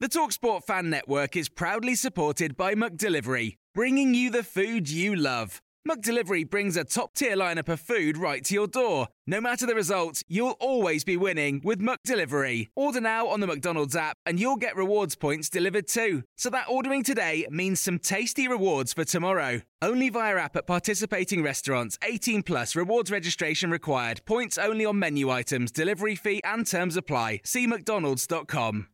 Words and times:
The 0.00 0.08
Talksport 0.08 0.62
Fan 0.62 0.90
Network 0.90 1.34
is 1.34 1.48
proudly 1.48 1.96
supported 1.96 2.56
by 2.56 2.76
McDelivery, 2.76 3.56
bringing 3.74 4.14
you 4.14 4.30
the 4.30 4.44
food 4.44 4.88
you 4.88 5.16
love. 5.16 5.60
McDelivery 5.88 6.48
brings 6.48 6.76
a 6.76 6.84
top 6.84 7.14
tier 7.14 7.34
lineup 7.34 7.68
of 7.68 7.80
food 7.80 8.16
right 8.16 8.44
to 8.44 8.54
your 8.54 8.68
door. 8.68 9.08
No 9.26 9.40
matter 9.40 9.66
the 9.66 9.74
result, 9.74 10.22
you'll 10.28 10.56
always 10.60 11.02
be 11.02 11.16
winning 11.16 11.60
with 11.64 11.80
McDelivery. 11.80 12.68
Order 12.76 13.00
now 13.00 13.26
on 13.26 13.40
the 13.40 13.48
McDonald's 13.48 13.96
app 13.96 14.16
and 14.24 14.38
you'll 14.38 14.56
get 14.56 14.76
rewards 14.76 15.16
points 15.16 15.50
delivered 15.50 15.88
too. 15.88 16.22
So 16.36 16.48
that 16.50 16.68
ordering 16.68 17.02
today 17.02 17.46
means 17.50 17.80
some 17.80 17.98
tasty 17.98 18.46
rewards 18.46 18.92
for 18.92 19.04
tomorrow. 19.04 19.62
Only 19.82 20.10
via 20.10 20.36
app 20.36 20.54
at 20.54 20.66
participating 20.68 21.42
restaurants. 21.42 21.98
18 22.04 22.44
plus 22.44 22.76
rewards 22.76 23.10
registration 23.10 23.70
required. 23.72 24.20
Points 24.26 24.58
only 24.58 24.84
on 24.84 24.98
menu 24.98 25.28
items, 25.30 25.72
delivery 25.72 26.14
fee 26.14 26.40
and 26.44 26.64
terms 26.64 26.96
apply. 26.96 27.40
See 27.44 27.66
McDonald's.com. 27.66 28.86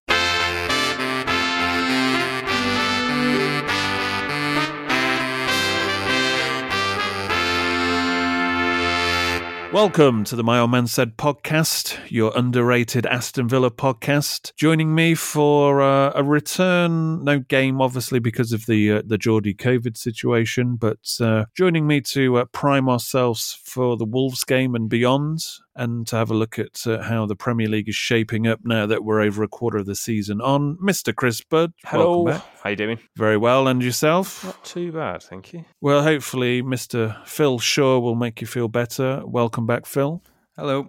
Welcome 9.75 10.22
to 10.27 10.36
the 10.36 10.44
My 10.44 10.61
Old 10.61 10.70
Man 10.70 10.86
Said 10.86 11.17
podcast, 11.17 11.98
your 12.08 12.30
underrated 12.36 13.06
Aston 13.06 13.48
Villa 13.48 13.72
podcast. 13.72 14.55
Joining 14.55 14.94
me 14.94 15.17
for 15.17 15.83
uh, 15.83 16.12
a 16.14 16.22
return, 16.22 17.25
no 17.25 17.41
game, 17.41 17.80
obviously 17.80 18.20
because 18.20 18.52
of 18.52 18.67
the 18.67 18.92
uh, 18.92 19.02
the 19.05 19.19
Geordie 19.19 19.52
COVID 19.52 19.97
situation, 19.97 20.77
but 20.77 21.00
uh, 21.20 21.47
joining 21.56 21.89
me 21.89 22.00
to 22.02 22.36
uh, 22.36 22.45
prime 22.52 22.89
ourselves 22.89 23.58
for 23.64 23.97
the 23.97 24.05
Wolves 24.05 24.45
game 24.45 24.77
and 24.77 24.89
beyond, 24.89 25.41
and 25.77 26.06
to 26.08 26.17
have 26.17 26.30
a 26.30 26.34
look 26.34 26.58
at 26.58 26.86
uh, 26.86 27.03
how 27.03 27.27
the 27.27 27.36
Premier 27.36 27.69
League 27.69 27.89
is 27.89 27.94
shaping 27.97 28.47
up 28.47 28.61
now 28.64 28.86
that 28.86 29.05
we're 29.05 29.20
over 29.20 29.42
a 29.42 29.48
quarter 29.48 29.78
of 29.78 29.86
the 29.86 29.94
season 29.94 30.41
on. 30.41 30.77
Mr. 30.77 31.14
Chris 31.14 31.41
Budd, 31.42 31.72
Hello. 31.84 32.22
welcome 32.22 32.39
back. 32.41 32.56
How 32.56 32.61
are 32.64 32.70
you 32.70 32.77
doing? 32.77 32.98
Very 33.17 33.36
well, 33.36 33.67
and 33.69 33.83
yourself? 33.83 34.45
Not 34.45 34.64
too 34.64 34.92
bad, 34.92 35.22
thank 35.22 35.52
you. 35.52 35.64
Well, 35.80 36.02
hopefully, 36.02 36.62
Mr. 36.62 37.25
Phil 37.27 37.58
Shaw 37.58 37.98
will 37.98 38.14
make 38.14 38.41
you 38.41 38.47
feel 38.47 38.69
better. 38.69 39.22
Welcome 39.25 39.67
back, 39.67 39.86
Phil. 39.86 40.22
Hello. 40.56 40.89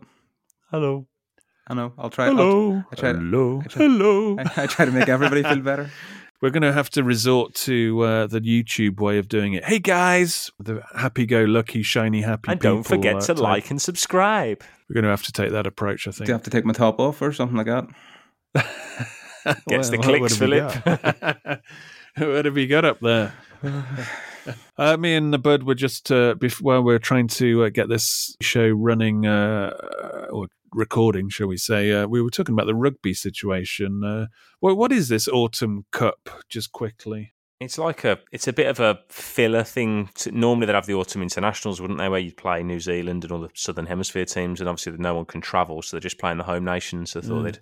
Hello. 0.72 1.08
I 1.68 1.74
know. 1.74 1.94
I'll 1.98 2.12
try. 2.12 2.28
Hello. 2.28 2.74
I'll, 2.74 2.86
I 2.92 2.96
try. 2.96 3.14
Hello. 3.14 3.62
I 3.64 3.68
try- 3.68 3.84
Hello. 3.84 4.38
I, 4.38 4.64
I 4.64 4.68
try 4.68 4.86
to 4.86 4.92
make 4.92 5.10
everybody 5.10 5.42
feel 5.42 5.62
better. 5.62 5.90
We're 6.42 6.50
going 6.52 6.64
to 6.64 6.74
have 6.74 6.90
to 6.92 7.04
resort 7.04 7.56
to 7.56 8.02
uh, 8.02 8.28
the 8.28 8.42
YouTube 8.42 9.00
way 9.00 9.18
of 9.18 9.30
doing 9.30 9.54
it. 9.54 9.64
Hey 9.64 9.80
guys, 9.80 10.52
the 10.60 10.82
happy-go-lucky, 10.96 11.82
shiny, 11.82 12.22
happy. 12.22 12.52
And 12.52 12.60
don't 12.60 12.84
forget 12.84 13.16
uh, 13.16 13.22
to 13.22 13.28
type. 13.34 13.40
like 13.40 13.72
and 13.72 13.82
subscribe. 13.82 14.62
We're 14.90 14.96
going 14.96 15.04
to 15.04 15.10
have 15.10 15.24
to 15.24 15.32
take 15.32 15.52
that 15.52 15.68
approach, 15.68 16.08
I 16.08 16.12
think. 16.12 16.28
Do 16.28 16.34
I 16.34 16.36
have 16.36 16.44
to 16.44 16.50
take 16.50 16.66
my 16.66 16.74
top 16.74 17.00
off 17.00 17.22
or 17.22 17.32
something 17.32 17.58
like 17.58 17.68
that? 17.68 17.88
Gets 19.68 19.90
the 19.90 19.98
clicks, 19.98 20.22
what 20.22 20.32
Philip. 20.32 20.84
got? 20.84 21.62
what 22.18 22.46
have 22.46 22.58
you 22.58 22.68
got 22.68 22.86
up 22.86 23.00
there? 23.00 23.34
Uh, 24.78 24.96
me 24.96 25.16
and 25.16 25.34
the 25.34 25.40
bud 25.40 25.64
were 25.64 25.74
just 25.74 26.12
uh, 26.12 26.36
before 26.36 26.80
we're 26.80 27.00
trying 27.00 27.28
to 27.28 27.64
uh, 27.64 27.70
get 27.70 27.90
this 27.90 28.36
show 28.42 28.68
running 28.70 29.26
uh, 29.26 29.72
or 30.30 30.48
recording, 30.72 31.30
shall 31.30 31.48
we 31.48 31.58
say? 31.58 31.92
Uh, 31.92 32.06
we 32.06 32.22
were 32.22 32.30
talking 32.30 32.54
about 32.54 32.68
the 32.68 32.76
rugby 32.76 33.14
situation. 33.14 34.04
Uh, 34.04 34.28
what 34.60 34.78
what 34.78 34.92
is 34.92 35.10
this 35.10 35.28
autumn 35.28 35.86
cup? 35.92 36.30
Just 36.50 36.72
quickly. 36.72 37.34
It's 37.62 37.78
like 37.78 38.04
a, 38.04 38.20
it's 38.34 38.50
a 38.50 38.54
bit 38.54 38.68
of 38.68 38.82
a 38.82 39.00
filler 39.08 39.64
thing. 39.64 40.10
To, 40.16 40.32
normally 40.32 40.66
they'd 40.66 40.76
have 40.76 40.88
the 40.88 40.94
autumn 40.96 41.22
internationals, 41.22 41.80
wouldn't 41.80 42.00
they, 42.00 42.10
where 42.10 42.20
you'd 42.20 42.36
play 42.36 42.62
New 42.64 42.82
Zealand 42.82 43.24
and 43.24 43.32
all 43.32 43.40
the 43.40 43.50
Southern 43.54 43.86
Hemisphere 43.86 44.26
teams, 44.26 44.60
and 44.60 44.68
obviously 44.68 44.92
no 44.98 45.16
one 45.16 45.26
can 45.26 45.40
travel, 45.40 45.82
so 45.82 45.96
they're 45.96 46.02
just 46.02 46.20
playing 46.20 46.38
the 46.38 46.44
home 46.44 46.66
nations. 46.66 47.12
So 47.12 47.22
I 47.22 47.24
thought 47.24 47.42
Mm. 47.42 47.44
they'd 47.46 47.60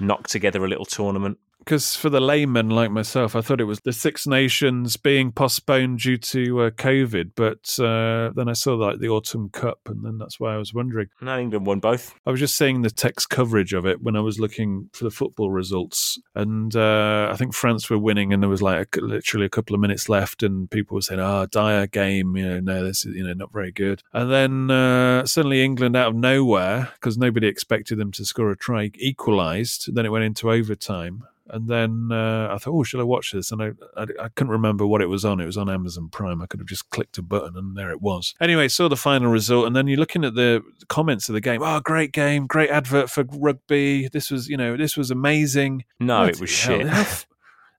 knock 0.00 0.28
together 0.28 0.64
a 0.64 0.68
little 0.68 0.86
tournament. 0.86 1.38
Because 1.64 1.96
for 1.96 2.10
the 2.10 2.20
layman 2.20 2.68
like 2.68 2.90
myself, 2.90 3.34
I 3.34 3.40
thought 3.40 3.60
it 3.60 3.64
was 3.64 3.80
the 3.80 3.92
Six 3.92 4.26
Nations 4.26 4.98
being 4.98 5.32
postponed 5.32 6.00
due 6.00 6.18
to 6.18 6.60
uh, 6.60 6.70
COVID. 6.70 7.30
But 7.34 7.78
uh, 7.80 8.32
then 8.34 8.48
I 8.48 8.52
saw 8.52 8.74
like 8.74 8.98
the 8.98 9.08
Autumn 9.08 9.48
Cup, 9.48 9.80
and 9.86 10.04
then 10.04 10.18
that's 10.18 10.38
why 10.38 10.54
I 10.54 10.58
was 10.58 10.74
wondering. 10.74 11.08
No, 11.22 11.38
England 11.38 11.66
won 11.66 11.80
both. 11.80 12.14
I 12.26 12.30
was 12.30 12.40
just 12.40 12.56
seeing 12.56 12.82
the 12.82 12.90
text 12.90 13.30
coverage 13.30 13.72
of 13.72 13.86
it 13.86 14.02
when 14.02 14.14
I 14.14 14.20
was 14.20 14.38
looking 14.38 14.90
for 14.92 15.04
the 15.04 15.10
football 15.10 15.50
results, 15.50 16.18
and 16.34 16.76
uh, 16.76 17.28
I 17.32 17.36
think 17.36 17.54
France 17.54 17.88
were 17.88 17.98
winning, 17.98 18.32
and 18.32 18.42
there 18.42 18.50
was 18.50 18.62
like 18.62 18.96
a, 18.96 19.00
literally 19.00 19.46
a 19.46 19.50
couple 19.50 19.74
of 19.74 19.80
minutes 19.80 20.08
left, 20.08 20.42
and 20.42 20.70
people 20.70 20.96
were 20.96 21.02
saying, 21.02 21.20
"Ah, 21.20 21.46
dire 21.46 21.86
game, 21.86 22.36
you 22.36 22.46
know, 22.46 22.60
no, 22.60 22.84
this 22.84 23.06
is 23.06 23.16
you 23.16 23.24
know 23.24 23.32
not 23.32 23.52
very 23.52 23.72
good." 23.72 24.02
And 24.12 24.30
then 24.30 24.70
uh, 24.70 25.24
suddenly 25.24 25.64
England 25.64 25.96
out 25.96 26.08
of 26.08 26.14
nowhere, 26.14 26.90
because 26.94 27.16
nobody 27.16 27.46
expected 27.46 27.98
them 27.98 28.12
to 28.12 28.24
score 28.24 28.50
a 28.50 28.56
try, 28.56 28.90
equalised. 28.96 29.94
Then 29.94 30.04
it 30.04 30.12
went 30.12 30.24
into 30.24 30.50
overtime. 30.50 31.24
And 31.48 31.68
then 31.68 32.08
uh, 32.10 32.48
I 32.52 32.58
thought, 32.58 32.72
oh, 32.72 32.82
should 32.84 33.00
I 33.00 33.04
watch 33.04 33.32
this? 33.32 33.52
And 33.52 33.62
I, 33.62 33.72
I, 33.96 34.06
I 34.18 34.28
couldn't 34.34 34.50
remember 34.52 34.86
what 34.86 35.02
it 35.02 35.06
was 35.10 35.24
on. 35.26 35.40
It 35.40 35.46
was 35.46 35.58
on 35.58 35.68
Amazon 35.68 36.08
Prime. 36.08 36.40
I 36.40 36.46
could 36.46 36.60
have 36.60 36.66
just 36.66 36.88
clicked 36.90 37.18
a 37.18 37.22
button 37.22 37.56
and 37.56 37.76
there 37.76 37.90
it 37.90 38.00
was. 38.00 38.34
Anyway, 38.40 38.68
saw 38.68 38.88
the 38.88 38.96
final 38.96 39.30
result. 39.30 39.66
And 39.66 39.76
then 39.76 39.86
you're 39.86 39.98
looking 39.98 40.24
at 40.24 40.34
the 40.34 40.62
comments 40.88 41.28
of 41.28 41.34
the 41.34 41.42
game. 41.42 41.62
Oh, 41.62 41.80
great 41.80 42.12
game. 42.12 42.46
Great 42.46 42.70
advert 42.70 43.10
for 43.10 43.24
rugby. 43.30 44.08
This 44.08 44.30
was, 44.30 44.48
you 44.48 44.56
know, 44.56 44.76
this 44.78 44.96
was 44.96 45.10
amazing. 45.10 45.84
No, 46.00 46.20
What 46.20 46.28
it 46.30 46.40
was 46.40 46.62
hell? 46.62 46.78
shit. 46.78 46.86
How, 46.88 47.14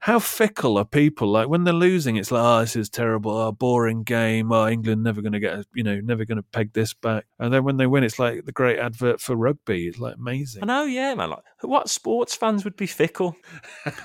how 0.05 0.19
fickle 0.19 0.77
are 0.77 0.85
people? 0.85 1.31
Like 1.31 1.47
when 1.49 1.63
they're 1.63 1.73
losing, 1.73 2.15
it's 2.15 2.31
like, 2.31 2.43
oh, 2.43 2.59
this 2.59 2.75
is 2.75 2.91
terrible. 2.91 3.35
Oh, 3.35 3.51
boring 3.51 4.03
game. 4.03 4.51
Oh, 4.51 4.67
England 4.67 5.03
never 5.03 5.19
going 5.19 5.33
to 5.33 5.39
get, 5.39 5.53
a- 5.55 5.65
you 5.73 5.81
know, 5.81 5.99
never 5.99 6.25
going 6.25 6.35
to 6.35 6.43
peg 6.43 6.73
this 6.73 6.93
back. 6.93 7.25
And 7.39 7.51
then 7.51 7.63
when 7.63 7.77
they 7.77 7.87
win, 7.87 8.03
it's 8.03 8.19
like 8.19 8.45
the 8.45 8.51
great 8.51 8.77
advert 8.77 9.19
for 9.19 9.35
rugby. 9.35 9.87
It's 9.87 9.97
like 9.97 10.13
amazing. 10.15 10.61
I 10.61 10.67
know, 10.67 10.83
yeah, 10.83 11.15
man. 11.15 11.31
Like, 11.31 11.39
what 11.61 11.89
sports 11.89 12.35
fans 12.35 12.63
would 12.65 12.75
be 12.75 12.85
fickle? 12.85 13.35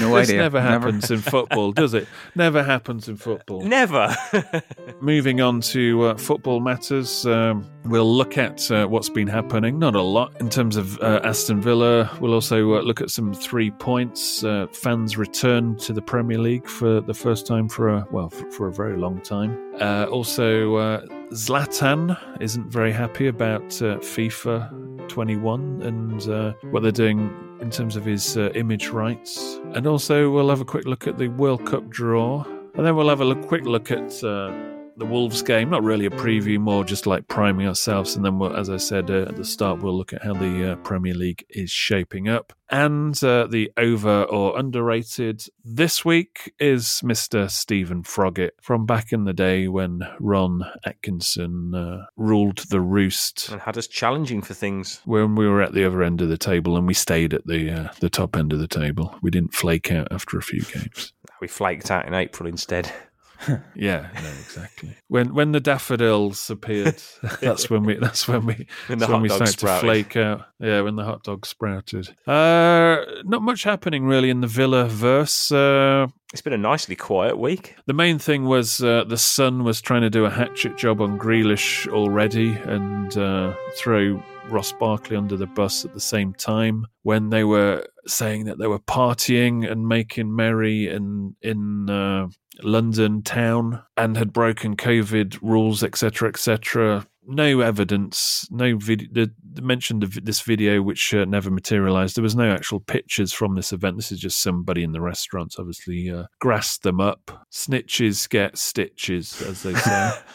No 0.00 0.16
this 0.16 0.28
idea. 0.30 0.40
never 0.40 0.58
Never. 0.58 0.60
happens 0.70 1.10
in 1.10 1.18
football, 1.18 1.72
does 1.72 1.92
it? 1.92 2.08
Never 2.34 2.62
happens 2.62 3.10
in 3.10 3.18
football. 3.18 3.60
Never. 3.60 4.16
Moving 5.02 5.42
on 5.42 5.60
to 5.62 6.02
uh, 6.04 6.16
football 6.16 6.60
matters, 6.60 7.26
um, 7.26 7.66
we'll 7.84 8.10
look 8.10 8.38
at 8.38 8.70
uh, 8.70 8.86
what's 8.86 9.10
been 9.10 9.28
happening. 9.28 9.78
Not 9.78 9.94
a 9.94 10.00
lot 10.00 10.38
in 10.40 10.48
terms 10.48 10.76
of 10.76 10.98
uh, 11.00 11.20
Aston 11.24 11.60
Villa. 11.60 12.10
We'll 12.22 12.32
also 12.32 12.76
uh, 12.76 12.80
look 12.80 13.02
at 13.02 13.10
some 13.10 13.34
three 13.34 13.70
points. 13.70 14.42
Uh, 14.42 14.66
fans 14.72 15.18
return 15.30 15.76
to 15.76 15.92
the 15.92 16.02
Premier 16.02 16.38
League 16.38 16.66
for 16.66 17.00
the 17.00 17.14
first 17.14 17.46
time 17.46 17.68
for 17.68 17.88
a 17.88 18.06
well 18.10 18.28
for, 18.28 18.50
for 18.50 18.66
a 18.66 18.72
very 18.72 18.96
long 18.96 19.20
time. 19.20 19.52
Uh, 19.80 20.06
also, 20.10 20.74
uh, 20.74 21.06
Zlatan 21.32 22.18
isn't 22.40 22.66
very 22.66 22.90
happy 22.92 23.28
about 23.28 23.62
uh, 23.80 23.98
FIFA 24.14 25.08
21 25.08 25.82
and 25.82 26.28
uh, 26.28 26.52
what 26.72 26.82
they're 26.82 26.90
doing 27.06 27.30
in 27.60 27.70
terms 27.70 27.94
of 27.94 28.04
his 28.04 28.36
uh, 28.36 28.50
image 28.56 28.88
rights. 28.88 29.60
And 29.74 29.86
also, 29.86 30.30
we'll 30.30 30.48
have 30.48 30.60
a 30.60 30.64
quick 30.64 30.84
look 30.84 31.06
at 31.06 31.16
the 31.16 31.28
World 31.28 31.64
Cup 31.64 31.88
draw. 31.88 32.42
And 32.74 32.84
then 32.84 32.96
we'll 32.96 33.08
have 33.08 33.20
a 33.20 33.24
look, 33.24 33.46
quick 33.46 33.64
look 33.64 33.92
at 33.92 34.24
uh, 34.24 34.52
the 35.00 35.06
Wolves 35.06 35.42
game. 35.42 35.70
Not 35.70 35.82
really 35.82 36.06
a 36.06 36.10
preview, 36.10 36.58
more 36.60 36.84
just 36.84 37.06
like 37.06 37.26
priming 37.26 37.66
ourselves. 37.66 38.14
And 38.14 38.24
then, 38.24 38.38
we'll, 38.38 38.54
as 38.54 38.70
I 38.70 38.76
said 38.76 39.10
uh, 39.10 39.22
at 39.22 39.36
the 39.36 39.44
start, 39.44 39.82
we'll 39.82 39.96
look 39.96 40.12
at 40.12 40.22
how 40.22 40.34
the 40.34 40.72
uh, 40.72 40.76
Premier 40.76 41.14
League 41.14 41.44
is 41.50 41.70
shaping 41.70 42.28
up. 42.28 42.52
And 42.68 43.20
uh, 43.24 43.48
the 43.48 43.72
over 43.76 44.22
or 44.24 44.56
underrated 44.56 45.44
this 45.64 46.04
week 46.04 46.52
is 46.60 47.00
Mr. 47.02 47.50
Stephen 47.50 48.04
Froggatt 48.04 48.50
from 48.60 48.86
back 48.86 49.12
in 49.12 49.24
the 49.24 49.32
day 49.32 49.66
when 49.66 50.02
Ron 50.20 50.62
Atkinson 50.84 51.74
uh, 51.74 52.06
ruled 52.16 52.58
the 52.68 52.80
roost 52.80 53.48
and 53.48 53.60
had 53.62 53.76
us 53.76 53.88
challenging 53.88 54.40
for 54.40 54.54
things. 54.54 55.00
when 55.04 55.34
we 55.34 55.48
were 55.48 55.62
at 55.62 55.74
the 55.74 55.84
other 55.84 56.04
end 56.04 56.20
of 56.20 56.28
the 56.28 56.38
table 56.38 56.76
and 56.76 56.86
we 56.86 56.94
stayed 56.94 57.34
at 57.34 57.44
the 57.46 57.70
uh, 57.70 57.92
the 57.98 58.10
top 58.10 58.36
end 58.36 58.52
of 58.52 58.60
the 58.60 58.68
table. 58.68 59.16
We 59.20 59.32
didn't 59.32 59.54
flake 59.54 59.90
out 59.90 60.08
after 60.12 60.38
a 60.38 60.42
few 60.42 60.62
games. 60.62 61.12
We 61.40 61.48
flaked 61.48 61.90
out 61.90 62.06
in 62.06 62.14
April 62.14 62.48
instead. 62.48 62.92
Yeah, 63.74 64.08
no, 64.14 64.28
exactly. 64.40 64.96
When 65.08 65.32
when 65.34 65.52
the 65.52 65.60
daffodils 65.60 66.50
appeared, 66.50 67.02
that's 67.40 67.70
when 67.70 67.84
we 67.84 67.94
that's 67.94 68.28
when 68.28 68.44
we 68.46 68.66
When 68.88 68.98
that's 68.98 69.10
when 69.10 69.22
we 69.22 69.28
started 69.28 69.58
to 69.58 69.78
flake 69.78 70.16
out. 70.16 70.42
Yeah, 70.58 70.82
when 70.82 70.96
the 70.96 71.04
hot 71.04 71.22
dog 71.24 71.46
sprouted. 71.46 72.08
Uh, 72.26 72.96
not 73.24 73.42
much 73.42 73.62
happening 73.62 74.04
really 74.04 74.30
in 74.30 74.40
the 74.40 74.46
Villa 74.46 74.86
verse. 74.88 75.50
Uh, 75.50 76.08
It's 76.32 76.42
been 76.42 76.52
a 76.52 76.58
nicely 76.58 76.96
quiet 76.96 77.38
week. 77.38 77.76
the 77.86 77.94
main 77.94 78.18
thing 78.18 78.44
was 78.44 78.82
uh, 78.82 79.04
the 79.04 79.16
Sun 79.16 79.64
was 79.64 79.80
trying 79.80 80.02
to 80.02 80.10
do 80.10 80.24
a 80.26 80.30
hatchet 80.30 80.76
job 80.76 81.00
on 81.00 81.18
Grealish 81.18 81.88
already 81.88 82.50
and 82.52 83.16
uh, 83.16 83.54
throw 83.76 84.22
Ross 84.48 84.72
Barkley 84.72 85.16
under 85.16 85.36
the 85.36 85.46
bus 85.46 85.84
at 85.84 85.94
the 85.94 86.00
same 86.00 86.34
time 86.34 86.86
when 87.02 87.30
they 87.30 87.44
were 87.44 87.86
saying 88.06 88.44
that 88.46 88.58
they 88.58 88.66
were 88.66 88.80
partying 88.80 89.70
and 89.70 89.86
making 89.86 90.34
merry 90.34 90.88
in 90.88 91.36
in 91.40 91.88
uh, 91.88 92.26
London 92.64 93.22
town 93.22 93.82
and 93.96 94.16
had 94.16 94.32
broken 94.32 94.76
COVID 94.76 95.38
rules, 95.42 95.82
etc., 95.82 96.28
etc. 96.28 97.06
No 97.26 97.60
evidence, 97.60 98.48
no 98.50 98.76
video. 98.76 99.08
The, 99.12 99.30
they 99.52 99.62
mentioned 99.62 100.02
this 100.02 100.40
video 100.40 100.82
which 100.82 101.14
uh, 101.14 101.24
never 101.24 101.50
materialized. 101.50 102.16
There 102.16 102.22
was 102.22 102.36
no 102.36 102.50
actual 102.50 102.80
pictures 102.80 103.32
from 103.32 103.54
this 103.54 103.72
event. 103.72 103.96
This 103.96 104.10
is 104.10 104.18
just 104.18 104.42
somebody 104.42 104.82
in 104.82 104.92
the 104.92 105.00
restaurants, 105.00 105.58
obviously, 105.58 106.10
uh, 106.10 106.24
grassed 106.40 106.82
them 106.82 107.00
up. 107.00 107.46
Snitches 107.52 108.28
get 108.28 108.58
stitches, 108.58 109.40
as 109.42 109.62
they 109.62 109.74
say. 109.74 110.12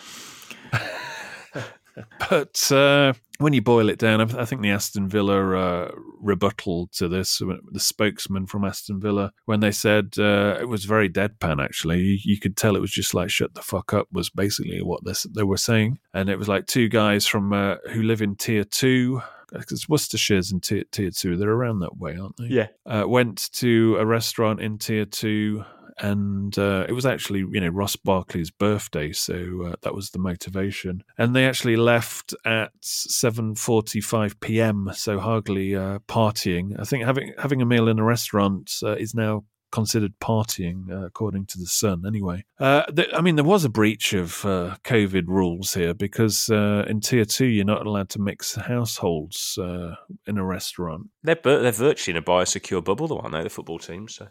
but 2.29 2.71
uh, 2.71 3.13
when 3.37 3.53
you 3.53 3.61
boil 3.61 3.89
it 3.89 3.99
down, 3.99 4.21
I 4.21 4.45
think 4.45 4.61
the 4.61 4.71
Aston 4.71 5.07
Villa 5.07 5.55
uh, 5.55 5.91
rebuttal 6.19 6.87
to 6.93 7.07
this, 7.07 7.41
uh, 7.41 7.57
the 7.71 7.79
spokesman 7.79 8.45
from 8.47 8.65
Aston 8.65 8.99
Villa, 8.99 9.31
when 9.45 9.59
they 9.59 9.71
said 9.71 10.13
uh, 10.17 10.57
it 10.59 10.67
was 10.67 10.85
very 10.85 11.09
deadpan, 11.09 11.63
actually, 11.63 12.01
you, 12.01 12.17
you 12.23 12.39
could 12.39 12.57
tell 12.57 12.75
it 12.75 12.81
was 12.81 12.91
just 12.91 13.13
like 13.13 13.29
"shut 13.29 13.53
the 13.53 13.61
fuck 13.61 13.93
up" 13.93 14.07
was 14.11 14.29
basically 14.29 14.81
what 14.81 15.03
this, 15.03 15.23
they 15.23 15.43
were 15.43 15.57
saying, 15.57 15.99
and 16.13 16.29
it 16.29 16.37
was 16.37 16.47
like 16.47 16.67
two 16.67 16.89
guys 16.89 17.25
from 17.25 17.53
uh, 17.53 17.75
who 17.91 18.03
live 18.03 18.21
in 18.21 18.35
tier 18.35 18.63
two. 18.63 19.21
Because 19.53 19.85
Worcestershire's 19.85 20.51
in 20.51 20.59
tier, 20.59 20.83
tier 20.91 21.11
two, 21.11 21.37
they're 21.37 21.49
around 21.49 21.79
that 21.79 21.97
way, 21.97 22.17
aren't 22.17 22.35
they? 22.35 22.47
Yeah. 22.47 22.67
uh, 22.85 23.03
went 23.07 23.51
to 23.53 23.95
a 23.99 24.05
restaurant 24.05 24.59
in 24.59 24.79
tier 24.79 25.05
two 25.05 25.63
and 25.99 26.57
uh, 26.57 26.85
it 26.87 26.93
was 26.93 27.05
actually 27.05 27.39
you 27.39 27.61
know 27.61 27.69
Ross 27.69 27.95
Barkley's 27.95 28.51
birthday, 28.51 29.11
so 29.11 29.63
uh, 29.65 29.75
that 29.81 29.95
was 29.95 30.09
the 30.09 30.19
motivation. 30.19 31.03
And 31.17 31.35
they 31.35 31.45
actually 31.45 31.75
left 31.75 32.33
at 32.45 32.71
seven 32.81 33.55
forty-five 33.55 34.39
p.m., 34.39 34.91
so 34.93 35.19
hardly 35.19 35.75
uh, 35.75 35.99
partying. 36.07 36.79
I 36.79 36.83
think 36.83 37.03
having 37.05 37.33
having 37.37 37.61
a 37.61 37.65
meal 37.65 37.87
in 37.87 37.99
a 37.99 38.03
restaurant 38.03 38.71
uh, 38.83 38.95
is 38.95 39.13
now 39.13 39.45
considered 39.71 40.13
partying, 40.21 40.89
uh, 40.89 41.05
according 41.05 41.45
to 41.45 41.57
the 41.57 41.65
Sun. 41.65 42.03
Anyway, 42.07 42.45
uh, 42.59 42.83
th- 42.83 43.09
I 43.13 43.19
mean 43.19 43.35
there 43.35 43.43
was 43.43 43.65
a 43.65 43.69
breach 43.69 44.13
of 44.13 44.45
uh, 44.45 44.75
COVID 44.85 45.27
rules 45.27 45.73
here 45.73 45.93
because 45.93 46.49
uh, 46.49 46.85
in 46.87 47.01
tier 47.01 47.25
two 47.25 47.45
you're 47.45 47.65
not 47.65 47.85
allowed 47.85 48.09
to 48.09 48.21
mix 48.21 48.55
households 48.55 49.57
uh, 49.57 49.95
in 50.27 50.37
a 50.37 50.45
restaurant. 50.45 51.09
They're, 51.23 51.39
they're 51.43 51.71
virtually 51.71 52.17
in 52.17 52.23
a 52.23 52.25
biosecure 52.25 52.83
bubble, 52.83 53.07
though, 53.07 53.19
aren't 53.19 53.33
they, 53.33 53.43
the 53.43 53.49
football 53.49 53.79
team, 53.79 54.07
So. 54.07 54.27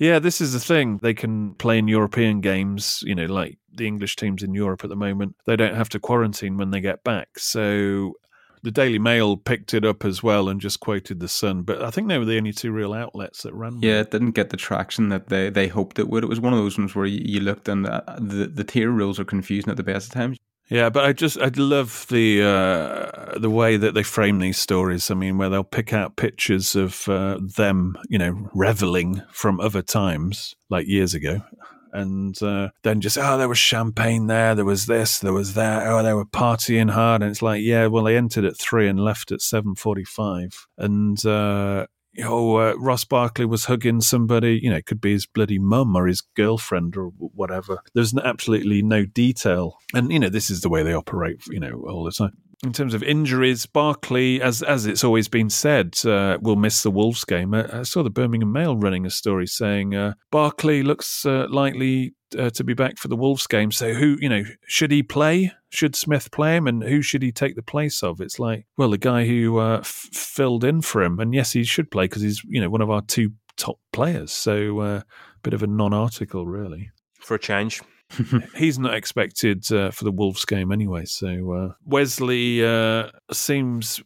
Yeah, 0.00 0.18
this 0.18 0.40
is 0.40 0.54
the 0.54 0.60
thing. 0.60 0.98
They 1.02 1.12
can 1.12 1.54
play 1.56 1.78
in 1.78 1.86
European 1.86 2.40
games, 2.40 3.04
you 3.06 3.14
know, 3.14 3.26
like 3.26 3.58
the 3.72 3.86
English 3.86 4.16
teams 4.16 4.42
in 4.42 4.54
Europe 4.54 4.82
at 4.82 4.88
the 4.88 4.96
moment. 4.96 5.36
They 5.46 5.56
don't 5.56 5.74
have 5.74 5.90
to 5.90 6.00
quarantine 6.00 6.56
when 6.56 6.70
they 6.70 6.80
get 6.80 7.04
back. 7.04 7.38
So 7.38 8.14
the 8.62 8.70
Daily 8.70 8.98
Mail 8.98 9.36
picked 9.36 9.74
it 9.74 9.84
up 9.84 10.06
as 10.06 10.22
well 10.22 10.48
and 10.48 10.58
just 10.58 10.80
quoted 10.80 11.20
the 11.20 11.28
Sun. 11.28 11.62
But 11.64 11.82
I 11.82 11.90
think 11.90 12.08
they 12.08 12.16
were 12.16 12.24
the 12.24 12.38
only 12.38 12.52
two 12.52 12.72
real 12.72 12.94
outlets 12.94 13.42
that 13.42 13.52
ran. 13.52 13.80
Yeah, 13.82 13.98
it. 13.98 14.00
it 14.00 14.10
didn't 14.10 14.30
get 14.32 14.48
the 14.48 14.56
traction 14.56 15.10
that 15.10 15.28
they, 15.28 15.50
they 15.50 15.68
hoped 15.68 15.98
it 15.98 16.08
would. 16.08 16.24
It 16.24 16.28
was 16.28 16.40
one 16.40 16.54
of 16.54 16.58
those 16.58 16.78
ones 16.78 16.94
where 16.94 17.04
you, 17.04 17.20
you 17.22 17.40
looked 17.40 17.68
and 17.68 17.84
the, 17.84 18.02
the 18.18 18.46
the 18.46 18.64
tier 18.64 18.90
rules 18.90 19.20
are 19.20 19.24
confusing 19.24 19.70
at 19.70 19.76
the 19.76 19.82
best 19.82 20.06
of 20.06 20.14
times. 20.14 20.38
Yeah, 20.70 20.88
but 20.88 21.04
I 21.04 21.12
just 21.12 21.36
I 21.36 21.50
love 21.56 22.06
the 22.10 22.42
uh, 22.42 23.38
the 23.38 23.50
way 23.50 23.76
that 23.76 23.94
they 23.94 24.04
frame 24.04 24.38
these 24.38 24.56
stories. 24.56 25.10
I 25.10 25.14
mean, 25.14 25.36
where 25.36 25.48
they'll 25.48 25.64
pick 25.64 25.92
out 25.92 26.14
pictures 26.14 26.76
of 26.76 27.08
uh, 27.08 27.38
them, 27.56 27.96
you 28.08 28.18
know, 28.18 28.48
reveling 28.54 29.22
from 29.32 29.58
other 29.58 29.82
times, 29.82 30.54
like 30.68 30.86
years 30.86 31.12
ago, 31.12 31.42
and 31.92 32.40
uh, 32.40 32.68
then 32.84 33.00
just 33.00 33.18
oh, 33.18 33.36
there 33.36 33.48
was 33.48 33.58
champagne 33.58 34.28
there, 34.28 34.54
there 34.54 34.64
was 34.64 34.86
this, 34.86 35.18
there 35.18 35.32
was 35.32 35.54
that. 35.54 35.88
Oh, 35.88 36.04
they 36.04 36.14
were 36.14 36.24
partying 36.24 36.90
hard, 36.90 37.22
and 37.22 37.32
it's 37.32 37.42
like, 37.42 37.62
yeah, 37.62 37.88
well, 37.88 38.04
they 38.04 38.16
entered 38.16 38.44
at 38.44 38.56
three 38.56 38.86
and 38.88 39.00
left 39.00 39.32
at 39.32 39.42
seven 39.42 39.74
forty-five, 39.74 40.68
and. 40.78 41.18
Oh, 42.24 42.56
uh, 42.56 42.74
Ross 42.76 43.04
Barkley 43.04 43.44
was 43.44 43.66
hugging 43.66 44.00
somebody. 44.00 44.58
You 44.62 44.70
know, 44.70 44.76
it 44.76 44.86
could 44.86 45.00
be 45.00 45.12
his 45.12 45.26
bloody 45.26 45.58
mum 45.58 45.94
or 45.94 46.06
his 46.06 46.20
girlfriend 46.20 46.96
or 46.96 47.06
whatever. 47.06 47.82
There's 47.94 48.16
absolutely 48.16 48.82
no 48.82 49.04
detail, 49.04 49.78
and 49.94 50.12
you 50.12 50.18
know 50.18 50.28
this 50.28 50.50
is 50.50 50.60
the 50.60 50.68
way 50.68 50.82
they 50.82 50.94
operate. 50.94 51.46
You 51.48 51.60
know, 51.60 51.84
all 51.88 52.04
the 52.04 52.12
time. 52.12 52.36
In 52.62 52.74
terms 52.74 52.92
of 52.92 53.02
injuries, 53.02 53.64
Barkley, 53.64 54.42
as 54.42 54.62
as 54.62 54.84
it's 54.84 55.02
always 55.02 55.28
been 55.28 55.48
said, 55.48 55.94
uh, 56.04 56.36
will 56.42 56.56
miss 56.56 56.82
the 56.82 56.90
Wolves 56.90 57.24
game. 57.24 57.54
I, 57.54 57.80
I 57.80 57.82
saw 57.84 58.02
the 58.02 58.10
Birmingham 58.10 58.52
Mail 58.52 58.76
running 58.76 59.06
a 59.06 59.10
story 59.10 59.46
saying 59.46 59.94
uh, 59.94 60.12
Barkley 60.30 60.82
looks 60.82 61.24
uh, 61.24 61.46
likely 61.48 62.14
uh, 62.38 62.50
to 62.50 62.62
be 62.62 62.74
back 62.74 62.98
for 62.98 63.08
the 63.08 63.16
Wolves 63.16 63.46
game. 63.46 63.72
So 63.72 63.94
who, 63.94 64.18
you 64.20 64.28
know, 64.28 64.44
should 64.66 64.90
he 64.90 65.02
play? 65.02 65.52
Should 65.70 65.96
Smith 65.96 66.30
play 66.32 66.56
him, 66.56 66.66
and 66.66 66.82
who 66.82 67.00
should 67.00 67.22
he 67.22 67.32
take 67.32 67.56
the 67.56 67.62
place 67.62 68.02
of? 68.02 68.20
It's 68.20 68.38
like, 68.38 68.66
well, 68.76 68.90
the 68.90 68.98
guy 68.98 69.24
who 69.24 69.58
uh, 69.58 69.78
f- 69.78 70.08
filled 70.12 70.64
in 70.64 70.82
for 70.82 71.02
him, 71.02 71.18
and 71.18 71.32
yes, 71.32 71.52
he 71.52 71.64
should 71.64 71.90
play 71.90 72.04
because 72.04 72.22
he's, 72.22 72.42
you 72.44 72.60
know, 72.60 72.68
one 72.68 72.82
of 72.82 72.90
our 72.90 73.02
two 73.02 73.32
top 73.56 73.78
players. 73.92 74.32
So, 74.32 74.80
uh, 74.80 75.02
bit 75.42 75.54
of 75.54 75.62
a 75.62 75.66
non-article, 75.66 76.46
really 76.46 76.90
For 77.20 77.36
a 77.36 77.38
change. 77.38 77.80
he's 78.56 78.78
not 78.78 78.94
expected 78.94 79.70
uh, 79.72 79.90
for 79.90 80.04
the 80.04 80.12
Wolves 80.12 80.44
game 80.44 80.72
anyway. 80.72 81.04
So 81.04 81.52
uh, 81.52 81.72
Wesley 81.84 82.64
uh, 82.64 83.10
seems. 83.32 84.02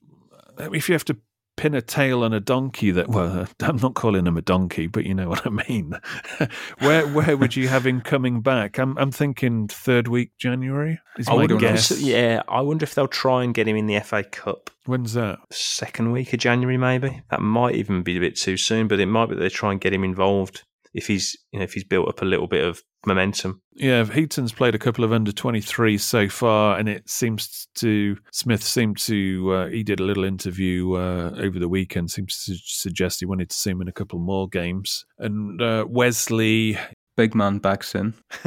If 0.59 0.89
you 0.89 0.93
have 0.93 1.05
to 1.07 1.17
pin 1.57 1.75
a 1.75 1.83
tail 1.83 2.23
on 2.23 2.33
a 2.33 2.41
donkey, 2.41 2.91
that 2.93 3.09
well, 3.09 3.47
I'm 3.61 3.77
not 3.77 3.95
calling 3.95 4.27
him 4.27 4.37
a 4.37 4.43
donkey, 4.43 4.87
but 4.87 5.05
you 5.05 5.15
know 5.15 5.29
what 5.29 5.47
I 5.47 5.51
mean. 5.51 5.95
where 6.79 7.07
where 7.09 7.37
would 7.37 7.57
you 7.57 7.69
have 7.69 7.87
him 7.87 8.01
coming 8.01 8.41
back? 8.41 8.79
I'm 8.79 8.97
I'm 8.99 9.11
thinking 9.11 9.69
third 9.69 10.09
week 10.09 10.33
January. 10.39 11.01
Is 11.19 11.29
I 11.29 11.35
my 11.35 11.47
guess. 11.47 12.01
yeah, 12.01 12.43
I 12.49 12.61
wonder 12.61 12.85
if 12.85 12.95
they'll 12.95 13.09
try 13.09 13.45
and 13.45 13.55
get 13.55 13.69
him 13.69 13.77
in 13.77 13.87
the 13.87 14.01
FA 14.01 14.25
Cup 14.25 14.71
When's 14.87 15.15
that? 15.15 15.39
second 15.51 16.13
week 16.13 16.33
of 16.33 16.41
January, 16.41 16.77
maybe. 16.77 17.23
That 17.31 17.41
might 17.41 17.75
even 17.75 18.03
be 18.03 18.17
a 18.19 18.21
bit 18.21 18.37
too 18.37 18.57
soon, 18.57 18.87
but 18.87 19.01
it 19.01 19.07
might 19.07 19.27
be 19.27 19.37
they 19.37 19.49
try 19.49 19.73
and 19.73 19.81
get 19.81 19.95
him 19.95 20.05
involved 20.05 20.65
if 20.95 21.07
he's 21.07 21.37
you 21.53 21.59
know 21.59 21.65
if 21.65 21.73
he's 21.73 21.85
built 21.85 22.09
up 22.09 22.23
a 22.23 22.25
little 22.25 22.47
bit 22.47 22.65
of 22.65 22.83
momentum. 23.07 23.61
Yeah, 23.75 24.05
Heaton's 24.05 24.53
played 24.53 24.75
a 24.75 24.79
couple 24.79 25.05
of 25.05 25.13
under 25.13 25.33
23 25.33 25.99
so 25.99 26.29
far, 26.29 26.79
and 26.79 26.89
it 26.89 27.09
seems 27.09 27.69
to 27.77 28.17
Smith 28.33 28.63
seemed 28.63 28.99
to 28.99 29.53
uh, 29.53 29.67
he 29.67 29.83
did 29.83 30.01
a 30.01 30.05
little 30.05 30.25
interview 30.25 30.95
uh, 30.95 31.33
over 31.39 31.59
the 31.59 31.69
weekend. 31.69 32.11
Seems 32.11 32.45
to 32.45 32.55
suggest 32.57 33.21
he 33.21 33.27
wanted 33.27 33.51
to 33.51 33.57
see 33.57 33.71
him 33.71 33.83
in 33.83 33.89
a 33.89 33.93
couple 33.93 34.19
more 34.19 34.49
games. 34.49 35.05
And 35.19 35.61
uh, 35.61 35.85
Wesley, 35.89 36.79
Big 37.17 37.35
man 37.35 37.59
backs 37.59 37.95
in. 37.95 38.15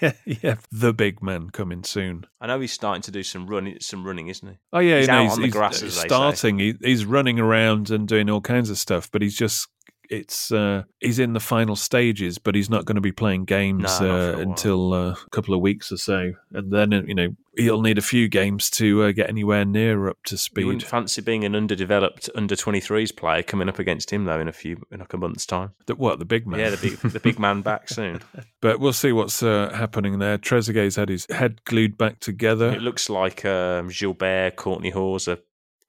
yeah, 0.00 0.12
yeah, 0.24 0.56
the 0.72 0.92
big 0.92 1.22
man 1.22 1.50
coming 1.50 1.84
soon. 1.84 2.24
I 2.40 2.48
know 2.48 2.58
he's 2.58 2.72
starting 2.72 3.02
to 3.02 3.12
do 3.12 3.22
some 3.22 3.46
running, 3.46 3.78
some 3.80 4.04
running, 4.04 4.26
isn't 4.26 4.48
he? 4.48 4.58
Oh 4.72 4.80
yeah, 4.80 4.98
He's 4.98 5.06
no, 5.06 5.14
out 5.14 5.22
he's, 5.22 5.32
on 5.32 5.38
the 5.38 5.46
he's 5.46 5.52
grass, 5.52 5.82
as 5.84 5.94
they 5.94 6.08
starting. 6.08 6.58
He, 6.58 6.74
he's 6.82 7.04
running 7.04 7.38
around 7.38 7.90
and 7.90 8.08
doing 8.08 8.28
all 8.28 8.40
kinds 8.40 8.70
of 8.70 8.78
stuff, 8.78 9.08
but 9.12 9.22
he's 9.22 9.36
just. 9.36 9.68
It's 10.10 10.50
uh, 10.50 10.82
he's 10.98 11.20
in 11.20 11.34
the 11.34 11.40
final 11.40 11.76
stages, 11.76 12.38
but 12.38 12.56
he's 12.56 12.68
not 12.68 12.84
going 12.84 12.96
to 12.96 13.00
be 13.00 13.12
playing 13.12 13.44
games 13.44 14.00
No, 14.00 14.06
a 14.10 14.34
uh, 14.34 14.38
until 14.40 14.92
uh, 14.92 15.10
a 15.12 15.30
couple 15.30 15.54
of 15.54 15.60
weeks 15.60 15.92
or 15.92 15.98
so, 15.98 16.32
and 16.52 16.72
then 16.72 16.90
you 17.06 17.14
know 17.14 17.28
he'll 17.56 17.80
need 17.80 17.96
a 17.96 18.02
few 18.02 18.28
games 18.28 18.70
to 18.70 19.04
uh, 19.04 19.12
get 19.12 19.28
anywhere 19.28 19.64
near 19.64 20.08
up 20.08 20.18
to 20.24 20.34
You 20.34 20.38
speed. 20.38 20.64
wouldn't 20.64 20.82
fancy 20.82 21.20
being 21.20 21.44
an 21.44 21.54
underdeveloped 21.54 22.28
under 22.34 22.54
23s 22.56 23.14
player 23.14 23.42
coming 23.42 23.68
up 23.68 23.78
against 23.78 24.12
him 24.12 24.24
though 24.24 24.40
in 24.40 24.48
a 24.48 24.52
few 24.52 24.82
in 24.90 24.98
like 24.98 25.12
a 25.12 25.16
month's 25.16 25.46
time. 25.46 25.72
The, 25.86 25.94
what 25.94 26.18
the 26.18 26.24
big 26.24 26.46
man? 26.46 26.58
Yeah, 26.58 26.70
the 26.70 26.76
big 26.76 26.98
the 26.98 27.20
big 27.20 27.38
man 27.38 27.62
back 27.62 27.88
soon. 27.88 28.20
but 28.60 28.80
we'll 28.80 28.92
see 28.92 29.12
what's 29.12 29.42
uh, 29.44 29.70
happening 29.74 30.18
there. 30.18 30.38
Trezeguet's 30.38 30.96
had 30.96 31.08
his 31.08 31.26
head 31.30 31.64
glued 31.64 31.96
back 31.96 32.18
together. 32.18 32.70
It 32.72 32.82
looks 32.82 33.08
like 33.08 33.44
um, 33.44 33.88
Gilbert, 33.88 34.56
Kortney 34.56 34.92
Hause 34.92 35.28
are 35.28 35.38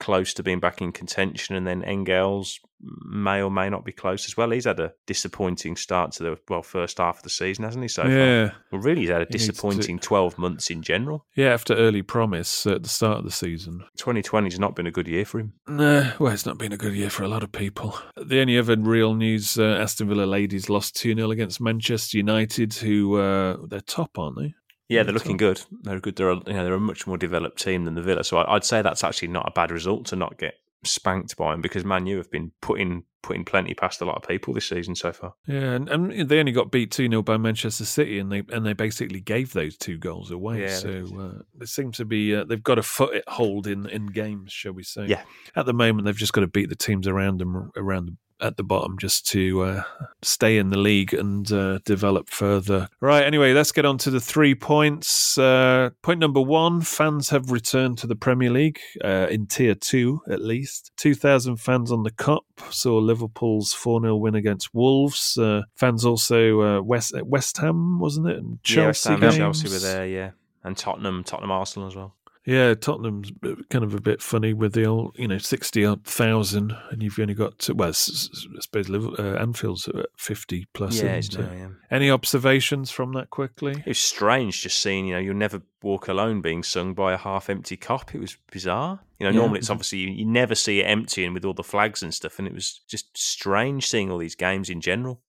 close 0.02 0.34
to 0.34 0.44
being 0.44 0.60
back 0.60 0.82
in 0.82 0.92
contention, 0.92 1.56
and 1.56 1.66
then 1.66 1.84
Engels 1.84 2.60
may 2.84 3.44
or 3.44 3.52
may 3.52 3.70
not 3.70 3.86
be 3.86 3.92
close 3.92 4.26
as 4.28 4.36
well. 4.36 4.50
He's 4.50 4.66
had 4.66 4.80
a 4.80 4.92
disappointing 5.06 5.76
start 5.76 6.14
to 6.14 6.24
the 6.24 6.38
well 6.50 6.64
first 6.64 6.98
half 6.98 7.18
of 7.18 7.24
the 7.24 7.30
season, 7.30 7.64
hasn't 7.64 7.84
he? 7.84 7.88
So 7.88 8.02
far? 8.02 8.12
yeah, 8.12 8.50
Well, 8.72 8.82
really, 8.82 9.02
he's 9.02 9.10
had 9.12 9.18
a 9.22 9.26
needs 9.26 9.46
to- 9.46 9.52
disappointing 9.52 10.00
12 10.00 10.38
months 10.40 10.72
in 10.72 10.82
general. 10.82 11.26
yeah. 11.36 11.54
After 11.54 11.76
early 11.76 12.02
promise 12.02 12.66
at 12.66 12.82
the 12.82 12.90
start 12.90 13.20
of 13.20 13.24
the 13.26 13.32
season, 13.32 13.84
2020 13.98 14.50
has 14.50 14.60
not 14.60 14.76
been 14.76 14.88
a 14.88 14.92
good 14.92 15.08
year 15.08 15.26
for 15.26 15.40
him. 15.40 15.54
Nah, 15.68 16.14
well, 16.20 16.34
it's 16.34 16.46
not 16.48 16.58
been 16.58 16.74
a 16.74 16.78
good 16.78 16.96
year 16.96 17.12
for 17.12 17.24
a 17.24 17.28
lot 17.28 17.44
of 17.44 17.52
people. 17.52 17.96
The 18.18 18.42
only 18.42 18.58
other 18.58 18.76
real 18.78 19.14
news 19.14 19.60
uh, 19.60 19.78
Aston 19.80 20.08
Villa 20.08 20.26
ladies 20.26 20.68
lost 20.70 20.96
2 20.96 21.14
0 21.14 21.30
against 21.30 21.62
Manchester 21.62 22.18
United, 22.18 22.74
who 22.74 23.18
uh, 23.18 23.58
they're 23.68 23.82
top, 23.82 24.18
aren't 24.18 24.38
they? 24.40 24.56
Yeah, 24.92 25.04
they're 25.04 25.14
looking 25.14 25.38
top. 25.38 25.40
good. 25.40 25.62
They're 25.84 26.00
good. 26.00 26.16
They're 26.16 26.30
a, 26.32 26.38
you 26.48 26.54
know, 26.54 26.64
they're 26.64 26.74
a 26.74 26.80
much 26.80 27.08
more 27.08 27.18
developed 27.18 27.60
team 27.62 27.86
than 27.86 27.96
the 27.96 28.02
Villa. 28.02 28.24
So 28.24 28.38
I- 28.38 28.56
I'd 28.56 28.64
say 28.66 28.82
that's 28.82 29.04
actually 29.04 29.30
not 29.30 29.48
a 29.48 29.52
bad 29.52 29.72
result 29.72 30.06
to 30.08 30.16
not 30.16 30.38
get 30.38 30.56
spanked 30.84 31.38
by 31.38 31.52
them 31.52 31.62
because 31.62 31.86
Man 31.86 32.08
U 32.08 32.18
have 32.18 32.32
been 32.32 32.52
putting 32.62 33.04
putting 33.24 33.46
plenty 33.46 33.76
past 33.76 34.02
a 34.02 34.06
lot 34.06 34.16
of 34.18 34.28
people 34.28 34.52
this 34.52 34.68
season 34.68 34.96
so 34.96 35.12
far. 35.14 35.34
Yeah, 35.46 35.74
and, 35.74 35.88
and 35.88 36.28
they 36.28 36.40
only 36.40 36.52
got 36.52 36.72
beat 36.72 36.90
2 36.90 37.08
0 37.08 37.22
by 37.22 37.38
Manchester 37.38 37.86
City, 37.86 38.18
and 38.18 38.32
they 38.32 38.42
and 38.52 38.66
they 38.66 38.74
basically 38.74 39.20
gave 39.22 39.54
those 39.54 39.78
two 39.78 40.00
goals 40.00 40.32
away. 40.32 40.62
Yeah, 40.62 40.76
so 40.76 40.88
they 40.92 41.16
uh, 41.24 41.32
it 41.62 41.70
seems 41.70 41.98
to 41.98 42.06
be 42.06 42.36
uh, 42.36 42.46
they've 42.46 42.64
got 42.64 42.80
a 42.80 42.84
foothold 42.84 43.68
in 43.68 43.86
in 43.88 44.08
games, 44.08 44.52
shall 44.52 44.72
we 44.74 44.82
say? 44.82 45.06
Yeah. 45.06 45.22
At 45.56 45.68
the 45.68 45.74
moment, 45.74 46.06
they've 46.06 46.16
just 46.16 46.34
got 46.34 46.42
to 46.42 46.48
beat 46.48 46.70
the 46.70 46.76
teams 46.76 47.08
around 47.08 47.40
them 47.40 47.72
around 47.78 48.18
at 48.42 48.58
the 48.58 48.64
bottom 48.64 48.98
just 48.98 49.26
to 49.28 49.62
uh, 49.62 49.84
stay 50.22 50.58
in 50.58 50.70
the 50.70 50.78
league 50.78 51.14
and 51.14 51.52
uh, 51.52 51.80
develop 51.86 52.30
further. 52.30 52.88
Right, 53.00 53.24
anyway, 53.24 53.54
let's 53.54 53.72
get 53.72 53.86
on 53.86 53.98
to 54.00 54.10
the 54.10 54.20
three 54.20 54.56
points. 54.56 55.38
Uh, 55.38 55.92
point 56.02 56.20
number 56.20 56.42
one 56.42 56.82
fans 56.82 57.30
have 57.30 57.52
returned 57.52 57.98
to 58.00 58.08
the 58.08 58.16
Premier 58.16 58.50
League 58.50 58.80
uh, 59.04 59.28
in 59.30 59.48
tier 59.48 59.76
two, 59.76 60.22
at 60.30 60.42
least. 60.42 60.92
2,000 60.98 61.58
fans 61.58 61.92
on 61.92 62.04
the 62.04 62.12
Kop 62.12 62.42
saw 62.70 62.98
Liverpool's 62.98 63.74
4 63.74 64.02
0 64.02 64.16
win 64.18 64.36
against 64.36 64.74
Wolves. 64.74 65.38
Uh, 65.38 65.62
fans 65.76 66.06
also, 66.06 66.62
uh, 66.62 66.82
West, 66.82 67.14
West 67.24 67.58
Ham, 67.58 68.00
wasn't 68.00 68.28
it? 68.28 68.38
And 68.38 68.60
yeah, 68.68 68.88
West 68.88 69.04
Chelsea, 69.04 69.10
Ham 69.10 69.20
games. 69.20 69.38
Chelsea 69.38 69.70
were 69.70 69.80
there, 69.80 70.08
yeah, 70.08 70.32
and 70.64 70.78
Tottenham, 70.78 71.24
Tottenham, 71.24 71.52
Arsenal 71.52 71.88
as 71.88 71.96
well. 71.96 72.16
Yeah, 72.44 72.74
Tottenham's 72.74 73.32
kind 73.70 73.84
of 73.86 73.94
a 73.94 74.02
bit 74.02 74.20
funny 74.20 74.54
with 74.54 74.74
the 74.74 74.86
old, 74.86 75.16
you 75.16 75.28
know, 75.28 75.38
sixty 75.38 75.86
odd 75.86 76.04
thousand, 76.06 76.76
and 76.90 77.04
you've 77.04 77.20
only 77.20 77.36
got 77.36 77.60
to, 77.60 77.76
well, 77.76 77.90
I 77.90 77.92
suppose 77.92 78.90
uh, 78.90 79.38
Anfield's 79.40 79.88
at 79.88 80.08
fifty 80.18 80.66
plus. 80.74 80.96
yeah, 81.02 81.18
isn't 81.18 81.18
it's 81.18 81.36
it? 81.36 81.40
now, 81.42 81.54
yeah. 81.54 81.68
Any 81.92 82.10
observations 82.10 82.90
from 82.90 83.14
that 83.14 83.30
quickly? 83.30 83.74
It 83.74 83.86
was 83.86 84.00
strange 84.00 84.62
just 84.64 84.82
seeing, 84.82 85.06
you 85.06 85.14
know, 85.14 85.20
you'll 85.20 85.36
never 85.36 85.62
walk 85.84 86.08
alone 86.08 86.42
being 86.42 86.64
sung 86.64 86.96
by 86.96 87.14
a 87.14 87.18
half 87.18 87.48
empty 87.48 87.78
Kop. 87.78 88.16
It 88.16 88.22
was 88.22 88.38
bizarre. 88.52 89.02
You 89.20 89.28
know, 89.28 89.32
Yeah. 89.34 89.40
normally 89.40 89.60
it's 89.60 89.70
obviously 89.70 90.00
you, 90.00 90.10
you 90.10 90.26
never 90.26 90.56
see 90.56 90.80
it 90.80 90.86
empty 90.86 91.24
and 91.24 91.36
with 91.36 91.46
all 91.46 91.54
the 91.54 91.62
flags 91.64 92.02
and 92.02 92.12
stuff, 92.12 92.40
and 92.40 92.48
it 92.48 92.56
was 92.56 92.82
just 92.88 93.16
strange 93.16 93.88
seeing 93.88 94.10
all 94.10 94.18
these 94.18 94.36
games 94.36 94.68
in 94.68 94.82
general. 94.82 95.22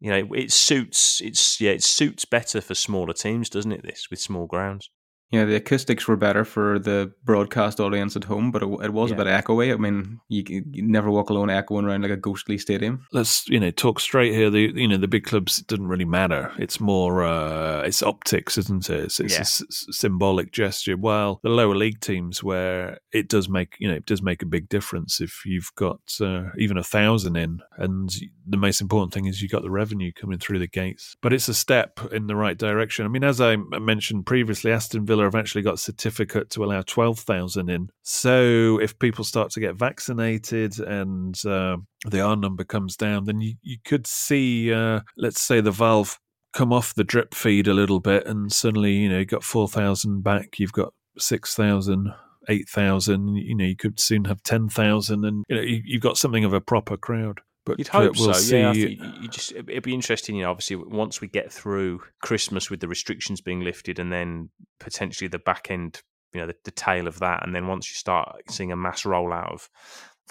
You 0.00 0.10
know, 0.10 0.16
it, 0.16 0.28
it 0.46 0.52
suits 0.52 1.20
it's 1.20 1.60
yeah, 1.60 1.70
it 1.70 1.84
suits 1.84 2.24
better 2.24 2.60
for 2.60 2.74
smaller 2.74 3.12
teams, 3.12 3.48
doesn't 3.48 3.70
it? 3.70 3.84
This 3.84 4.08
with 4.10 4.18
small 4.18 4.46
grounds. 4.48 4.90
Yeah, 5.32 5.46
the 5.46 5.56
acoustics 5.56 6.06
were 6.06 6.16
better 6.16 6.44
for 6.44 6.78
the 6.78 7.10
broadcast 7.24 7.80
audience 7.80 8.16
at 8.16 8.24
home, 8.24 8.50
but 8.50 8.62
it, 8.62 8.68
it 8.84 8.92
was 8.92 9.10
Yeah. 9.10 9.16
a 9.16 9.24
bit 9.24 9.26
echoey. 9.28 9.72
I 9.72 9.76
mean, 9.76 10.20
you, 10.28 10.44
you 10.46 10.82
never 10.82 11.10
walk 11.10 11.30
alone 11.30 11.48
echoing 11.48 11.86
around 11.86 12.02
like 12.02 12.10
a 12.10 12.16
ghostly 12.18 12.58
stadium. 12.58 13.06
Let's 13.12 13.48
you 13.48 13.58
know 13.58 13.70
talk 13.70 13.98
straight 13.98 14.34
here. 14.34 14.50
The 14.50 14.70
you 14.74 14.86
know 14.86 14.98
the 14.98 15.08
big 15.08 15.24
clubs 15.24 15.56
doesn't 15.62 15.86
really 15.88 16.04
matter. 16.04 16.52
It's 16.58 16.80
more 16.80 17.24
uh, 17.24 17.80
it's 17.82 18.02
optics, 18.02 18.58
isn't 18.58 18.90
it? 18.90 19.04
It's, 19.04 19.20
it's 19.20 19.32
Yeah. 19.34 19.38
a 19.38 19.40
s- 19.40 19.86
symbolic 19.90 20.52
gesture. 20.52 20.96
While 20.98 21.40
the 21.42 21.48
lower 21.48 21.74
league 21.74 22.00
teams, 22.00 22.42
where 22.44 22.98
it 23.12 23.28
does 23.28 23.48
make 23.48 23.76
you 23.78 23.88
know 23.88 23.94
it 23.94 24.04
does 24.06 24.22
make 24.22 24.42
a 24.42 24.46
big 24.46 24.68
difference 24.68 25.20
if 25.20 25.44
you've 25.46 25.72
got 25.76 26.00
uh, 26.20 26.50
even 26.58 26.76
a 26.76 26.82
thousand 26.84 27.36
in, 27.36 27.60
and 27.78 28.10
the 28.46 28.58
most 28.58 28.82
important 28.82 29.14
thing 29.14 29.24
is 29.24 29.40
you've 29.40 29.50
got 29.52 29.62
the 29.62 29.70
revenue 29.70 30.12
coming 30.12 30.38
through 30.38 30.58
the 30.58 30.66
gates. 30.68 31.16
But 31.22 31.32
it's 31.32 31.48
a 31.48 31.54
step 31.54 32.00
in 32.12 32.26
the 32.26 32.36
right 32.36 32.58
direction. 32.58 33.06
I 33.06 33.08
mean, 33.08 33.24
as 33.24 33.40
I 33.40 33.56
mentioned 33.56 34.26
previously, 34.26 34.70
Aston 34.72 35.06
Villa 35.06 35.21
have 35.24 35.34
actually 35.34 35.62
got 35.62 35.74
a 35.74 35.78
certificate 35.78 36.50
to 36.50 36.64
allow 36.64 36.82
twelve 36.82 37.18
thousand 37.18 37.70
in. 37.70 37.88
So 38.02 38.78
if 38.80 38.98
people 38.98 39.24
start 39.24 39.50
to 39.52 39.60
get 39.60 39.76
vaccinated 39.76 40.78
and 40.80 41.34
uh, 41.46 41.76
the 42.06 42.20
R 42.20 42.36
number 42.36 42.64
comes 42.64 42.96
down, 42.96 43.24
then 43.24 43.40
you, 43.40 43.54
you 43.62 43.78
could 43.84 44.06
see, 44.06 44.72
uh, 44.72 45.00
let's 45.16 45.42
say, 45.42 45.60
the 45.60 45.70
valve 45.70 46.18
come 46.52 46.72
off 46.72 46.94
the 46.94 47.04
drip 47.04 47.34
feed 47.34 47.66
a 47.66 47.74
little 47.74 48.00
bit, 48.00 48.26
and 48.26 48.52
suddenly, 48.52 48.92
you 48.92 49.08
know, 49.08 49.18
you've 49.18 49.28
got 49.28 49.44
4,000 49.44 50.22
back, 50.22 50.58
you've 50.58 50.72
got 50.72 50.92
6,000. 51.18 52.12
8,000, 52.48 53.36
you 53.36 53.56
know, 53.56 53.64
you 53.64 53.76
could 53.76 54.00
soon 54.00 54.24
have 54.24 54.42
10,000, 54.42 55.24
and 55.24 55.44
you 55.48 55.54
know, 55.54 55.62
you've 55.62 56.02
got 56.02 56.18
something 56.18 56.44
of 56.44 56.52
a 56.52 56.60
proper 56.60 56.96
crowd. 56.96 57.40
But 57.64 57.78
You'd 57.78 57.88
hope 57.88 58.16
we'll 58.18 58.34
so. 58.34 58.56
Yeah, 58.56 58.72
see- 58.72 58.96
think 58.96 59.00
you- 59.00 59.22
you 59.22 59.28
just 59.28 59.52
it- 59.52 59.68
it'd 59.68 59.82
be 59.84 59.94
interesting. 59.94 60.34
You 60.36 60.42
know, 60.42 60.50
obviously 60.50 60.76
once 60.76 61.20
we 61.20 61.28
get 61.28 61.52
through 61.52 62.00
Christmas 62.20 62.70
with 62.70 62.80
the 62.80 62.88
restrictions 62.88 63.40
being 63.40 63.60
lifted, 63.60 63.98
and 63.98 64.12
then 64.12 64.50
potentially 64.80 65.28
the 65.28 65.38
back 65.38 65.70
end, 65.70 66.02
you 66.32 66.40
know, 66.40 66.46
the, 66.48 66.56
the 66.64 66.70
tail 66.72 67.06
of 67.06 67.20
that, 67.20 67.44
and 67.46 67.54
then 67.54 67.66
once 67.68 67.88
you 67.88 67.94
start 67.94 68.40
seeing 68.50 68.72
a 68.72 68.76
mass 68.76 69.02
rollout 69.04 69.52
of 69.52 69.68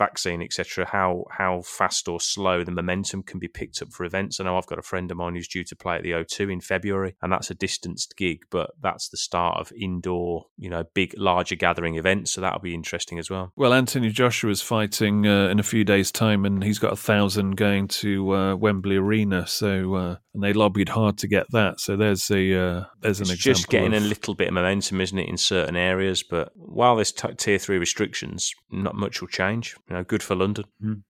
vaccine, 0.02 0.42
etc., 0.42 0.88
how 0.92 1.26
how 1.30 1.62
fast 1.62 2.08
or 2.08 2.20
slow 2.20 2.64
the 2.64 2.72
momentum 2.72 3.22
can 3.22 3.40
be 3.40 3.48
picked 3.48 3.82
up 3.84 3.92
for 3.94 4.04
events. 4.04 4.40
I 4.40 4.46
know 4.46 4.58
I've 4.58 4.66
got 4.66 4.80
a 4.80 4.90
friend 4.92 5.12
of 5.12 5.18
mine 5.18 5.36
who's 5.36 5.48
due 5.48 5.64
to 5.66 5.76
play 5.76 5.98
at 5.98 6.04
the 6.04 6.12
O2 6.12 6.52
in 6.52 6.60
February, 6.62 7.16
and 7.22 7.32
that's 7.32 7.52
a 7.52 7.54
distanced 7.56 8.16
gig, 8.18 8.40
but 8.50 8.72
that's 8.82 9.10
the 9.10 9.18
start 9.18 9.60
of 9.60 9.72
indoor, 9.80 10.46
you 10.58 10.70
know, 10.70 10.84
big 10.96 11.14
larger 11.18 11.56
gathering 11.56 11.96
events. 11.96 12.32
So 12.32 12.42
that'll 12.42 12.60
be 12.62 12.74
interesting 12.74 13.20
as 13.20 13.30
well. 13.30 13.52
Well, 13.56 13.74
Anthony 13.74 14.10
Joshua's 14.10 14.62
fighting 14.62 15.28
uh, 15.28 15.50
in 15.50 15.60
a 15.60 15.64
few 15.64 15.84
days' 15.84 16.12
time, 16.12 16.46
and 16.46 16.64
he's 16.64 16.80
got 16.80 16.94
a 16.94 16.98
thousand 16.98 17.58
going 17.58 17.88
to 17.90 18.36
uh, 18.36 18.56
Wembley 18.56 18.96
Arena. 18.96 19.46
So, 19.46 19.94
uh, 19.94 20.16
and 20.34 20.44
they 20.44 20.54
lobbied 20.54 20.90
hard 20.90 21.18
to 21.20 21.28
get 21.28 21.46
that. 21.52 21.80
So 21.80 21.96
there's 21.96 22.32
a 22.32 22.44
uh, 22.56 22.84
there's 23.02 23.20
an 23.20 23.24
it's 23.24 23.34
example. 23.34 23.54
just 23.54 23.70
getting 23.70 23.94
of- 23.94 24.04
a 24.04 24.06
little 24.06 24.34
bit 24.34 24.48
of 24.48 24.54
momentum, 24.56 25.00
isn't 25.02 25.18
it, 25.20 25.30
in 25.30 25.38
certain 25.38 25.76
areas? 25.76 26.24
But 26.24 26.52
while 26.56 26.96
there's 26.96 27.12
t- 27.12 27.34
tier 27.38 27.60
three 27.60 27.78
restrictions, 27.78 28.52
not 28.72 28.96
much 28.96 29.22
will 29.22 29.28
change. 29.28 29.76
You 29.92 29.98
know, 29.98 30.04
good 30.06 30.24
for 30.24 30.36
London. 30.36 30.64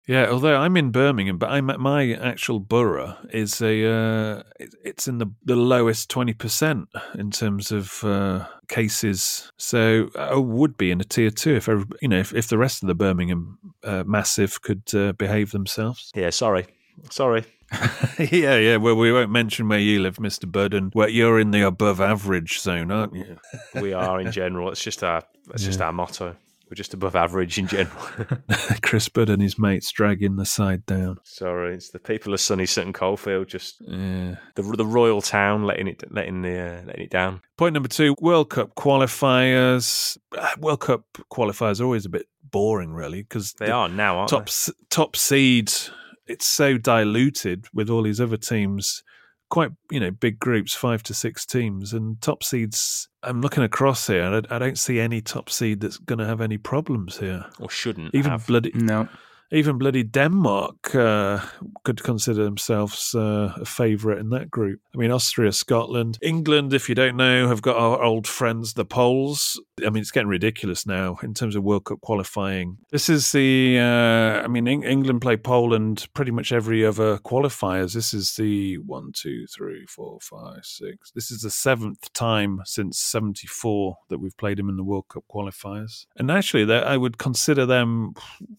Yeah, 0.08 0.26
although 0.32 0.56
I'm 0.56 0.76
in 0.76 0.90
Birmingham, 0.90 1.38
but 1.38 1.52
I'm 1.52 1.70
at 1.70 1.80
my 1.80 2.14
actual 2.14 2.60
borough 2.60 3.16
is 3.32 3.62
a 3.62 3.86
uh, 3.88 4.44
it's 4.84 5.08
in 5.08 5.20
the 5.20 5.28
the 5.46 5.56
lowest 5.56 6.10
twenty 6.10 6.34
percent 6.34 6.90
in 7.14 7.30
terms 7.30 7.72
of 7.72 8.04
uh, 8.04 8.48
cases. 8.70 9.52
So 9.60 10.10
I 10.18 10.34
would 10.34 10.78
be 10.78 10.90
in 10.90 11.00
a 11.00 11.04
tier 11.04 11.30
two 11.30 11.54
if 11.58 11.70
every, 11.70 11.86
you 12.02 12.08
know 12.08 12.18
if, 12.18 12.34
if 12.34 12.48
the 12.48 12.58
rest 12.58 12.82
of 12.82 12.88
the 12.88 12.96
Birmingham 12.96 13.60
uh, 13.84 14.04
massive 14.08 14.64
could 14.64 14.92
uh, 14.96 15.12
behave 15.12 15.52
themselves. 15.52 16.12
Yeah, 16.16 16.32
sorry, 16.32 16.66
sorry. 17.12 17.46
yeah, 18.18 18.58
yeah. 18.58 18.78
Well, 18.78 18.96
we 18.96 19.14
won't 19.14 19.30
mention 19.30 19.70
where 19.70 19.78
you 19.78 20.02
live, 20.02 20.20
Mister 20.20 20.48
Burden. 20.48 20.90
Where 20.94 21.08
you're 21.08 21.40
in 21.40 21.52
the 21.52 21.62
above 21.62 22.02
average 22.02 22.60
zone, 22.60 22.90
aren't 22.90 23.14
you? 23.14 23.38
We 23.80 23.94
are 23.94 24.20
in 24.20 24.32
general. 24.32 24.72
It's 24.72 24.84
just 24.84 25.04
our 25.04 25.22
that's 25.46 25.64
just 25.64 25.82
our 25.82 25.94
motto. 25.94 26.36
We're 26.72 26.76
just 26.76 26.94
above 26.94 27.18
average 27.18 27.60
in 27.60 27.68
general. 27.68 28.02
Chris 28.82 29.10
Budd 29.10 29.30
and 29.30 29.42
his 29.42 29.60
mates 29.60 29.92
dragging 29.92 30.38
the 30.38 30.46
side 30.46 30.86
down. 30.86 31.18
sorry, 31.26 31.74
it's 31.76 31.90
the 31.90 32.00
people 32.00 32.34
of 32.34 32.40
sunny 32.40 32.66
Sutton 32.66 32.94
Coldfield. 32.94 33.50
Just 33.50 33.82
Yeah. 33.82 34.36
the 34.56 34.62
the 34.78 34.86
royal 34.86 35.22
town 35.22 35.66
letting 35.66 35.88
it 35.88 36.02
letting 36.10 36.44
the 36.44 36.58
uh, 36.58 36.82
letting 36.86 37.04
it 37.04 37.10
down. 37.12 37.42
Point 37.58 37.74
number 37.74 37.90
two: 37.90 38.16
World 38.22 38.50
Cup 38.52 38.74
qualifiers. 38.76 40.18
Ah, 40.38 40.54
World 40.60 40.80
Cup 40.80 41.04
qualifiers 41.30 41.82
are 41.82 41.84
always 41.84 42.06
a 42.06 42.10
bit 42.10 42.28
boring, 42.50 42.94
really, 42.94 43.22
because 43.22 43.52
They 43.54 43.70
are 43.70 43.90
now, 43.90 44.26
top 44.28 44.50
they? 44.50 44.72
top 44.90 45.18
seed. 45.18 45.72
It's 46.26 46.46
so 46.48 46.78
diluted 46.78 47.66
with 47.74 47.90
all 47.90 48.04
these 48.04 48.22
other 48.22 48.38
teams. 48.38 49.04
Quite, 49.52 49.72
you 49.92 50.00
know, 50.00 50.12
big 50.12 50.40
groups, 50.40 50.74
five 50.74 51.04
to 51.04 51.14
six 51.14 51.46
teams, 51.46 51.94
and 51.94 52.20
top 52.22 52.42
seeds. 52.44 53.10
I'm 53.22 53.42
looking 53.42 53.64
across 53.64 54.08
here, 54.08 54.24
and 54.24 54.48
I, 54.50 54.56
I 54.56 54.60
don't 54.60 54.80
see 54.80 55.00
any 55.00 55.22
top 55.22 55.50
seed 55.50 55.82
that's 55.82 55.98
going 55.98 56.20
to 56.20 56.26
have 56.26 56.42
any 56.42 56.58
problems 56.58 57.18
here. 57.20 57.46
or 57.60 57.70
shouldn't 57.70 58.16
Even 58.16 58.32
have. 58.32 58.48
bloody, 58.48 58.72
No. 58.74 59.08
even 59.52 59.78
bloody 59.78 60.04
Denmark 60.04 60.96
uh, 60.96 61.40
could 61.84 62.02
consider 62.02 62.44
themselves 62.46 63.14
uh, 63.14 63.52
a 63.60 63.66
favourite 63.66 64.20
in 64.20 64.30
that 64.30 64.50
group. 64.50 64.80
I 64.96 64.98
mean, 64.98 65.12
Austria, 65.12 65.52
Scotland, 65.52 66.18
England, 66.22 66.74
if 66.74 66.88
you 66.88 66.96
don't 66.96 67.18
know, 67.18 67.50
have 67.50 67.62
got 67.62 67.76
our 67.76 68.02
old 68.02 68.28
friends, 68.28 68.74
the 68.74 68.86
Poles. 68.86 69.62
I 69.86 69.90
mean, 69.90 70.02
it's 70.02 70.12
getting 70.12 70.28
ridiculous 70.30 70.86
now 70.86 71.18
in 71.24 71.34
terms 71.34 71.56
of 71.56 71.64
World 71.64 71.86
Cup 71.86 72.02
qualifying. 72.02 72.78
This 72.92 73.10
is 73.10 73.32
the, 73.32 73.80
uh, 73.80 74.44
I 74.44 74.48
mean, 74.48 74.68
Eng- 74.68 74.84
England 74.84 75.22
play 75.22 75.38
Poland 75.38 76.08
pretty 76.14 76.32
much 76.32 76.52
every 76.52 76.86
other 76.86 77.18
qualifiers. 77.18 77.94
This 77.94 78.14
is 78.14 78.36
the 78.36 78.78
one, 78.80 79.12
two, 79.14 79.46
three, 79.48 79.86
four, 79.86 80.20
five, 80.22 80.66
six. 80.66 81.12
This 81.12 81.32
is 81.32 81.42
the 81.42 81.50
seventh 81.52 82.12
time 82.14 82.62
since 82.66 83.00
74 83.00 83.98
that 84.10 84.20
we've 84.20 84.38
played 84.38 84.58
them 84.58 84.70
in 84.70 84.78
the 84.78 84.84
World 84.84 85.08
Cup 85.10 85.24
qualifiers. 85.34 86.06
And 86.16 86.30
actually, 86.32 86.72
I 86.74 86.98
would 86.98 87.18
consider 87.18 87.66
them 87.66 88.14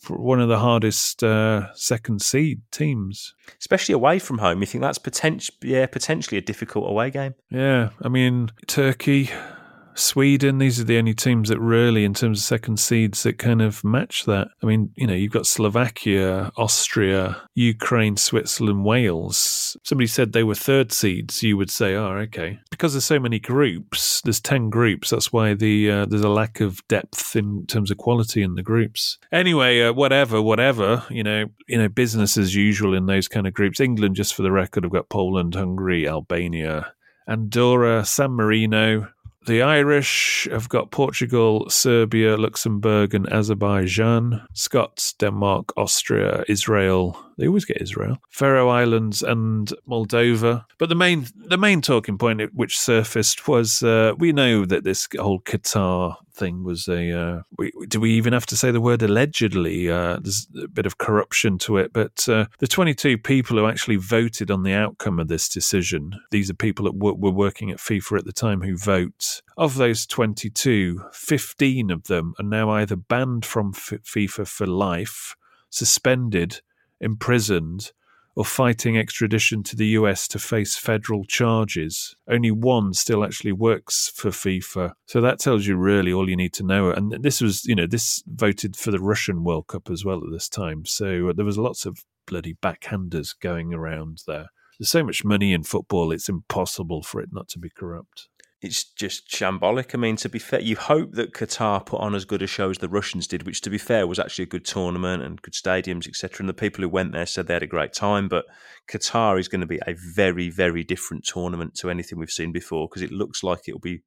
one 0.08 0.40
of 0.40 0.48
the 0.48 0.58
hardest 0.58 1.22
uh, 1.22 1.72
second 1.74 2.22
seed 2.22 2.62
teams. 2.70 3.34
especially 3.58 3.92
away 3.94 4.18
from 4.18 4.38
home. 4.38 4.60
You 4.60 4.66
think 4.66 4.82
that's 4.82 4.98
potential? 4.98 5.54
Yeah, 5.62 5.86
potentially 5.86 6.38
a 6.38 6.42
difficult 6.42 6.88
away 6.88 7.10
game. 7.10 7.34
Yeah, 7.50 7.90
I 8.02 8.08
mean, 8.08 8.50
Turkey, 8.66 9.30
Sweden, 9.94 10.58
these 10.58 10.80
are 10.80 10.84
the 10.84 10.98
only 10.98 11.14
teams 11.14 11.48
that 11.48 11.60
really, 11.60 12.04
in 12.04 12.14
terms 12.14 12.40
of 12.40 12.44
second 12.44 12.78
seeds, 12.78 13.22
that 13.22 13.38
kind 13.38 13.60
of 13.62 13.84
match 13.84 14.24
that. 14.24 14.48
I 14.62 14.66
mean, 14.66 14.90
you 14.96 15.06
know, 15.06 15.14
you've 15.14 15.32
got 15.32 15.46
Slovakia, 15.46 16.50
Austria, 16.56 17.42
Ukraine, 17.54 18.16
Switzerland, 18.16 18.84
Wales. 18.84 19.76
Somebody 19.84 20.06
said 20.06 20.32
they 20.32 20.44
were 20.44 20.54
third 20.54 20.92
seeds. 20.92 21.42
You 21.42 21.56
would 21.56 21.70
say, 21.70 21.94
oh, 21.94 22.12
okay. 22.18 22.58
Because 22.70 22.94
there's 22.94 23.04
so 23.04 23.20
many 23.20 23.38
groups, 23.38 24.20
there's 24.22 24.40
10 24.40 24.70
groups. 24.70 25.10
That's 25.10 25.32
why 25.32 25.54
the 25.54 25.90
uh, 25.90 26.06
there's 26.06 26.22
a 26.22 26.28
lack 26.28 26.60
of 26.60 26.86
depth 26.88 27.36
in 27.36 27.66
terms 27.66 27.90
of 27.90 27.98
quality 27.98 28.42
in 28.42 28.54
the 28.54 28.62
groups. 28.62 29.18
Anyway, 29.30 29.82
uh, 29.82 29.92
whatever, 29.92 30.40
whatever, 30.40 31.04
you 31.10 31.22
know, 31.22 31.46
you 31.68 31.78
know, 31.78 31.88
business 31.88 32.36
as 32.36 32.54
usual 32.54 32.94
in 32.94 33.06
those 33.06 33.28
kind 33.28 33.46
of 33.46 33.54
groups. 33.54 33.80
England, 33.80 34.16
just 34.16 34.34
for 34.34 34.42
the 34.42 34.52
record, 34.52 34.84
have 34.84 34.92
got 34.92 35.08
Poland, 35.08 35.54
Hungary, 35.54 36.08
Albania, 36.08 36.92
Andorra, 37.26 38.04
San 38.04 38.32
Marino, 38.32 39.08
the 39.46 39.62
Irish 39.62 40.46
have 40.50 40.68
got 40.68 40.90
Portugal, 40.90 41.68
Serbia, 41.68 42.36
Luxembourg, 42.36 43.14
and 43.14 43.30
Azerbaijan. 43.32 44.46
Scots, 44.54 45.14
Denmark, 45.14 45.72
Austria, 45.76 46.44
Israel. 46.48 47.18
They 47.38 47.48
always 47.48 47.64
get 47.64 47.80
Israel. 47.80 48.18
Faroe 48.30 48.68
Islands 48.68 49.22
and 49.22 49.72
Moldova. 49.88 50.64
But 50.78 50.88
the 50.88 50.94
main 50.94 51.26
the 51.34 51.58
main 51.58 51.80
talking 51.80 52.18
point 52.18 52.54
which 52.54 52.78
surfaced 52.78 53.48
was 53.48 53.82
uh, 53.82 54.12
we 54.18 54.32
know 54.32 54.64
that 54.64 54.84
this 54.84 55.08
whole 55.18 55.40
Qatar 55.40 56.16
thing 56.34 56.64
was 56.64 56.88
a. 56.88 57.10
Uh, 57.10 57.42
we, 57.58 57.72
do 57.88 58.00
we 58.00 58.12
even 58.12 58.32
have 58.32 58.46
to 58.46 58.56
say 58.56 58.70
the 58.70 58.80
word 58.80 59.02
allegedly? 59.02 59.90
Uh, 59.90 60.18
there's 60.20 60.46
a 60.62 60.68
bit 60.68 60.86
of 60.86 60.98
corruption 60.98 61.58
to 61.58 61.76
it, 61.76 61.92
but 61.92 62.28
uh, 62.28 62.46
the 62.58 62.66
22 62.66 63.18
people 63.18 63.56
who 63.56 63.66
actually 63.66 63.96
voted 63.96 64.50
on 64.50 64.62
the 64.62 64.72
outcome 64.72 65.18
of 65.18 65.28
this 65.28 65.48
decision, 65.48 66.12
these 66.30 66.50
are 66.50 66.54
people 66.54 66.84
that 66.86 66.98
w- 66.98 67.16
were 67.16 67.30
working 67.30 67.70
at 67.70 67.78
FIFA 67.78 68.18
at 68.18 68.24
the 68.24 68.32
time 68.32 68.62
who 68.62 68.76
vote. 68.76 69.42
Of 69.56 69.76
those 69.76 70.06
22, 70.06 71.02
15 71.12 71.90
of 71.90 72.04
them 72.04 72.34
are 72.38 72.44
now 72.44 72.70
either 72.70 72.96
banned 72.96 73.44
from 73.44 73.72
F- 73.74 74.00
FIFA 74.04 74.46
for 74.46 74.66
life, 74.66 75.34
suspended, 75.70 76.60
imprisoned, 77.00 77.92
or 78.34 78.44
fighting 78.44 78.96
extradition 78.96 79.62
to 79.62 79.76
the 79.76 79.88
US 79.88 80.26
to 80.28 80.38
face 80.38 80.76
federal 80.76 81.24
charges. 81.24 82.16
Only 82.28 82.50
one 82.50 82.94
still 82.94 83.24
actually 83.24 83.52
works 83.52 84.12
for 84.14 84.30
FIFA. 84.30 84.92
So 85.06 85.20
that 85.20 85.38
tells 85.38 85.66
you 85.66 85.76
really 85.76 86.12
all 86.12 86.28
you 86.28 86.36
need 86.36 86.54
to 86.54 86.64
know. 86.64 86.90
And 86.90 87.12
this 87.22 87.40
was, 87.40 87.64
you 87.64 87.74
know, 87.74 87.86
this 87.86 88.22
voted 88.26 88.76
for 88.76 88.90
the 88.90 89.00
Russian 89.00 89.44
World 89.44 89.66
Cup 89.66 89.90
as 89.90 90.04
well 90.04 90.18
at 90.18 90.30
this 90.32 90.48
time. 90.48 90.84
So 90.86 91.28
uh, 91.28 91.32
there 91.34 91.44
was 91.44 91.58
lots 91.58 91.84
of 91.84 92.04
bloody 92.26 92.54
backhanders 92.54 93.34
going 93.38 93.74
around 93.74 94.22
there. 94.26 94.46
There's 94.78 94.90
so 94.90 95.04
much 95.04 95.24
money 95.24 95.52
in 95.52 95.62
football, 95.62 96.10
it's 96.10 96.28
impossible 96.28 97.02
for 97.02 97.20
it 97.20 97.28
not 97.32 97.48
to 97.50 97.58
be 97.58 97.70
corrupt 97.70 98.28
it's 98.62 98.84
just 98.84 99.28
shambolic. 99.28 99.92
I 99.92 99.98
mean, 99.98 100.14
to 100.16 100.28
be 100.28 100.38
fair, 100.38 100.60
you 100.60 100.76
hope 100.76 101.12
that 101.14 101.34
Qatar 101.34 101.84
put 101.84 102.00
on 102.00 102.14
as 102.14 102.24
good 102.24 102.42
a 102.42 102.46
show 102.46 102.70
as 102.70 102.78
the 102.78 102.88
Russians 102.88 103.26
did, 103.26 103.44
which, 103.44 103.60
to 103.62 103.70
be 103.70 103.76
fair, 103.78 104.06
was 104.06 104.20
actually 104.20 104.44
a 104.44 104.46
good 104.46 104.64
tournament 104.64 105.24
and 105.24 105.42
good 105.42 105.54
stadiums, 105.54 106.06
etc. 106.06 106.36
And 106.38 106.48
the 106.48 106.54
people 106.54 106.82
who 106.82 106.88
went 106.88 107.12
there 107.12 107.26
said 107.26 107.48
they 107.48 107.54
had 107.54 107.64
a 107.64 107.66
great 107.66 107.92
time. 107.92 108.28
But 108.28 108.44
Qatar 108.88 109.40
is 109.40 109.48
going 109.48 109.62
to 109.62 109.66
be 109.66 109.80
a 109.84 109.94
very, 110.14 110.48
very 110.48 110.84
different 110.84 111.24
tournament 111.24 111.74
to 111.76 111.90
anything 111.90 112.20
we've 112.20 112.30
seen 112.30 112.52
before 112.52 112.88
because 112.88 113.02
it 113.02 113.10
looks 113.10 113.42
like 113.42 113.62
it'll 113.66 113.80
be 113.80 114.02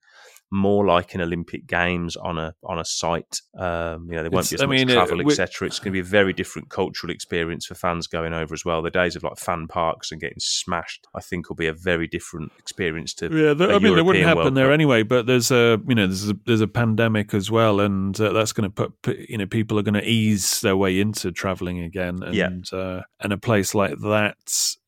more 0.52 0.86
like 0.86 1.16
an 1.16 1.22
Olympic 1.22 1.66
Games 1.68 2.16
on 2.16 2.38
a 2.38 2.54
on 2.64 2.80
a 2.80 2.86
site. 2.86 3.42
Um, 3.58 4.08
you 4.10 4.16
know, 4.16 4.22
there 4.24 4.32
won't 4.32 4.44
it's, 4.44 4.52
be 4.52 4.56
as 4.56 4.62
I 4.62 4.66
much 4.66 4.78
mean, 4.78 4.88
travel, 4.88 5.22
etc. 5.22 5.68
It's 5.68 5.80
going 5.80 5.92
to 5.92 5.92
be 5.92 6.00
a 6.00 6.04
very 6.04 6.34
different 6.34 6.70
cultural 6.70 7.12
experience 7.12 7.66
for 7.66 7.76
fans 7.76 8.08
going 8.08 8.34
over 8.34 8.54
as 8.54 8.64
well. 8.64 8.82
The 8.82 8.92
days 8.92 9.16
of 9.16 9.24
like 9.24 9.38
fan 9.38 9.68
parks 9.68 10.12
and 10.12 10.22
getting 10.22 10.40
smashed, 10.40 11.08
I 11.16 11.22
think, 11.22 11.50
will 11.50 11.56
be 11.56 11.68
a 11.68 11.74
very 11.74 12.08
different 12.08 12.52
experience 12.60 13.14
to. 13.16 13.26
Yeah, 13.26 13.54
the, 13.54 13.74
I 13.74 13.80
mean, 13.80 13.98
it 13.98 14.06
wouldn't 14.06 14.26
happen 14.26 14.44
World 14.44 14.58
there 14.58 14.68
Cup. 14.68 14.74
anyway. 14.74 15.04
But 15.04 15.26
there's 15.26 15.52
a 15.52 15.82
you 15.88 15.96
know 15.96 16.08
there's 16.08 16.30
a, 16.30 16.38
there's 16.46 16.62
a 16.62 16.68
pandemic 16.68 17.34
as 17.34 17.50
well, 17.50 17.80
and 17.80 18.20
uh, 18.20 18.32
that's 18.34 18.54
going 18.54 18.72
to 18.72 18.90
put 18.90 19.18
you 19.30 19.38
know 19.38 19.46
people 19.46 19.80
are 19.80 19.84
going 19.84 19.96
to 19.96 20.08
ease 20.08 20.62
their 20.62 20.78
way 20.78 21.00
into 21.00 21.32
traveling 21.32 21.80
again, 21.80 22.22
and 22.24 22.36
yeah. 22.36 22.78
uh, 22.78 23.02
and 23.20 23.34
a 23.34 23.38
place 23.38 23.74
like 23.74 24.00
that, 24.00 24.38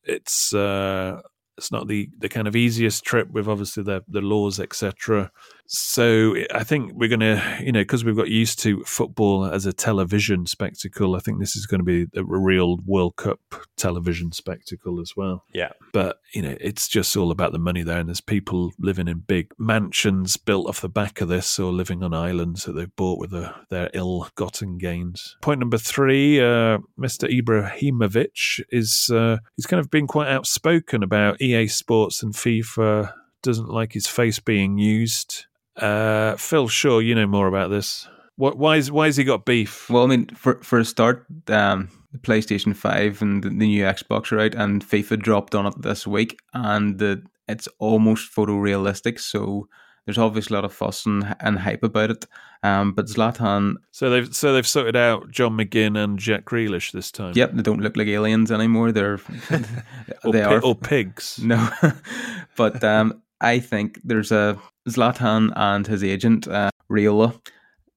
it's. 0.04 0.54
Uh, 0.54 1.20
it's 1.58 1.72
not 1.72 1.88
the, 1.88 2.08
the 2.18 2.28
kind 2.28 2.48
of 2.48 2.56
easiest 2.56 3.04
trip 3.04 3.30
with 3.30 3.48
obviously 3.48 3.82
the 3.82 4.02
the 4.08 4.22
laws 4.22 4.58
etc 4.60 5.30
so 5.70 6.34
I 6.54 6.64
think 6.64 6.92
we're 6.94 7.10
going 7.10 7.20
to, 7.20 7.58
you 7.62 7.72
know, 7.72 7.82
because 7.82 8.02
we've 8.02 8.16
got 8.16 8.28
used 8.28 8.58
to 8.60 8.82
football 8.84 9.44
as 9.44 9.66
a 9.66 9.72
television 9.72 10.46
spectacle, 10.46 11.14
I 11.14 11.18
think 11.18 11.40
this 11.40 11.56
is 11.56 11.66
going 11.66 11.80
to 11.80 11.84
be 11.84 12.06
a 12.18 12.24
real 12.24 12.78
World 12.86 13.16
Cup 13.16 13.38
television 13.76 14.32
spectacle 14.32 14.98
as 14.98 15.12
well. 15.14 15.44
Yeah. 15.52 15.72
But, 15.92 16.20
you 16.32 16.40
know, 16.40 16.56
it's 16.58 16.88
just 16.88 17.14
all 17.18 17.30
about 17.30 17.52
the 17.52 17.58
money 17.58 17.82
there. 17.82 17.98
And 17.98 18.08
there's 18.08 18.22
people 18.22 18.72
living 18.78 19.08
in 19.08 19.18
big 19.18 19.52
mansions 19.58 20.38
built 20.38 20.68
off 20.68 20.80
the 20.80 20.88
back 20.88 21.20
of 21.20 21.28
this 21.28 21.58
or 21.58 21.70
living 21.70 22.02
on 22.02 22.14
islands 22.14 22.64
that 22.64 22.72
they've 22.72 22.96
bought 22.96 23.18
with 23.18 23.32
the, 23.32 23.54
their 23.68 23.90
ill 23.92 24.26
gotten 24.36 24.78
gains. 24.78 25.36
Point 25.42 25.60
number 25.60 25.76
three 25.76 26.40
uh, 26.40 26.78
Mr. 26.98 27.28
Ibrahimovic 27.28 28.62
is, 28.70 29.10
uh, 29.12 29.36
he's 29.56 29.66
kind 29.66 29.80
of 29.80 29.90
been 29.90 30.06
quite 30.06 30.28
outspoken 30.28 31.02
about 31.02 31.42
EA 31.42 31.66
Sports 31.66 32.22
and 32.22 32.32
FIFA 32.32 33.12
doesn't 33.42 33.68
like 33.68 33.92
his 33.92 34.06
face 34.06 34.38
being 34.38 34.78
used. 34.78 35.46
Uh, 35.78 36.36
Phil 36.36 36.68
Shaw, 36.68 36.98
you 36.98 37.14
know 37.14 37.26
more 37.26 37.46
about 37.46 37.70
this. 37.70 38.08
What? 38.36 38.56
Why 38.56 38.76
is 38.76 38.90
why 38.90 39.06
has 39.06 39.16
he 39.16 39.24
got 39.24 39.44
beef? 39.44 39.88
Well, 39.90 40.04
I 40.04 40.06
mean, 40.06 40.26
for 40.28 40.60
for 40.62 40.78
a 40.78 40.84
start, 40.84 41.26
um, 41.48 41.88
the 42.12 42.18
PlayStation 42.18 42.74
Five 42.74 43.20
and 43.22 43.42
the, 43.42 43.48
the 43.48 43.54
new 43.54 43.84
Xbox 43.84 44.32
are 44.32 44.40
out, 44.40 44.54
and 44.54 44.84
FIFA 44.84 45.20
dropped 45.20 45.54
on 45.54 45.66
it 45.66 45.80
this 45.82 46.06
week, 46.06 46.38
and 46.54 46.98
the, 46.98 47.22
it's 47.48 47.68
almost 47.78 48.34
photorealistic. 48.34 49.18
So 49.18 49.68
there's 50.08 50.16
obviously 50.16 50.54
a 50.54 50.58
lot 50.58 50.64
of 50.64 50.72
fuss 50.72 51.04
and, 51.04 51.36
and 51.40 51.58
hype 51.58 51.82
about 51.82 52.10
it. 52.10 52.26
Um, 52.62 52.92
but 52.92 53.06
Zlatan, 53.06 53.74
so 53.90 54.08
they've 54.08 54.34
so 54.34 54.54
they've 54.54 54.66
sorted 54.66 54.96
out 54.96 55.30
John 55.30 55.56
McGinn 55.56 56.02
and 56.02 56.18
Jack 56.18 56.46
Grealish 56.46 56.92
this 56.92 57.12
time. 57.12 57.34
Yep, 57.36 57.52
they 57.52 57.62
don't 57.62 57.82
look 57.82 57.94
like 57.96 58.08
aliens 58.08 58.50
anymore. 58.50 58.90
They're 58.90 59.20
or 60.24 60.32
they 60.32 60.42
pi- 60.42 60.54
are 60.54 60.62
or 60.62 60.74
pigs. 60.74 61.38
No, 61.42 61.68
but 62.56 62.82
um, 62.82 63.22
I 63.40 63.58
think 63.60 64.00
there's 64.04 64.32
a 64.32 64.58
Zlatan 64.88 65.52
and 65.56 65.86
his 65.86 66.02
agent 66.02 66.48
uh, 66.48 66.70
Raiola, 66.90 67.40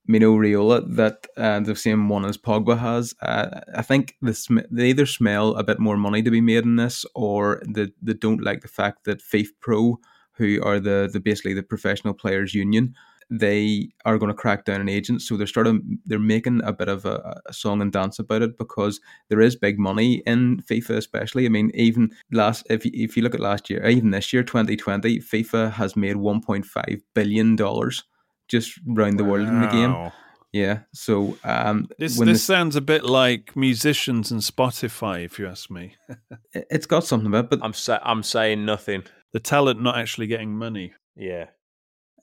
Mino 0.08 0.36
Raiola, 0.36 0.96
that 0.96 1.28
uh, 1.38 1.60
the 1.62 1.76
same 1.76 2.10
one 2.10 2.26
as 2.26 2.38
Pogba 2.38 2.78
has. 2.78 3.16
Uh, 3.22 3.62
I 3.76 3.82
think 3.82 4.16
the 4.22 4.34
sm- 4.34 4.60
they 4.70 4.90
either 4.90 5.06
smell 5.06 5.56
a 5.56 5.64
bit 5.64 5.80
more 5.80 5.98
money 5.98 6.22
to 6.22 6.32
be 6.32 6.42
made 6.42 6.64
in 6.64 6.76
this, 6.76 7.06
or 7.16 7.62
they, 7.68 7.92
they 8.02 8.14
don't 8.14 8.44
like 8.44 8.62
the 8.62 8.68
fact 8.68 9.06
that 9.06 9.22
FIFA 9.22 9.50
Pro, 9.60 10.00
who 10.34 10.62
are 10.64 10.80
the, 10.80 11.10
the 11.12 11.20
basically 11.20 11.54
the 11.54 11.64
professional 11.64 12.14
players 12.14 12.54
union, 12.54 12.96
they 13.32 13.88
are 14.04 14.18
going 14.18 14.30
to 14.30 14.38
crack 14.38 14.66
down 14.66 14.82
on 14.82 14.90
agents. 14.90 15.28
So 15.28 15.38
they're 15.38 15.48
starting, 15.48 16.00
they're 16.06 16.20
making 16.20 16.62
a 16.66 16.74
bit 16.74 16.90
of 16.90 17.06
a, 17.06 17.42
a, 17.46 17.54
song 17.54 17.82
and 17.82 17.92
dance 17.92 18.20
about 18.20 18.42
it 18.42 18.58
because 18.58 19.00
there 19.30 19.40
is 19.40 19.56
big 19.56 19.80
money 19.80 20.22
in 20.26 20.62
FIFA, 20.70 20.98
especially. 20.98 21.46
I 21.46 21.50
mean, 21.50 21.72
even 21.74 22.12
last, 22.34 22.68
if 22.70 22.84
you, 22.86 22.92
if 22.94 23.16
you 23.16 23.24
look 23.24 23.34
at 23.34 23.40
last 23.40 23.70
year, 23.70 23.88
even 23.88 24.12
this 24.12 24.34
year, 24.34 24.44
2020, 24.44 25.20
FIFA 25.20 25.72
has 25.74 25.96
made 25.96 26.18
1.5 26.18 27.02
billion 27.16 27.56
dollars 27.56 28.04
just 28.50 28.78
around 28.98 29.16
the 29.16 29.24
world 29.24 29.48
in 29.48 29.62
the 29.62 29.68
game. 29.68 30.12
Yeah. 30.52 30.80
So 30.94 31.38
um, 31.46 31.88
this 31.98 32.18
this 32.18 32.28
the, 32.28 32.38
sounds 32.38 32.76
a 32.76 32.82
bit 32.82 33.06
like 33.06 33.56
musicians 33.56 34.32
and 34.32 34.42
Spotify, 34.42 35.24
if 35.24 35.40
you 35.40 35.48
ask 35.48 35.72
me. 35.72 35.96
it's 36.54 36.86
got 36.86 37.06
something 37.06 37.28
about, 37.28 37.50
but 37.50 37.60
I'm 37.64 37.72
sa- 37.72 38.02
I'm 38.04 38.24
saying 38.24 38.66
nothing. 38.66 39.04
The 39.32 39.40
talent 39.40 39.82
not 39.82 39.98
actually 39.98 40.28
getting 40.28 40.58
money. 40.58 40.92
Yeah. 41.16 41.46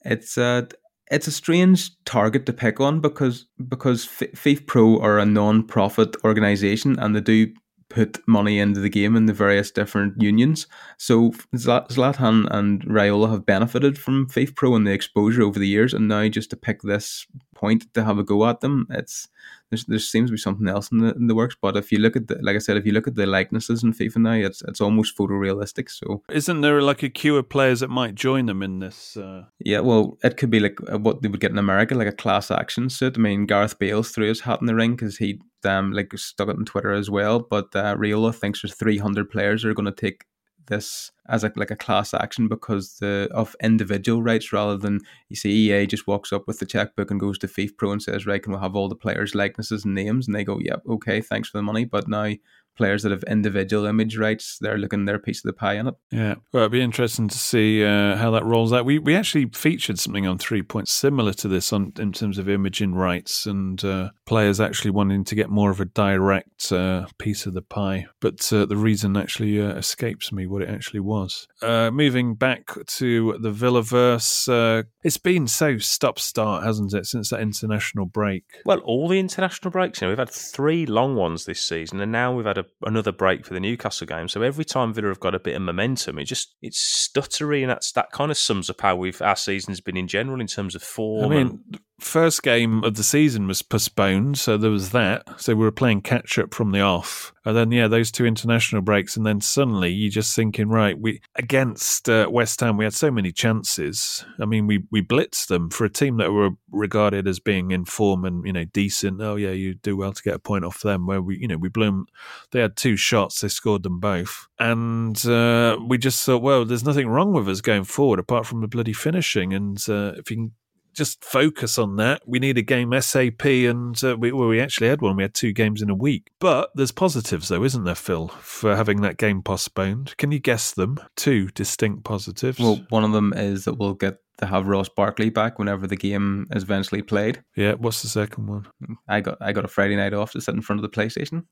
It's 0.05 0.37
uh 0.37 0.67
it's 1.11 1.27
a 1.27 1.33
strange 1.33 1.91
target 2.05 2.47
to 2.47 2.53
pick 2.53 2.81
on 2.81 3.01
because 3.01 3.47
because 3.69 4.07
FIFPro 4.07 5.03
are 5.03 5.19
a 5.19 5.27
non-profit 5.27 6.17
organization 6.25 6.99
and 6.99 7.15
they 7.15 7.21
do 7.21 7.53
put 7.89 8.27
money 8.29 8.59
into 8.59 8.81
the 8.81 8.91
game 8.91 9.17
in 9.17 9.27
the 9.27 9.33
various 9.33 9.71
different 9.71 10.21
unions. 10.21 10.67
So 10.99 11.31
Zlatan 11.55 12.47
and 12.51 12.85
Raiola 12.85 13.31
have 13.31 13.47
benefited 13.47 13.99
from 13.99 14.29
FIFPro 14.29 14.77
and 14.77 14.87
the 14.87 14.93
exposure 14.93 15.43
over 15.43 15.59
the 15.59 15.69
years, 15.69 15.95
and 15.95 16.09
now 16.09 16.29
just 16.29 16.51
to 16.51 16.57
pick 16.57 16.83
this 16.83 17.27
point 17.55 17.93
to 17.95 18.05
have 18.05 18.19
a 18.19 18.25
go 18.25 18.47
at 18.47 18.61
them, 18.61 18.87
it's 18.91 19.29
there's, 19.71 19.85
there 19.85 19.99
seems 19.99 20.31
to 20.31 20.33
be 20.33 20.39
something 20.39 20.69
else 20.69 20.91
in 20.91 20.99
the, 20.99 21.15
in 21.15 21.27
the 21.27 21.35
works. 21.35 21.57
But 21.61 21.77
if 21.77 21.93
you 21.93 21.99
look 21.99 22.17
at 22.17 22.29
the, 22.29 22.39
like 22.41 22.57
I 22.57 22.59
said, 22.59 22.77
if 22.77 22.87
you 22.87 22.93
look 22.93 23.07
at 23.07 23.17
the 23.17 23.27
likenesses 23.27 23.83
in 23.83 23.93
FIFA 23.93 24.17
now, 24.17 24.33
it's 24.33 24.63
it's 24.63 24.81
almost 24.81 25.17
photorealistic. 25.17 25.91
So 25.91 26.23
isn't 26.31 26.61
there 26.61 26.81
like 26.81 27.03
a 27.03 27.09
queue 27.09 27.37
of 27.37 27.49
players 27.49 27.81
that 27.81 27.89
might 27.89 28.15
join 28.15 28.47
them 28.47 28.63
in 28.63 28.79
this? 28.79 29.17
Uh... 29.17 29.45
Yeah, 29.59 29.81
well, 29.81 30.19
it 30.23 30.37
could 30.37 30.51
be 30.51 30.61
like 30.61 30.79
what 30.89 31.23
they 31.23 31.29
would 31.29 31.41
get 31.41 31.51
in 31.51 31.59
America, 31.59 31.95
like 31.95 32.09
a 32.09 32.13
class 32.13 32.51
action 32.51 32.89
suit. 32.91 33.19
I 33.19 33.21
mean, 33.21 33.47
Gareth 33.47 33.79
Bale's 33.79 34.11
threw 34.11 34.29
his 34.29 34.41
hat 34.41 34.61
in 34.61 34.67
the 34.67 34.75
ring 34.75 34.93
because 34.93 35.19
he 35.19 35.41
um 35.65 35.93
like 35.93 36.13
stuck 36.17 36.49
it 36.49 36.57
on 36.57 36.65
Twitter 36.65 36.93
as 36.93 37.11
well. 37.11 37.41
But 37.41 37.75
uh, 37.75 37.97
Raiola 37.97 38.35
thinks 38.35 38.63
there's 38.63 38.75
300 38.75 39.31
players 39.31 39.63
that 39.63 39.69
are 39.69 39.75
going 39.75 39.87
to 39.87 39.93
take 39.93 40.25
this 40.69 41.11
as 41.29 41.45
a, 41.45 41.53
like 41.57 41.71
a 41.71 41.77
class 41.77 42.15
action 42.15 42.47
because 42.47 42.99
the 42.99 43.29
of 43.33 43.57
individual 43.63 44.23
rights 44.23 44.53
rather 44.53 44.77
than 44.77 45.01
you 45.29 45.37
see 45.37 45.51
EA 45.51 45.87
just 45.87 46.07
walks 46.07 46.33
up 46.33 46.47
with 46.47 46.59
the 46.59 46.67
checkbook 46.67 47.11
and 47.11 47.21
goes 47.21 47.39
to 47.39 47.49
FIFPro 47.49 47.93
and 47.93 48.03
says 48.03 48.27
right 48.27 48.43
can 48.43 48.53
we 48.53 48.59
have 48.59 48.77
all 48.77 48.89
the 48.89 48.95
players 48.95 49.35
likenesses 49.35 49.85
and 49.85 49.95
names 49.95 50.27
and 50.27 50.37
they 50.37 50.45
go 50.45 50.59
yep 50.61 50.83
okay 50.89 51.21
thanks 51.21 51.49
for 51.49 51.59
the 51.59 51.63
money 51.63 51.85
but 51.85 52.07
now 52.09 52.33
players 52.79 53.03
that 53.03 53.13
have 53.13 53.23
individual 53.25 53.85
image 53.85 54.17
rights, 54.17 54.57
they're 54.61 54.79
looking 54.79 55.05
their 55.05 55.19
piece 55.19 55.45
of 55.45 55.49
the 55.49 55.53
pie 55.53 55.75
in 55.75 55.89
it. 55.89 55.95
Yeah, 56.11 56.37
well, 56.53 56.63
it'd 56.63 56.73
be 56.73 56.81
interesting 56.81 57.29
to 57.29 57.39
see 57.39 57.85
uh, 57.85 58.17
how 58.17 58.31
that 58.31 58.47
rolls 58.47 58.73
out. 58.73 58.87
We 58.87 58.99
we 58.99 59.15
actually 59.15 59.51
featured 59.53 59.99
something 59.99 60.27
on 60.27 60.39
Three 60.39 60.63
Points 60.63 60.93
similar 60.93 61.35
to 61.35 61.49
this 61.49 61.73
on 61.75 61.93
in 61.99 62.13
terms 62.13 62.39
of 62.39 62.49
imaging 62.49 62.95
rights 62.95 63.45
and 63.45 63.85
uh, 63.85 64.11
players 64.25 64.61
actually 64.61 64.93
wanting 64.93 65.25
to 65.25 65.35
get 65.35 65.51
more 65.51 65.71
of 65.71 65.81
a 65.81 65.85
direct 65.85 66.73
uh, 66.73 67.07
piece 67.19 67.45
of 67.45 67.53
the 67.53 67.63
pie. 67.63 68.07
But 68.21 68.51
uh, 68.51 68.65
the 68.65 68.77
reason 68.77 69.17
actually 69.17 69.61
uh, 69.61 69.75
escapes 69.75 70.33
me 70.33 70.47
what 70.47 70.63
it 70.63 70.71
actually 70.71 71.01
was. 71.01 71.19
was. 71.19 71.49
Uh, 71.63 71.91
moving 71.91 72.35
back 72.35 72.71
to 72.87 73.37
the 73.41 73.51
Villaverse, 73.51 74.49
uh, 74.49 74.85
it's 75.03 75.17
been 75.17 75.47
so 75.47 75.79
stop 75.79 76.19
start, 76.19 76.65
hasn't 76.65 76.95
it, 76.95 77.07
since 77.07 77.31
that 77.31 77.41
international 77.41 78.07
break? 78.07 78.45
Well, 78.65 78.79
all 78.81 79.09
the 79.09 79.19
international 79.19 79.71
breaks. 79.71 80.01
You 80.01 80.07
know, 80.07 80.11
we've 80.13 80.19
had 80.19 80.31
three 80.31 80.87
long 80.87 81.17
ones 81.17 81.45
this 81.45 81.61
season, 81.61 82.01
and 82.01 82.13
now 82.13 82.33
we've 82.33 82.47
had 82.47 82.59
a, 82.59 82.67
another 82.83 83.13
break 83.13 83.45
for 83.45 83.55
the 83.55 83.61
Newcastle 83.61 84.07
game. 84.07 84.29
So 84.29 84.43
every 84.43 84.65
time 84.65 84.95
Villa 84.95 85.09
have 85.09 85.21
got 85.21 85.35
a 85.35 85.41
bit 85.41 85.57
of 85.57 85.63
momentum, 85.63 86.19
it 86.19 86.25
just 86.25 86.55
it's 86.63 87.09
stuttery, 87.09 87.63
and 87.63 87.71
that's 87.71 87.93
that 87.93 88.13
kind 88.13 88.31
of 88.31 88.37
sums 88.37 88.71
up 88.71 88.81
how 88.81 88.97
we've 88.97 89.21
our 89.23 89.37
season's 89.37 89.81
been 89.81 89.97
in 89.97 90.09
general 90.09 90.41
in 90.41 90.47
terms 90.47 90.75
of 90.75 90.83
form. 90.83 91.25
I 91.25 91.29
mean, 91.29 91.47
and- 91.71 91.81
first 92.01 92.43
game 92.43 92.85
of 92.85 92.95
the 92.95 93.03
season 93.03 93.47
was 93.47 93.63
postponed, 93.63 94.39
so 94.39 94.57
there 94.57 94.71
was 94.71 94.91
that. 94.91 95.41
So 95.41 95.55
we 95.55 95.65
were 95.65 95.73
playing 95.73 96.03
catch 96.03 96.39
up 96.39 96.55
from 96.55 96.71
the 96.71 96.81
off, 96.81 97.33
and 97.45 97.57
then 97.57 97.73
yeah, 97.73 97.89
those 97.89 98.11
two 98.11 98.27
international 98.27 98.83
breaks, 98.83 99.17
and 99.17 99.27
then 99.27 99.41
suddenly 99.41 99.91
you're 99.91 100.11
just 100.11 100.35
thinking, 100.35 100.69
right, 100.69 100.99
we 100.99 101.21
against 101.35 102.09
uh, 102.09 102.29
West 102.31 102.61
Ham, 102.61 102.77
we 102.77 102.85
had 102.85 102.95
so 102.95 103.11
many 103.11 103.33
chances. 103.33 104.25
I 104.41 104.45
mean, 104.45 104.67
we 104.67 104.85
we 104.91 105.03
blitzed 105.03 105.49
them 105.49 105.71
for 105.71 105.85
a 105.85 105.91
team 105.91 106.17
that 106.19 106.33
were 106.33 106.51
regarded 106.71 107.27
as 107.27 107.41
being 107.41 107.71
in 107.71 107.85
form 107.85 108.25
and 108.25 108.47
you 108.47 108.53
know 108.53 108.65
decent. 108.65 109.21
Oh 109.21 109.37
yeah, 109.37 109.51
you 109.53 109.75
do 109.75 109.97
well 109.97 110.13
to 110.13 110.23
get 110.23 110.35
a 110.35 110.39
point 110.39 110.65
off 110.65 110.81
them. 110.81 111.07
Where 111.07 111.21
we 111.21 111.39
you 111.39 111.49
know 111.49 111.59
we 111.59 111.69
blew 111.69 111.87
them. 111.87 112.07
They 112.53 112.61
had 112.61 112.77
two 112.77 112.97
shots, 112.97 113.41
they 113.41 113.49
scored 113.49 113.83
them 113.83 113.99
both, 113.99 114.47
and 114.59 115.25
uh, 115.27 115.79
we 115.87 115.99
just 115.99 116.25
thought, 116.25 116.43
well, 116.43 116.65
there's 116.65 116.85
nothing 116.85 117.09
wrong 117.09 117.33
with 117.33 117.49
us 117.49 117.61
going 117.61 117.85
forward 117.85 118.19
apart 118.19 118.47
from 118.47 118.61
the 118.61 118.69
bloody 118.69 118.93
finishing, 118.93 119.53
and 119.53 119.85
uh, 119.89 120.13
if 120.17 120.31
you 120.31 120.37
can 120.37 120.53
just 120.99 121.25
focus 121.25 121.79
on 121.79 121.97
that. 121.97 122.23
We 122.27 122.39
need 122.39 122.59
a 122.59 122.63
game 122.63 122.93
SAP, 123.01 123.45
and 123.45 124.03
uh, 124.05 124.17
we, 124.19 124.33
well, 124.33 124.49
we 124.49 124.61
actually 124.61 124.89
had 124.89 125.01
one. 125.01 125.17
We 125.17 125.23
had 125.23 125.35
two 125.35 125.53
games 125.53 125.81
in 125.81 125.89
a 125.89 125.95
week. 125.95 126.31
But 126.41 126.71
there's 126.75 126.93
positives, 126.93 127.49
though, 127.49 127.65
isn't 127.65 127.85
there, 127.85 127.95
Phil, 127.95 128.29
for 128.29 128.77
having 128.77 129.01
that 129.03 129.17
game 129.17 129.43
postponed? 129.43 130.17
Can 130.19 130.33
you 130.33 130.41
guess 130.41 130.73
them? 130.73 130.99
Two 131.17 131.49
distinct 131.49 132.05
positives. 132.05 132.59
Well, 132.59 132.85
one 132.91 133.05
of 133.05 133.13
them 133.13 133.33
is 133.33 133.65
that 133.65 133.75
we'll 133.75 133.95
get 133.95 134.19
to 134.39 134.47
have 134.47 134.69
Ross 134.69 134.89
Barkley 134.89 135.31
back 135.31 135.59
whenever 135.59 135.87
the 135.87 135.97
game 135.97 136.47
is 136.53 136.63
eventually 136.65 137.03
played. 137.03 137.43
yeah. 137.57 137.75
What's 137.75 138.03
the 138.03 138.09
second 138.09 138.47
one? 138.47 138.67
I 139.09 139.21
got 139.21 139.39
I 139.41 139.53
got 139.53 139.65
a 139.65 139.69
Friday 139.69 139.97
night 139.97 140.15
off 140.15 140.33
to 140.33 140.41
sit 140.41 140.55
in 140.55 140.63
front 140.63 140.83
of 140.83 140.91
the 140.91 140.97
PlayStation. 140.97 141.45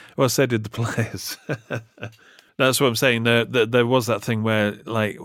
well, 0.16 0.28
so 0.28 0.46
did 0.46 0.64
the 0.64 0.70
players. 0.70 1.36
That's 2.58 2.80
what 2.80 2.86
I'm 2.86 2.96
saying. 2.96 3.24
There, 3.24 3.44
there, 3.44 3.66
there 3.66 3.86
was 3.86 4.06
that 4.06 4.22
thing 4.22 4.42
where, 4.42 4.78
like, 4.86 5.16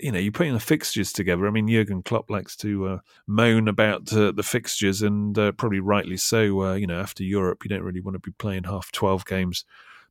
you 0.00 0.12
know, 0.12 0.20
you're 0.20 0.30
putting 0.30 0.52
the 0.52 0.60
fixtures 0.60 1.12
together. 1.12 1.46
I 1.46 1.50
mean, 1.50 1.66
Jurgen 1.66 2.02
Klopp 2.02 2.30
likes 2.30 2.56
to 2.58 2.86
uh, 2.86 2.98
moan 3.26 3.66
about 3.66 4.12
uh, 4.12 4.30
the 4.30 4.44
fixtures, 4.44 5.02
and 5.02 5.36
uh, 5.36 5.50
probably 5.52 5.80
rightly 5.80 6.16
so. 6.16 6.62
Uh, 6.62 6.74
you 6.74 6.86
know, 6.86 7.00
after 7.00 7.24
Europe, 7.24 7.64
you 7.64 7.68
don't 7.68 7.82
really 7.82 8.00
want 8.00 8.14
to 8.14 8.20
be 8.20 8.30
playing 8.38 8.64
half 8.64 8.92
12 8.92 9.24
games. 9.24 9.64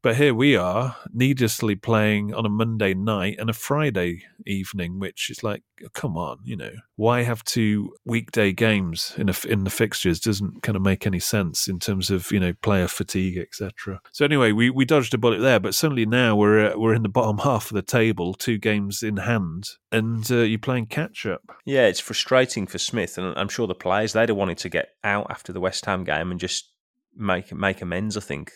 But 0.06 0.18
here 0.18 0.36
we 0.36 0.56
are, 0.56 0.98
needlessly 1.12 1.74
playing 1.74 2.32
on 2.32 2.46
a 2.46 2.50
Monday 2.50 2.94
night 2.94 3.38
and 3.40 3.50
a 3.50 3.54
Friday 3.54 4.22
evening, 4.46 5.00
which 5.00 5.32
is 5.32 5.44
like, 5.44 5.64
come 5.94 6.16
on, 6.16 6.38
you 6.44 6.56
know, 6.56 6.74
why 6.96 7.24
have 7.24 7.44
two 7.44 7.92
weekday 8.06 8.52
games 8.52 9.16
in 9.18 9.30
a, 9.30 9.36
in 9.50 9.64
the 9.64 9.72
fixtures? 9.72 10.20
Doesn't 10.20 10.62
kind 10.62 10.76
of 10.76 10.84
make 10.84 11.08
any 11.08 11.18
sense 11.18 11.68
in 11.68 11.80
terms 11.80 12.12
of 12.12 12.32
you 12.32 12.40
know 12.40 12.54
player 12.54 12.88
fatigue, 12.88 13.40
etc. 13.40 14.00
So 14.12 14.26
anyway, 14.26 14.52
we, 14.52 14.70
we 14.70 14.86
dodged 14.86 15.16
a 15.16 15.18
bullet 15.18 15.40
there, 15.40 15.60
but 15.60 15.74
suddenly 15.74 16.06
now 16.06 16.36
we're 16.36 16.74
uh, 16.74 16.78
we're 16.78 16.94
in 16.94 17.02
the 17.02 17.10
bottom 17.10 17.38
half 17.44 17.72
of 17.72 17.74
the 17.74 17.82
table, 17.82 18.36
two 18.36 18.60
games 18.60 19.02
in 19.02 19.18
hand, 19.18 19.70
and 19.92 20.30
uh, 20.30 20.42
you're 20.42 20.60
playing 20.60 20.86
catch 20.86 21.26
up. 21.26 21.52
Yeah, 21.66 21.88
it's 21.88 22.00
frustrating 22.00 22.68
for 22.68 22.78
Smith, 22.78 23.18
and 23.18 23.36
I'm 23.36 23.50
sure 23.50 23.66
the 23.66 23.74
players 23.74 24.14
they'd 24.14 24.30
have 24.30 24.38
wanted 24.38 24.60
to 24.60 24.70
get 24.70 24.90
out 25.04 25.26
after 25.32 25.52
the 25.52 25.60
West 25.60 25.84
Ham 25.88 26.04
game 26.04 26.30
and 26.30 26.40
just 26.40 26.72
make 27.16 27.52
make 27.52 27.82
amends. 27.82 28.16
I 28.18 28.22
think 28.22 28.52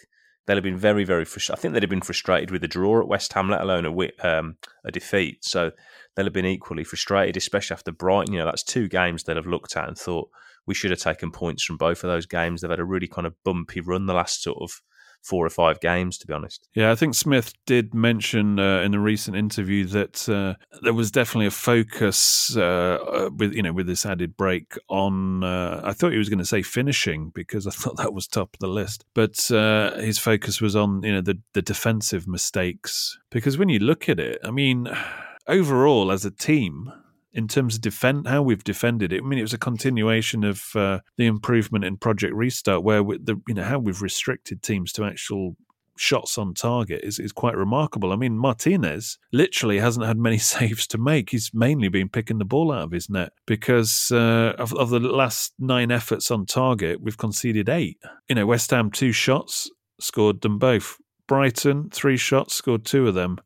they'd 0.50 0.56
have 0.56 0.64
been 0.64 0.78
very, 0.78 1.04
very 1.04 1.26
frustrated. 1.26 1.60
I 1.60 1.62
think 1.62 1.74
they'd 1.76 1.84
have 1.84 1.92
been 1.92 2.02
frustrated 2.02 2.50
with 2.50 2.64
a 2.64 2.68
draw 2.68 3.00
at 3.00 3.08
West 3.08 3.32
Ham, 3.34 3.52
let 3.52 3.62
alone 3.62 3.86
a 3.86 4.28
um, 4.28 4.56
a 4.84 4.92
defeat. 4.92 5.46
So 5.46 5.70
they'll 6.16 6.26
have 6.26 6.34
been 6.34 6.44
equally 6.48 6.84
frustrated, 6.84 7.38
especially 7.38 7.76
after 7.76 7.92
Brighton. 7.92 8.34
You 8.34 8.40
know, 8.40 8.46
that's 8.46 8.64
two 8.64 8.88
games 8.88 9.24
they'll 9.24 9.36
have 9.36 9.46
looked 9.46 9.78
at 9.78 9.88
and 9.88 9.96
thought 9.96 10.28
we 10.66 10.74
should 10.74 10.90
have 10.90 11.00
taken 11.00 11.30
points 11.30 11.64
from 11.64 11.78
both 11.78 12.04
of 12.04 12.10
those 12.10 12.26
games. 12.26 12.62
They've 12.62 12.70
had 12.72 12.80
a 12.80 12.84
really 12.84 13.08
kind 13.08 13.28
of 13.28 13.36
bumpy 13.44 13.80
run 13.80 14.08
the 14.08 14.16
last 14.16 14.42
sort 14.42 14.58
of 14.60 14.82
four 15.22 15.46
or 15.46 15.50
five 15.50 15.80
games, 15.80 16.18
to 16.18 16.28
be 16.28 16.34
honest. 16.34 16.68
Yeah, 16.74 16.92
I 16.92 16.96
think 16.96 17.16
Smith 17.16 17.54
did 17.66 17.94
mention 17.94 18.60
uh, 18.60 18.82
in 18.82 18.94
a 18.94 19.00
recent 19.00 19.36
interview 19.36 19.86
that 19.86 20.28
uh, 20.30 20.56
there 20.82 20.94
was 20.94 21.12
definitely 21.12 21.48
a 21.48 21.52
focus 21.52 22.56
uh, 22.56 23.30
with 23.36 23.54
you 23.54 23.64
know 23.64 23.74
with 23.74 23.88
this 23.88 24.06
added 24.06 24.36
break 24.38 24.78
on. 24.90 25.44
Uh, 25.44 25.82
I 25.84 25.94
thought 25.94 26.12
he 26.12 26.18
was 26.18 26.30
going 26.30 26.40
to 26.40 26.46
say 26.46 26.62
finishing 26.62 27.32
because 27.34 27.68
I 27.68 27.72
thought 27.72 27.98
that 27.98 28.14
was 28.14 28.28
top 28.28 28.56
of 28.56 28.60
the 28.60 28.68
list, 28.68 29.06
but 29.14 29.50
uh, 29.52 29.98
his 29.98 30.20
focus 30.20 30.62
was 30.62 30.76
on 30.76 31.04
you 31.04 31.14
know 31.14 31.22
the 31.22 31.40
the 31.54 31.62
defensive 31.62 32.28
mistakes 32.28 33.18
because 33.30 33.58
when 33.58 33.70
you 33.70 33.80
look 33.80 34.10
at 34.10 34.20
it, 34.20 34.40
I 34.44 34.52
mean, 34.52 34.88
overall 35.48 36.12
as 36.12 36.26
a 36.26 36.32
team. 36.32 36.92
In 37.32 37.48
terms 37.48 37.76
of 37.76 37.82
defend, 37.82 38.28
how 38.28 38.42
we've 38.42 38.64
defended 38.64 39.14
it, 39.14 39.22
I 39.24 39.28
mean, 39.28 39.38
it 39.38 39.44
was 39.44 39.54
a 39.54 39.60
continuation 39.60 40.44
of 40.44 40.64
uh, 40.76 41.00
the 41.16 41.28
improvement 41.28 41.86
in 41.86 41.98
Project 41.98 42.34
Restart, 42.34 42.84
where 42.84 43.04
we, 43.04 43.20
the 43.20 43.40
you 43.48 43.54
know 43.54 43.64
how 43.64 43.78
we've 43.78 44.02
restricted 44.02 44.64
teams 44.64 44.92
to 44.94 45.06
actual 45.06 45.56
shots 46.00 46.38
on 46.38 46.54
target 46.54 47.02
is, 47.04 47.20
is 47.20 47.32
quite 47.32 47.56
remarkable. 47.56 48.12
I 48.12 48.16
mean, 48.16 48.38
Martinez 48.38 49.20
literally 49.34 49.80
hasn't 49.80 50.06
had 50.06 50.18
many 50.18 50.38
saves 50.54 50.88
to 50.88 50.98
make. 50.98 51.30
He's 51.30 51.52
mainly 51.54 51.90
been 51.90 52.10
picking 52.10 52.40
the 52.40 52.46
ball 52.46 52.72
out 52.72 52.84
of 52.84 52.92
his 52.92 53.10
net 53.10 53.34
because 53.46 54.12
uh, 54.12 54.54
of, 54.58 54.74
of 54.74 54.90
the 54.90 55.00
last 55.00 55.54
nine 55.60 55.92
efforts 55.92 56.32
on 56.32 56.46
target, 56.46 57.02
we've 57.02 57.18
conceded 57.18 57.70
eight. 57.70 57.98
You 58.28 58.36
know, 58.36 58.46
West 58.46 58.72
Ham, 58.72 58.92
two 58.92 59.12
shots, 59.12 59.70
scored 60.00 60.42
them 60.42 60.58
both. 60.58 60.98
Brighton, 61.28 61.90
three 61.92 62.18
shots, 62.18 62.56
scored 62.56 62.86
two 62.86 63.08
of 63.08 63.14
them. 63.14 63.38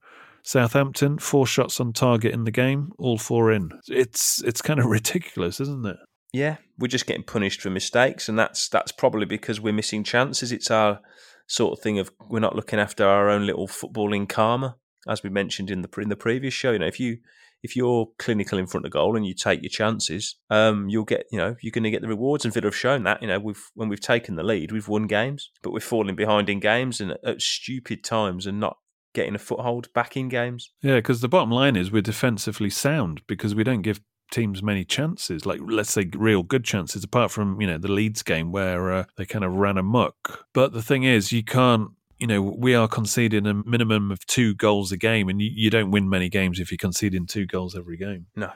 Southampton, 0.43 1.17
four 1.17 1.47
shots 1.47 1.79
on 1.79 1.93
target 1.93 2.33
in 2.33 2.43
the 2.43 2.51
game, 2.51 2.91
all 2.99 3.17
four 3.17 3.51
in. 3.51 3.71
It's 3.87 4.43
it's 4.43 4.61
kind 4.61 4.79
of 4.79 4.85
ridiculous, 4.97 5.59
isn't 5.59 5.85
it? 5.85 5.97
Yeah, 6.33 6.57
we're 6.77 6.87
just 6.87 7.05
getting 7.05 7.23
punished 7.23 7.61
for 7.61 7.69
mistakes, 7.69 8.27
and 8.27 8.37
that's 8.37 8.67
that's 8.67 8.91
probably 8.91 9.25
because 9.25 9.61
we're 9.61 9.73
missing 9.73 10.03
chances. 10.03 10.51
It's 10.51 10.69
our 10.69 10.99
sort 11.47 11.77
of 11.77 11.83
thing 11.83 11.97
of 11.99 12.11
we're 12.29 12.39
not 12.39 12.55
looking 12.55 12.79
after 12.79 13.05
our 13.05 13.29
own 13.29 13.45
little 13.45 13.67
footballing 13.67 14.27
karma, 14.27 14.75
as 15.07 15.23
we 15.23 15.29
mentioned 15.29 15.71
in 15.71 15.81
the 15.81 15.89
in 16.01 16.09
the 16.09 16.15
previous 16.15 16.53
show. 16.53 16.71
You 16.71 16.79
know, 16.79 16.87
if 16.87 16.99
you 16.99 17.19
if 17.61 17.77
you're 17.77 18.09
clinical 18.19 18.57
in 18.57 18.67
front 18.67 18.85
of 18.85 18.91
goal 18.91 19.15
and 19.15 19.25
you 19.25 19.33
take 19.33 19.61
your 19.61 19.69
chances, 19.69 20.35
um, 20.49 20.89
you'll 20.89 21.05
get 21.05 21.25
you 21.31 21.37
know 21.37 21.55
you're 21.61 21.71
going 21.71 21.85
to 21.85 21.91
get 21.91 22.01
the 22.01 22.09
rewards. 22.09 22.43
And 22.43 22.53
Villa 22.53 22.67
have 22.67 22.75
shown 22.75 23.03
that. 23.03 23.21
You 23.21 23.29
know, 23.29 23.39
we've 23.39 23.63
when 23.75 23.87
we've 23.87 24.01
taken 24.01 24.35
the 24.35 24.43
lead, 24.43 24.73
we've 24.73 24.89
won 24.89 25.07
games, 25.07 25.51
but 25.61 25.71
we're 25.71 25.79
falling 25.79 26.15
behind 26.15 26.49
in 26.49 26.59
games 26.59 26.99
and 26.99 27.15
at 27.23 27.41
stupid 27.41 28.03
times 28.03 28.45
and 28.45 28.59
not 28.59 28.77
getting 29.13 29.35
a 29.35 29.39
foothold 29.39 29.91
back 29.93 30.17
in 30.17 30.29
games. 30.29 30.71
Yeah, 30.81 30.95
because 30.95 31.21
the 31.21 31.29
bottom 31.29 31.51
line 31.51 31.75
is 31.75 31.91
we're 31.91 32.01
defensively 32.01 32.69
sound 32.69 33.21
because 33.27 33.55
we 33.55 33.63
don't 33.63 33.81
give 33.81 34.01
teams 34.31 34.63
many 34.63 34.83
chances, 34.83 35.45
like 35.45 35.59
let's 35.63 35.91
say 35.91 36.09
real 36.15 36.43
good 36.43 36.63
chances, 36.63 37.03
apart 37.03 37.31
from 37.31 37.61
you 37.61 37.67
know 37.67 37.77
the 37.77 37.91
Leeds 37.91 38.23
game 38.23 38.51
where 38.51 38.91
uh, 38.91 39.03
they 39.17 39.25
kind 39.25 39.45
of 39.45 39.53
ran 39.53 39.77
amok. 39.77 40.45
But 40.53 40.73
the 40.73 40.81
thing 40.81 41.03
is, 41.03 41.31
you 41.31 41.43
can't. 41.43 41.89
You 42.19 42.27
know, 42.27 42.41
we 42.41 42.73
are 42.73 42.87
conceding 42.87 43.45
a 43.45 43.53
minimum 43.53 44.09
of 44.09 44.25
two 44.27 44.55
goals 44.55 44.93
a 44.93 44.97
game, 44.97 45.27
and 45.27 45.41
you, 45.41 45.49
you 45.53 45.69
don't 45.69 45.91
win 45.91 46.09
many 46.09 46.29
games 46.29 46.59
if 46.59 46.71
you're 46.71 46.77
conceding 46.77 47.25
two 47.25 47.45
goals 47.45 47.75
every 47.75 47.97
game. 47.97 48.27
No, 48.35 48.51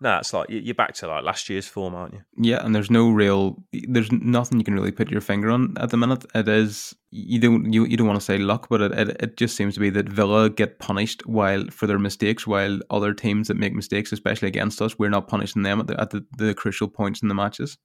no, 0.00 0.18
it's 0.18 0.32
like 0.34 0.48
you're 0.50 0.74
back 0.74 0.92
to 0.94 1.06
like 1.06 1.24
last 1.24 1.48
year's 1.48 1.66
form, 1.66 1.94
aren't 1.94 2.14
you? 2.14 2.20
Yeah, 2.36 2.64
and 2.64 2.74
there's 2.74 2.90
no 2.90 3.10
real, 3.10 3.62
there's 3.72 4.12
nothing 4.12 4.58
you 4.58 4.64
can 4.64 4.74
really 4.74 4.92
put 4.92 5.10
your 5.10 5.22
finger 5.22 5.50
on 5.50 5.74
at 5.78 5.90
the 5.90 5.96
minute. 5.96 6.24
It 6.34 6.48
is 6.48 6.94
you 7.10 7.40
don't 7.40 7.72
you, 7.72 7.86
you 7.86 7.96
don't 7.96 8.06
want 8.06 8.20
to 8.20 8.24
say 8.24 8.36
luck, 8.36 8.68
but 8.68 8.82
it, 8.82 8.92
it 8.92 9.16
it 9.20 9.36
just 9.38 9.56
seems 9.56 9.74
to 9.74 9.80
be 9.80 9.88
that 9.90 10.08
Villa 10.08 10.50
get 10.50 10.78
punished 10.80 11.26
while 11.26 11.64
for 11.70 11.86
their 11.86 11.98
mistakes, 11.98 12.46
while 12.46 12.78
other 12.90 13.14
teams 13.14 13.48
that 13.48 13.56
make 13.56 13.74
mistakes, 13.74 14.12
especially 14.12 14.48
against 14.48 14.82
us, 14.82 14.98
we're 14.98 15.08
not 15.08 15.28
punishing 15.28 15.62
them 15.62 15.80
at 15.80 15.86
the 15.86 15.98
at 15.98 16.10
the, 16.10 16.26
the 16.36 16.54
crucial 16.54 16.88
points 16.88 17.22
in 17.22 17.28
the 17.28 17.34
matches. 17.34 17.78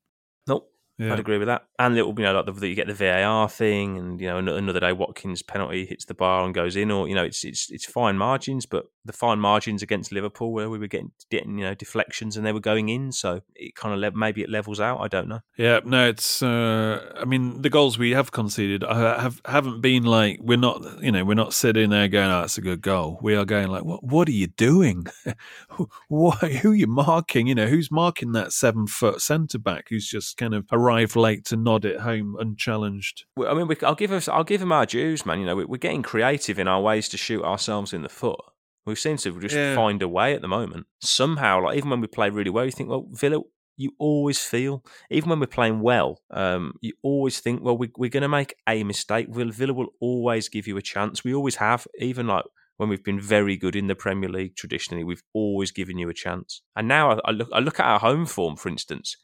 Nope. 0.47 0.67
Yeah. 0.97 1.13
I'd 1.13 1.19
agree 1.19 1.39
with 1.39 1.47
that. 1.47 1.65
And 1.80 1.95
little, 1.95 2.13
you 2.15 2.26
know, 2.26 2.34
like 2.34 2.54
the, 2.54 2.67
you 2.67 2.76
get 2.76 2.86
the 2.86 2.93
VAR 2.93 3.50
thing, 3.50 3.97
and 3.97 4.21
you 4.21 4.28
know, 4.28 4.38
another 4.38 4.80
day 4.80 4.91
Watkins 4.91 5.41
penalty 5.41 5.86
hits 5.86 6.06
the 6.06 6.13
bar 6.13 6.45
and 6.45 6.54
goes 6.54 6.76
in, 6.76 6.91
or 6.91 7.08
you 7.08 7.15
know, 7.15 7.24
it's 7.24 7.43
it's 7.43 7.71
it's 7.71 7.86
fine 7.86 8.17
margins, 8.17 8.67
but 8.67 8.86
the 9.05 9.13
fine 9.13 9.39
margins 9.39 9.81
against 9.81 10.11
Liverpool 10.11 10.51
where 10.51 10.69
we 10.69 10.77
were 10.77 10.87
getting 10.87 11.11
getting 11.29 11.57
you 11.57 11.65
know 11.65 11.73
deflections 11.73 12.37
and 12.37 12.45
they 12.45 12.53
were 12.53 12.59
going 12.59 12.89
in, 12.89 13.11
so 13.11 13.41
it 13.55 13.75
kind 13.75 13.93
of 13.93 13.99
le- 13.99 14.17
maybe 14.17 14.41
it 14.41 14.49
levels 14.49 14.79
out. 14.79 14.99
I 14.99 15.07
don't 15.07 15.27
know. 15.27 15.39
Yeah, 15.57 15.79
no, 15.83 16.07
it's. 16.07 16.43
Uh, 16.43 17.13
I 17.19 17.25
mean, 17.25 17.61
the 17.61 17.69
goals 17.69 17.97
we 17.97 18.11
have 18.11 18.31
conceded 18.31 18.83
I 18.83 19.21
have 19.21 19.41
haven't 19.45 19.81
been 19.81 20.03
like 20.03 20.39
we're 20.41 20.57
not. 20.57 21.01
You 21.01 21.11
know, 21.11 21.25
we're 21.25 21.33
not 21.33 21.53
sitting 21.53 21.89
there 21.89 22.07
going, 22.07 22.29
"Oh, 22.29 22.41
that's 22.41 22.57
a 22.57 22.61
good 22.61 22.81
goal." 22.81 23.19
We 23.21 23.35
are 23.35 23.45
going 23.45 23.67
like, 23.67 23.83
"What? 23.83 24.03
What 24.03 24.27
are 24.27 24.33
you 24.33 24.47
doing? 24.47 25.07
Why? 26.07 26.59
Who 26.61 26.71
are 26.71 26.75
you 26.75 26.87
marking? 26.87 27.47
You 27.47 27.55
know, 27.55 27.67
who's 27.67 27.91
marking 27.91 28.33
that 28.33 28.53
seven 28.53 28.87
foot 28.87 29.21
centre 29.21 29.59
back 29.59 29.87
who's 29.89 30.07
just 30.07 30.37
kind 30.37 30.53
of 30.53 30.65
arrived 30.71 31.15
late 31.15 31.45
to 31.45 31.57
nod 31.57 31.85
it 31.85 32.01
home 32.01 32.35
unchallenged?" 32.39 33.25
I 33.37 33.53
mean, 33.53 33.67
we, 33.67 33.75
I'll 33.83 33.95
give 33.95 34.11
us, 34.11 34.27
I'll 34.27 34.43
give 34.43 34.61
him 34.61 34.71
our 34.71 34.85
dues, 34.85 35.25
man. 35.25 35.39
You 35.39 35.45
know, 35.45 35.55
we, 35.55 35.65
we're 35.65 35.77
getting 35.77 36.03
creative 36.03 36.59
in 36.59 36.67
our 36.67 36.81
ways 36.81 37.09
to 37.09 37.17
shoot 37.17 37.43
ourselves 37.43 37.93
in 37.93 38.03
the 38.03 38.09
foot. 38.09 38.39
We 38.86 38.96
seem 38.96 39.17
to 39.17 39.39
just 39.39 39.56
Yeah. 39.56 39.76
find 39.76 40.02
a 40.02 40.08
way 40.08 40.34
at 40.34 40.41
the 40.41 40.48
moment. 40.48 40.88
Somehow, 41.02 41.63
like 41.63 41.78
even 41.78 41.89
when 41.89 42.02
we 42.02 42.08
play 42.08 42.30
really 42.30 42.50
well, 42.50 42.65
you 42.65 42.72
think, 42.72 42.89
well, 42.89 43.08
Villa, 43.12 43.41
you 43.78 43.91
always 44.00 44.39
feel, 44.39 44.84
even 45.10 45.30
when 45.30 45.39
we're 45.39 45.48
playing 45.48 45.82
well, 45.82 46.22
um, 46.32 46.74
you 46.82 46.94
always 47.04 47.39
think, 47.39 47.63
well, 47.63 47.78
we, 47.78 47.89
we're 47.98 48.10
going 48.10 48.22
to 48.22 48.28
make 48.30 48.56
a 48.67 48.84
mistake. 48.84 49.28
Villa, 49.30 49.52
Villa 49.52 49.74
will 49.74 49.89
always 50.00 50.50
give 50.50 50.67
you 50.67 50.78
a 50.78 50.82
chance. 50.82 51.24
We 51.24 51.34
always 51.34 51.56
have, 51.56 51.88
even 52.00 52.28
like 52.28 52.46
when 52.78 52.89
we've 52.89 53.04
been 53.04 53.20
very 53.20 53.58
good 53.58 53.76
in 53.76 53.88
the 53.88 53.96
Premier 53.96 54.30
League 54.30 54.56
traditionally, 54.56 55.04
we've 55.04 55.24
always 55.34 55.72
given 55.72 55.98
you 55.98 56.10
a 56.10 56.13
chance. 56.13 56.62
And 56.76 56.88
now 56.88 57.12
I, 57.12 57.20
I 57.26 57.32
look, 57.32 57.50
I 57.54 57.60
look 57.60 57.80
at 57.80 57.86
our 57.86 58.00
home 58.00 58.26
form, 58.26 58.56
for 58.56 58.70
instance, 58.70 59.15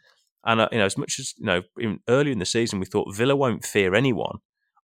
and 0.46 0.62
uh, 0.62 0.70
you 0.72 0.78
know, 0.78 0.86
as 0.86 0.98
much 0.98 1.20
as 1.20 1.34
you 1.38 1.46
know, 1.46 1.62
in, 1.78 2.00
earlier 2.08 2.32
in 2.32 2.40
the 2.40 2.46
season, 2.46 2.80
we 2.80 2.86
thought 2.86 3.14
Villa 3.16 3.36
won't 3.36 3.66
fear 3.66 3.94
anyone. 3.96 4.38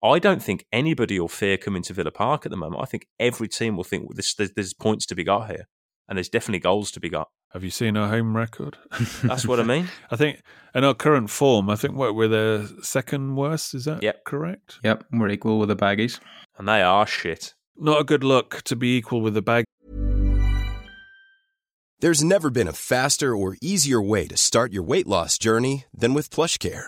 I 0.04 0.18
don't 0.20 0.42
think 0.42 0.66
anybody 0.72 1.20
will 1.20 1.28
fear 1.28 1.58
coming 1.58 1.84
to 1.84 1.94
Villa 1.94 2.12
Park 2.12 2.46
at 2.46 2.50
the 2.52 2.58
moment. 2.58 2.82
I 2.82 2.86
think 2.86 3.08
every 3.20 3.48
team 3.48 3.78
will 3.78 3.84
think 3.84 4.08
there's, 4.16 4.36
there's 4.56 4.74
points 4.74 5.06
to 5.08 5.16
be 5.16 5.24
got 5.24 5.48
here, 5.50 5.68
and 6.10 6.18
there's 6.18 6.30
definitely 6.30 6.60
goals 6.60 6.90
to 6.92 7.00
be 7.00 7.10
got. 7.10 7.28
Have 7.54 7.64
you 7.64 7.70
seen 7.70 7.98
our 7.98 8.08
home 8.08 8.36
record? 8.36 8.78
That's 9.24 9.46
what 9.46 9.60
I 9.60 9.64
mean. 9.64 9.90
I 10.12 10.16
think 10.16 10.42
in 10.74 10.84
our 10.84 10.94
current 10.96 11.30
form, 11.30 11.70
I 11.70 11.76
think 11.76 11.96
what 11.96 12.16
we're 12.16 12.28
the 12.30 12.80
second 12.82 13.36
worst. 13.36 13.76
Is 13.76 13.86
that 13.86 14.02
Yep. 14.02 14.24
correct? 14.26 14.80
Yep, 14.84 15.04
we're 15.12 15.30
equal 15.30 15.60
with 15.60 15.70
the 15.70 15.76
baggies. 15.76 16.20
And 16.58 16.68
they 16.68 16.82
are 16.82 17.06
shit. 17.06 17.54
Not 17.78 18.00
a 18.02 18.04
good 18.04 18.24
look 18.24 18.62
to 18.64 18.76
be 18.76 18.98
equal 18.98 19.22
with 19.22 19.34
the 19.34 19.42
bag. 19.42 19.66
There's 22.00 22.24
never 22.24 22.50
been 22.50 22.68
a 22.68 22.74
faster 22.74 23.36
or 23.36 23.58
easier 23.62 24.02
way 24.02 24.26
to 24.28 24.36
start 24.38 24.74
your 24.74 24.82
weight 24.84 25.06
loss 25.08 25.38
journey 25.38 25.86
than 25.94 26.16
with 26.16 26.32
PlushCare. 26.32 26.88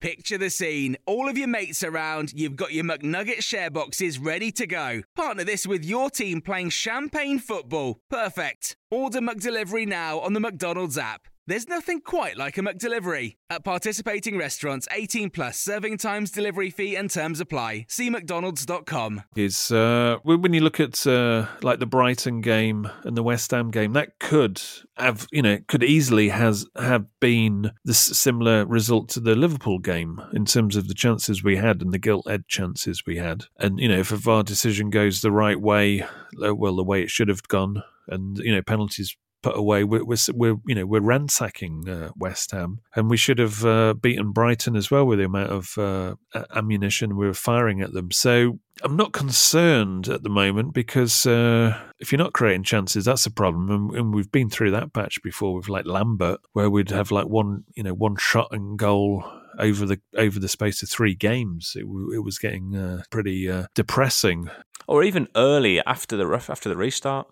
Picture 0.00 0.38
the 0.38 0.48
scene. 0.48 0.96
All 1.06 1.28
of 1.28 1.36
your 1.36 1.48
mates 1.48 1.82
around, 1.82 2.32
you've 2.32 2.54
got 2.54 2.72
your 2.72 2.84
McNugget 2.84 3.42
share 3.42 3.68
boxes 3.68 4.18
ready 4.18 4.52
to 4.52 4.66
go. 4.66 5.02
Partner 5.16 5.42
this 5.42 5.66
with 5.66 5.84
your 5.84 6.08
team 6.08 6.40
playing 6.40 6.70
champagne 6.70 7.40
football. 7.40 7.98
Perfect. 8.08 8.76
Order 8.90 9.20
McDelivery 9.20 9.88
now 9.88 10.20
on 10.20 10.34
the 10.34 10.40
McDonald's 10.40 10.98
app. 10.98 11.27
There's 11.48 11.66
nothing 11.66 12.02
quite 12.02 12.36
like 12.36 12.58
a 12.58 12.60
McDelivery. 12.60 13.36
At 13.48 13.64
participating 13.64 14.36
restaurants, 14.36 14.86
18 14.92 15.30
plus 15.30 15.58
serving 15.58 15.96
times, 15.96 16.30
delivery 16.30 16.68
fee, 16.68 16.94
and 16.94 17.10
terms 17.10 17.40
apply. 17.40 17.86
See 17.88 18.10
McDonald's.com. 18.10 19.22
Is 19.34 19.70
uh, 19.70 20.18
when 20.24 20.52
you 20.52 20.60
look 20.60 20.78
at 20.78 21.06
uh, 21.06 21.46
like 21.62 21.78
the 21.78 21.86
Brighton 21.86 22.42
game 22.42 22.90
and 23.02 23.16
the 23.16 23.22
West 23.22 23.50
Ham 23.52 23.70
game, 23.70 23.94
that 23.94 24.18
could 24.18 24.60
have 24.98 25.26
you 25.32 25.40
know 25.40 25.56
could 25.68 25.82
easily 25.82 26.28
has 26.28 26.66
have 26.76 27.06
been 27.18 27.70
the 27.82 27.94
similar 27.94 28.66
result 28.66 29.08
to 29.10 29.20
the 29.20 29.34
Liverpool 29.34 29.78
game 29.78 30.20
in 30.34 30.44
terms 30.44 30.76
of 30.76 30.86
the 30.86 30.92
chances 30.92 31.42
we 31.42 31.56
had 31.56 31.80
and 31.80 31.94
the 31.94 31.98
gilt 31.98 32.28
edged 32.28 32.48
chances 32.48 33.06
we 33.06 33.16
had. 33.16 33.44
And 33.56 33.80
you 33.80 33.88
know 33.88 34.00
if 34.00 34.12
a 34.12 34.16
VAR 34.16 34.42
decision 34.42 34.90
goes 34.90 35.22
the 35.22 35.32
right 35.32 35.58
way, 35.58 36.02
uh, 36.44 36.54
well 36.54 36.76
the 36.76 36.84
way 36.84 37.00
it 37.00 37.08
should 37.08 37.28
have 37.28 37.48
gone, 37.48 37.82
and 38.06 38.36
you 38.36 38.54
know 38.54 38.60
penalties 38.60 39.16
put 39.42 39.56
away. 39.56 39.84
We're, 39.84 40.04
we're, 40.04 40.16
we're 40.34 40.56
you 40.66 40.74
know 40.74 40.86
we're 40.86 41.00
ransacking 41.00 41.88
uh, 41.88 42.10
West 42.16 42.50
Ham, 42.52 42.80
and 42.94 43.10
we 43.10 43.16
should 43.16 43.38
have 43.38 43.64
uh, 43.64 43.94
beaten 43.94 44.32
Brighton 44.32 44.76
as 44.76 44.90
well 44.90 45.06
with 45.06 45.18
the 45.18 45.24
amount 45.24 45.50
of 45.50 45.78
uh, 45.78 46.14
ammunition 46.54 47.16
we 47.16 47.26
were 47.26 47.34
firing 47.34 47.80
at 47.80 47.92
them. 47.92 48.10
So 48.10 48.58
I'm 48.82 48.96
not 48.96 49.12
concerned 49.12 50.08
at 50.08 50.22
the 50.22 50.28
moment 50.28 50.74
because 50.74 51.26
uh, 51.26 51.78
if 51.98 52.12
you're 52.12 52.18
not 52.18 52.32
creating 52.32 52.64
chances, 52.64 53.04
that's 53.04 53.26
a 53.26 53.30
problem, 53.30 53.70
and, 53.70 53.94
and 53.94 54.14
we've 54.14 54.32
been 54.32 54.50
through 54.50 54.72
that 54.72 54.92
patch 54.92 55.22
before 55.22 55.54
with 55.54 55.68
like 55.68 55.86
Lambert, 55.86 56.40
where 56.52 56.70
we'd 56.70 56.90
have 56.90 57.10
like 57.10 57.26
one 57.26 57.64
you 57.74 57.82
know 57.82 57.94
one 57.94 58.16
shot 58.16 58.48
and 58.52 58.78
goal. 58.78 59.24
Over 59.58 59.86
the 59.86 60.00
over 60.16 60.38
the 60.38 60.46
space 60.46 60.84
of 60.84 60.88
three 60.88 61.16
games, 61.16 61.72
it, 61.74 61.80
it 61.80 62.22
was 62.22 62.38
getting 62.38 62.76
uh, 62.76 63.02
pretty 63.10 63.50
uh, 63.50 63.64
depressing. 63.74 64.50
Or 64.86 65.02
even 65.02 65.26
early 65.34 65.84
after 65.84 66.16
the 66.16 66.28
after 66.48 66.68
the 66.68 66.76
restart. 66.76 67.26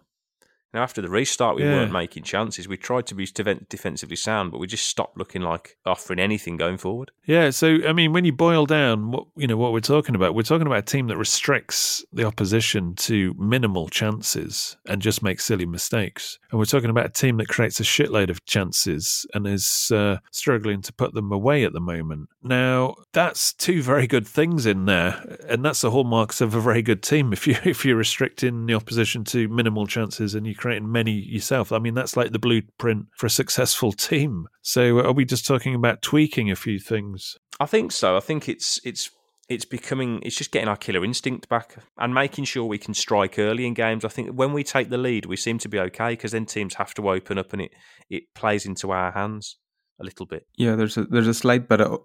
Now, 0.76 0.82
after 0.82 1.00
the 1.00 1.08
restart, 1.08 1.56
we 1.56 1.62
Yeah. 1.62 1.72
weren't 1.72 1.90
making 1.92 2.24
chances. 2.24 2.68
We 2.68 2.76
tried 2.76 3.06
to 3.06 3.14
be 3.14 3.24
defensively 3.24 4.14
sound, 4.16 4.50
but 4.52 4.58
we 4.58 4.66
just 4.66 4.84
stopped 4.86 5.16
looking 5.16 5.40
like 5.40 5.78
offering 5.86 6.18
anything 6.18 6.58
going 6.58 6.76
forward. 6.76 7.12
Yeah, 7.24 7.48
so 7.48 7.78
I 7.88 7.94
mean, 7.94 8.12
when 8.12 8.26
you 8.26 8.32
boil 8.32 8.66
down 8.66 9.10
what 9.10 9.24
you 9.36 9.46
know 9.46 9.56
what 9.56 9.72
we're 9.72 9.80
talking 9.80 10.14
about, 10.14 10.34
we're 10.34 10.42
talking 10.42 10.66
about 10.66 10.80
a 10.80 10.82
team 10.82 11.06
that 11.06 11.16
restricts 11.16 12.04
the 12.12 12.24
opposition 12.24 12.94
to 12.96 13.34
minimal 13.38 13.88
chances 13.88 14.76
and 14.86 15.00
just 15.00 15.22
makes 15.22 15.46
silly 15.46 15.64
mistakes, 15.64 16.38
and 16.50 16.58
we're 16.58 16.66
talking 16.66 16.90
about 16.90 17.06
a 17.06 17.08
team 17.08 17.38
that 17.38 17.48
creates 17.48 17.80
a 17.80 17.82
shitload 17.82 18.28
of 18.28 18.44
chances 18.44 19.24
and 19.32 19.46
is 19.46 19.90
uh, 19.94 20.18
struggling 20.30 20.82
to 20.82 20.92
put 20.92 21.14
them 21.14 21.32
away 21.32 21.64
at 21.64 21.72
the 21.72 21.80
moment. 21.80 22.28
Now, 22.42 22.96
that's 23.12 23.54
two 23.54 23.82
very 23.82 24.06
good 24.06 24.28
things 24.28 24.66
in 24.66 24.84
there, 24.84 25.38
and 25.48 25.64
that's 25.64 25.80
the 25.80 25.90
hallmarks 25.90 26.42
of 26.42 26.54
a 26.54 26.60
very 26.60 26.82
good 26.82 27.02
team. 27.02 27.32
If 27.32 27.46
you 27.46 27.56
if 27.64 27.82
you're 27.86 27.96
restricting 27.96 28.66
the 28.66 28.74
opposition 28.74 29.24
to 29.24 29.48
minimal 29.48 29.86
chances 29.86 30.34
and 30.34 30.44
you're 30.46 30.54
creating 30.66 30.90
many 30.90 31.12
yourself, 31.12 31.70
I 31.70 31.78
mean, 31.78 31.94
that's 31.94 32.16
like 32.16 32.32
the 32.32 32.40
blueprint 32.40 33.06
for 33.16 33.26
a 33.26 33.30
successful 33.30 33.92
team. 34.10 34.48
So, 34.62 34.98
uh, 34.98 35.04
are 35.04 35.12
we 35.12 35.24
just 35.24 35.46
talking 35.46 35.76
about 35.76 36.02
tweaking 36.02 36.50
a 36.50 36.56
few 36.56 36.80
things? 36.80 37.36
I 37.60 37.66
think 37.66 37.92
so. 37.92 38.16
I 38.16 38.20
think 38.20 38.48
it's 38.48 38.80
it's 38.84 39.10
it's 39.48 39.64
becoming 39.64 40.20
it's 40.22 40.34
just 40.34 40.50
getting 40.50 40.68
our 40.68 40.76
killer 40.76 41.04
instinct 41.04 41.48
back 41.48 41.76
and 41.98 42.12
making 42.12 42.46
sure 42.46 42.64
we 42.64 42.78
can 42.78 42.94
strike 42.94 43.38
early 43.38 43.64
in 43.64 43.74
games. 43.74 44.04
I 44.04 44.08
think 44.08 44.30
when 44.30 44.52
we 44.52 44.64
take 44.64 44.90
the 44.90 44.98
lead, 44.98 45.26
we 45.26 45.36
seem 45.36 45.58
to 45.58 45.68
be 45.68 45.78
okay 45.78 46.10
because 46.10 46.32
then 46.32 46.46
teams 46.46 46.74
have 46.74 46.94
to 46.94 47.08
open 47.08 47.38
up 47.38 47.52
and 47.52 47.62
it 47.62 47.70
it 48.10 48.24
plays 48.34 48.66
into 48.66 48.90
our 48.90 49.12
hands 49.12 49.56
a 50.00 50.04
little 50.04 50.26
bit. 50.26 50.48
Yeah, 50.56 50.74
there's 50.74 50.96
a 50.96 51.04
there's 51.04 51.28
a 51.28 51.34
slight 51.34 51.68
bit 51.68 51.80
of 51.80 52.00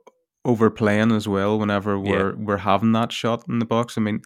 overplaying 0.45 1.12
as 1.12 1.28
well 1.28 1.58
whenever 1.58 1.97
we're 1.97 2.36
we're 2.36 2.58
having 2.58 2.91
that 2.91 3.12
shot 3.12 3.43
in 3.50 3.58
the 3.58 3.65
box. 3.65 3.97
I 3.97 4.02
mean, 4.02 4.21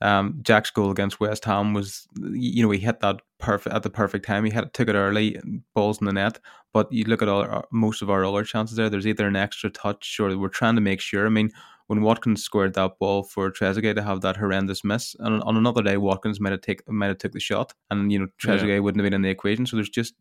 um, 0.00 0.38
Jack's 0.42 0.70
goal 0.70 0.90
against 0.90 1.20
West 1.20 1.44
Ham 1.44 1.74
was 1.74 2.06
you 2.32 2.62
know 2.62 2.70
he 2.70 2.78
hit 2.78 3.00
that 3.00 3.20
perfect 3.38 3.74
at 3.74 3.82
the 3.82 3.90
perfect 3.90 4.26
time. 4.26 4.44
He 4.44 4.50
had 4.50 4.72
took 4.72 4.88
it 4.88 4.94
early, 4.94 5.40
balls 5.74 6.00
in 6.00 6.06
the 6.06 6.12
net. 6.12 6.38
But 6.72 6.92
you 6.92 7.04
look 7.04 7.22
at 7.22 7.28
all 7.28 7.42
our, 7.42 7.64
most 7.72 8.00
of 8.00 8.10
our 8.10 8.24
other 8.24 8.44
chances 8.44 8.76
there. 8.76 8.88
There's 8.88 9.06
either 9.06 9.26
an 9.26 9.36
extra 9.36 9.70
touch 9.70 10.18
or 10.20 10.36
we're 10.38 10.48
trying 10.48 10.76
to 10.76 10.80
make 10.80 11.00
sure. 11.00 11.26
I 11.26 11.30
mean, 11.30 11.50
when 11.90 12.02
Watkins 12.02 12.44
scored 12.44 12.74
that 12.74 13.00
ball 13.00 13.24
for 13.24 13.50
Trezeguet 13.50 13.96
to 13.96 14.02
have 14.04 14.20
that 14.20 14.36
horrendous 14.36 14.84
miss, 14.84 15.16
and 15.18 15.42
on 15.42 15.56
another 15.56 15.82
day 15.82 15.96
Watkins 15.96 16.38
might 16.38 16.52
have 16.52 16.60
take 16.60 16.88
might 16.88 17.08
have 17.08 17.18
took 17.18 17.32
the 17.32 17.40
shot, 17.40 17.74
and 17.90 18.12
you 18.12 18.18
know 18.20 18.28
Trezeguet 18.40 18.80
wouldn't 18.80 19.00
have 19.00 19.06
been 19.06 19.12
in 19.12 19.22
the 19.22 19.28
equation. 19.28 19.66
So 19.66 19.76
there's 19.76 19.88
just 19.88 20.14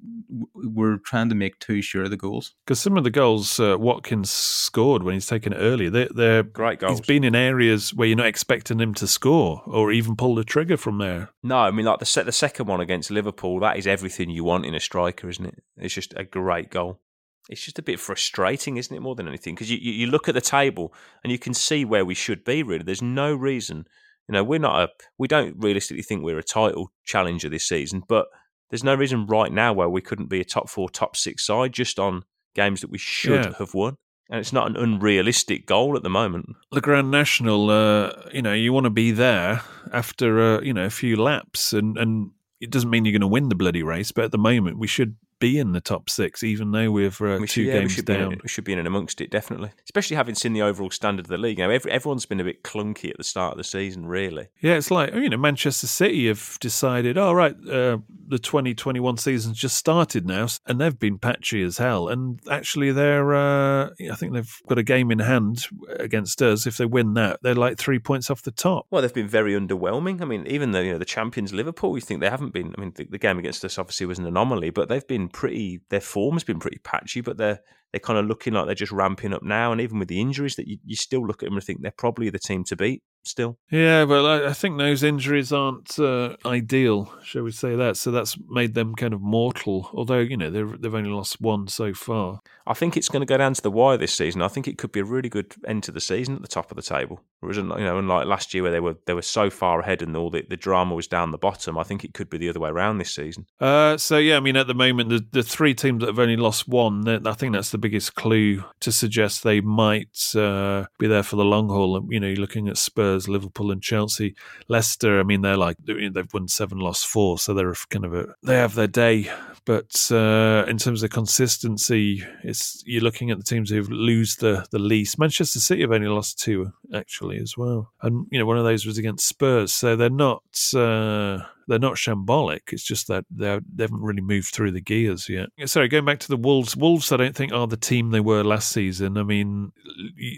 we're 0.56 0.98
trying 0.98 1.30
to 1.30 1.36
make 1.36 1.60
too 1.60 1.84
sure 1.84 2.06
of 2.06 2.10
the 2.10 2.18
goals. 2.18 2.56
Because 2.66 2.80
some 2.80 2.98
of 2.98 3.04
the 3.04 3.12
goals 3.12 3.60
uh, 3.60 3.78
Watkins 3.78 4.32
scored 4.32 5.04
when 5.04 5.14
he's 5.14 5.28
taken 5.28 5.54
it 5.54 5.58
early, 5.58 5.90
they're, 5.90 6.10
they're 6.10 6.42
Great 6.42 6.80
goals. 6.80 6.98
He's 6.98 7.06
been 7.06 7.24
in 7.24 7.36
areas 7.36 7.94
where 7.94 8.08
you're 8.08 8.18
not 8.18 8.26
expecting 8.26 8.80
him 8.80 8.96
to 8.96 9.06
score 9.06 9.62
or 9.68 9.92
even 9.92 10.16
pull 10.16 10.34
the 10.34 10.44
trigger 10.44 10.76
from 10.76 10.98
there. 10.98 11.30
No, 11.44 11.58
I 11.58 11.70
mean 11.70 11.86
like 11.86 12.00
the 12.00 12.06
se- 12.08 12.24
the 12.24 12.32
second 12.32 12.66
one 12.66 12.82
against 12.82 13.12
Liverpool, 13.12 13.60
that 13.60 13.78
is 13.78 13.86
everything 13.86 14.32
you 14.32 14.44
want 14.44 14.66
in 14.66 14.74
a 14.74 14.80
striker, 14.80 15.30
isn't 15.30 15.46
it? 15.46 15.62
It's 15.78 15.94
just 15.94 16.16
a 16.18 16.24
great 16.24 16.72
goal. 16.72 17.00
It's 17.48 17.64
just 17.64 17.80
a 17.80 17.84
bit 17.84 18.00
frustrating, 18.00 18.78
isn't 18.78 18.96
it, 18.96 19.00
more 19.02 19.16
than 19.16 19.28
anything? 19.28 19.56
Because 19.56 19.72
you, 19.72 19.78
you, 19.82 19.92
you 19.92 20.08
look 20.08 20.28
at 20.28 20.36
the 20.36 20.42
table 20.42 20.94
and 21.24 21.32
you 21.32 21.40
can 21.40 21.54
see 21.54 21.86
where 21.86 22.06
we 22.06 22.14
should 22.14 22.44
be. 22.44 22.62
Really, 22.64 22.84
there's 22.84 23.02
no 23.02 23.34
reason. 23.34 23.86
You 24.28 24.34
know, 24.34 24.44
we're 24.44 24.60
not 24.60 24.82
a. 24.84 24.90
We 25.18 25.28
don't 25.28 25.56
realistically 25.58 26.04
think 26.04 26.24
we're 26.24 26.38
a 26.38 26.44
title 26.44 26.92
challenger 27.06 27.50
this 27.50 27.68
season, 27.68 28.04
but 28.08 28.28
there's 28.70 28.84
no 28.84 28.94
reason 28.94 29.26
right 29.26 29.52
now 29.52 29.74
where 29.74 29.90
we 29.90 30.02
couldn't 30.02 30.30
be 30.30 30.40
a 30.40 30.46
top 30.46 30.70
four, 30.70 30.90
top 30.90 31.16
six 31.18 31.46
side 31.46 31.74
just 31.74 31.98
on 31.98 32.24
games 32.54 32.82
that 32.82 32.92
we 32.92 33.00
should 33.00 33.46
Yeah. 33.46 33.54
have 33.58 33.74
won. 33.74 33.96
And 34.30 34.40
it's 34.40 34.54
not 34.54 34.68
an 34.68 34.76
unrealistic 34.76 35.66
goal 35.66 35.96
at 35.98 36.04
the 36.04 36.10
moment. 36.10 36.50
The 36.72 36.82
Grand 36.82 37.10
National, 37.10 37.72
uh, 37.72 38.12
you 38.32 38.44
know, 38.44 38.54
you 38.54 38.72
want 38.72 38.84
to 38.84 38.92
be 38.92 39.10
there 39.10 39.64
after 39.92 40.58
uh, 40.58 40.62
you 40.62 40.72
know 40.74 40.86
a 40.86 40.92
few 40.92 41.16
laps, 41.16 41.74
and 41.74 41.98
and 41.98 42.30
it 42.62 42.70
doesn't 42.70 42.92
mean 42.92 43.06
you're 43.06 43.14
going 43.14 43.22
to 43.22 43.28
win 43.28 43.50
the 43.50 43.56
bloody 43.56 43.82
race, 43.82 44.12
but 44.12 44.26
at 44.26 44.32
the 44.32 44.38
moment 44.38 44.78
we 44.78 44.86
should 44.86 45.16
be 45.40 45.58
in 45.58 45.72
the 45.72 45.82
top 45.82 46.10
six, 46.10 46.44
even 46.44 46.72
though 46.72 46.92
we're 46.92 47.08
uh, 47.08 47.40
We 47.40 47.48
two 47.48 47.64
yeah, 47.64 47.80
games 47.80 47.94
should 47.94 48.06
be 48.06 48.14
down. 48.14 48.34
in, 48.34 48.40
we 48.44 48.50
should 48.50 48.64
be 48.64 48.74
in 48.74 48.80
and 48.80 48.88
amongst 48.88 49.22
it 49.22 49.32
definitely, 49.32 49.72
especially 49.86 50.16
having 50.16 50.36
seen 50.36 50.54
the 50.54 50.62
overall 50.62 50.92
standard 50.92 51.26
of 51.26 51.30
the 51.30 51.38
league. 51.38 51.58
Know, 51.58 51.70
every, 51.70 51.92
everyone's 51.92 52.26
been 52.26 52.40
a 52.40 52.44
bit 52.44 52.64
clunky 52.64 53.10
at 53.10 53.18
the 53.18 53.24
start 53.24 53.54
of 53.54 53.58
the 53.58 53.64
season, 53.64 54.06
really. 54.06 54.48
Yeah, 54.62 54.76
it's 54.76 54.92
like 54.92 55.14
you 55.14 55.30
know 55.30 55.38
Manchester 55.38 55.88
City 55.88 56.28
have 56.28 56.58
decided, 56.60 57.18
all 57.18 57.36
right, 57.36 57.56
uh, 57.70 57.98
the 58.28 58.40
2021 58.40 59.18
season's 59.18 59.58
just 59.58 59.78
started 59.78 60.26
now, 60.26 60.48
and 60.66 60.80
they've 60.80 60.98
been 60.98 61.18
patchy 61.18 61.64
as 61.64 61.78
hell. 61.78 62.10
And 62.10 62.40
actually, 62.50 62.92
they're 62.92 63.34
uh, 63.34 63.90
I 63.90 64.16
think 64.16 64.34
they've 64.34 64.62
got 64.68 64.78
a 64.78 64.84
game 64.84 65.12
in 65.12 65.20
hand 65.20 65.66
against 65.98 66.42
us. 66.42 66.68
If 66.68 66.78
they 66.78 66.86
win 66.86 67.14
that, 67.16 67.40
they're 67.42 67.56
like 67.56 67.78
three 67.78 68.00
points 68.00 68.30
off 68.30 68.42
the 68.42 68.52
top. 68.52 68.86
Well, 68.92 69.02
they've 69.02 69.14
been 69.14 69.28
very 69.28 69.54
underwhelming. 69.54 70.22
I 70.22 70.26
mean, 70.26 70.46
even 70.48 70.72
though 70.72 70.82
you 70.82 70.94
know 70.94 70.98
the 70.98 71.06
champions 71.06 71.54
Liverpool, 71.54 71.96
you 71.96 72.02
think 72.02 72.20
they 72.20 72.30
haven't 72.30 72.54
been. 72.54 72.74
I 72.78 72.82
mean, 72.82 72.94
the, 72.96 73.06
the 73.06 73.18
game 73.18 73.40
against 73.40 73.64
us 73.66 73.78
obviously 73.78 74.06
was 74.06 74.20
an 74.20 74.26
anomaly, 74.26 74.70
but 74.70 74.90
they've 74.90 75.08
been 75.08 75.29
pretty. 75.30 75.82
Their 75.90 76.02
form's 76.02 76.44
been 76.44 76.60
pretty 76.60 76.80
patchy, 76.84 77.22
but 77.22 77.38
they're 77.38 77.62
they're 77.92 78.00
kind 78.00 78.20
of 78.20 78.26
looking 78.26 78.54
like 78.54 78.66
they're 78.66 78.76
just 78.76 78.92
ramping 78.92 79.34
up 79.34 79.44
now. 79.44 79.72
And 79.72 79.82
even 79.82 80.00
with 80.00 80.08
the 80.08 80.22
injuries, 80.22 80.56
that 80.56 80.68
you, 80.68 80.78
you 80.86 80.96
still 80.96 81.26
look 81.26 81.44
at 81.44 81.48
them 81.48 81.56
and 81.56 81.64
think 81.64 81.82
they're 81.82 81.92
probably 81.92 82.30
the 82.30 82.40
team 82.40 82.64
to 82.66 82.76
beat 82.76 83.04
still. 83.24 83.58
Yeah, 83.72 84.04
well, 84.04 84.26
I, 84.26 84.50
I 84.50 84.54
think 84.54 84.78
those 84.78 85.04
injuries 85.04 85.52
aren't 85.52 86.00
uh, 86.00 86.36
ideal, 86.46 87.14
shall 87.24 87.44
we 87.44 87.52
say 87.52 87.76
that? 87.76 87.98
So 87.98 88.12
that's 88.12 88.38
made 88.50 88.74
them 88.74 88.96
kind 88.96 89.14
of 89.14 89.22
mortal. 89.22 89.90
Although 89.94 90.20
you 90.20 90.38
know 90.38 90.50
they've 90.50 90.82
they've 90.82 90.96
only 90.96 91.10
lost 91.10 91.40
one 91.42 91.68
so 91.68 91.94
far. 91.94 92.40
I 92.70 92.74
think 92.76 92.96
it's 92.96 93.10
going 93.10 93.22
to 93.22 93.26
go 93.26 93.38
down 93.38 93.56
to 93.56 93.62
the 93.62 93.72
wire 93.72 93.98
this 93.98 94.14
season. 94.14 94.44
I 94.44 94.48
think 94.48 94.68
it 94.68 94.78
could 94.78 94.92
be 94.92 95.00
a 95.00 95.06
really 95.06 95.30
good 95.30 95.56
end 95.66 95.84
to 95.84 95.92
the 95.92 96.00
season 96.00 96.36
at 96.36 96.44
the 96.44 96.48
top 96.48 96.70
of 96.70 96.76
the 96.76 96.84
table. 96.84 97.20
Whereas, 97.40 97.58
you 97.58 97.64
know, 97.64 97.98
unlike 97.98 98.28
last 98.28 98.54
year 98.54 98.62
where 98.62 98.72
they 98.72 98.80
were 98.80 98.96
they 99.08 99.16
were 99.16 99.24
so 99.24 99.50
far 99.50 99.80
ahead 99.80 100.04
and 100.04 100.16
all 100.16 100.30
the, 100.30 100.44
the 100.48 100.58
drama 100.58 100.94
was 100.94 101.08
down 101.08 101.32
the 101.32 101.40
bottom, 101.40 101.80
I 101.80 101.84
think 101.84 102.04
it 102.04 102.14
could 102.14 102.30
be 102.30 102.38
the 102.38 102.50
other 102.50 102.60
way 102.60 102.70
around 102.70 103.00
this 103.00 103.16
season. 103.16 103.48
Uh, 103.60 103.98
so 103.98 104.18
yeah, 104.18 104.38
I 104.38 104.40
mean, 104.40 104.56
at 104.56 104.68
the 104.68 104.76
moment, 104.76 105.10
the, 105.10 105.26
the 105.32 105.42
three 105.42 105.74
teams 105.74 106.02
that 106.02 106.08
have 106.08 106.20
only 106.20 106.38
lost 106.38 106.68
one, 106.68 107.08
I 107.26 107.34
think 107.34 107.54
that's 107.54 107.72
the 107.72 107.79
biggest 107.80 108.16
clue 108.16 108.64
to 108.80 108.92
suggest 108.92 109.44
they 109.44 109.62
might 109.62 110.36
uh, 110.36 110.86
be 110.98 111.08
there 111.08 111.24
for 111.24 111.36
the 111.36 111.46
long 111.46 111.70
haul. 111.70 112.06
You 112.10 112.20
know, 112.20 112.28
you're 112.28 112.38
looking 112.38 112.68
at 112.70 112.78
Spurs, 112.78 113.28
Liverpool, 113.28 113.72
and 113.72 113.82
Chelsea. 113.82 114.36
Leicester, 114.68 115.20
I 115.20 115.24
mean, 115.24 115.42
they're 115.42 115.58
like 115.58 115.78
they've 115.86 116.34
won 116.34 116.48
seven, 116.48 116.80
lost 116.80 117.08
four, 117.08 117.38
so 117.40 117.54
they're 117.54 117.74
kind 117.90 118.06
of 118.06 118.14
a 118.14 118.28
they 118.44 118.56
have 118.56 118.76
their 118.76 118.88
day. 118.88 119.32
But 119.70 120.12
uh, 120.12 120.66
in 120.68 120.80
terms 120.80 121.04
of 121.04 121.12
consistency, 121.12 122.24
it's 122.44 122.82
you're 122.88 123.04
looking 123.04 123.30
at 123.30 123.38
the 123.38 123.44
teams 123.44 123.70
who've 123.70 123.92
lose 123.92 124.38
the 124.38 124.66
the 124.72 124.80
least. 124.80 125.20
Manchester 125.20 125.60
City 125.60 125.82
have 125.82 125.92
only 125.92 126.08
lost 126.08 126.40
two 126.40 126.74
actually 126.92 127.38
as 127.38 127.56
well, 127.56 127.92
and 128.02 128.26
you 128.32 128.40
know 128.40 128.48
one 128.48 128.58
of 128.58 128.64
those 128.64 128.88
was 128.88 128.98
against 128.98 129.28
Spurs, 129.28 129.72
so 129.72 129.96
they're 129.96 130.10
not. 130.10 130.42
Uh, 130.76 131.44
they're 131.68 131.78
not 131.78 131.98
shambolic. 131.98 132.74
It's 132.74 132.84
just 132.84 133.08
that 133.10 133.26
they're- 133.30 133.62
haven't 133.78 134.02
really 134.02 134.22
moved 134.22 134.56
through 134.56 134.72
the 134.72 134.82
gears 134.82 135.30
yet. 135.30 135.50
Sorry, 135.66 135.88
going 135.88 136.04
back 136.04 136.18
to 136.22 136.28
the 136.28 136.36
Wolves. 136.36 136.76
Wolves, 136.76 137.12
I 137.12 137.18
don't 137.18 137.36
think 137.36 137.54
are 137.54 137.68
the 137.68 137.78
team 137.78 138.10
they 138.10 138.22
were 138.22 138.44
last 138.44 138.72
season. 138.72 139.20
I 139.20 139.24
mean, 139.24 139.72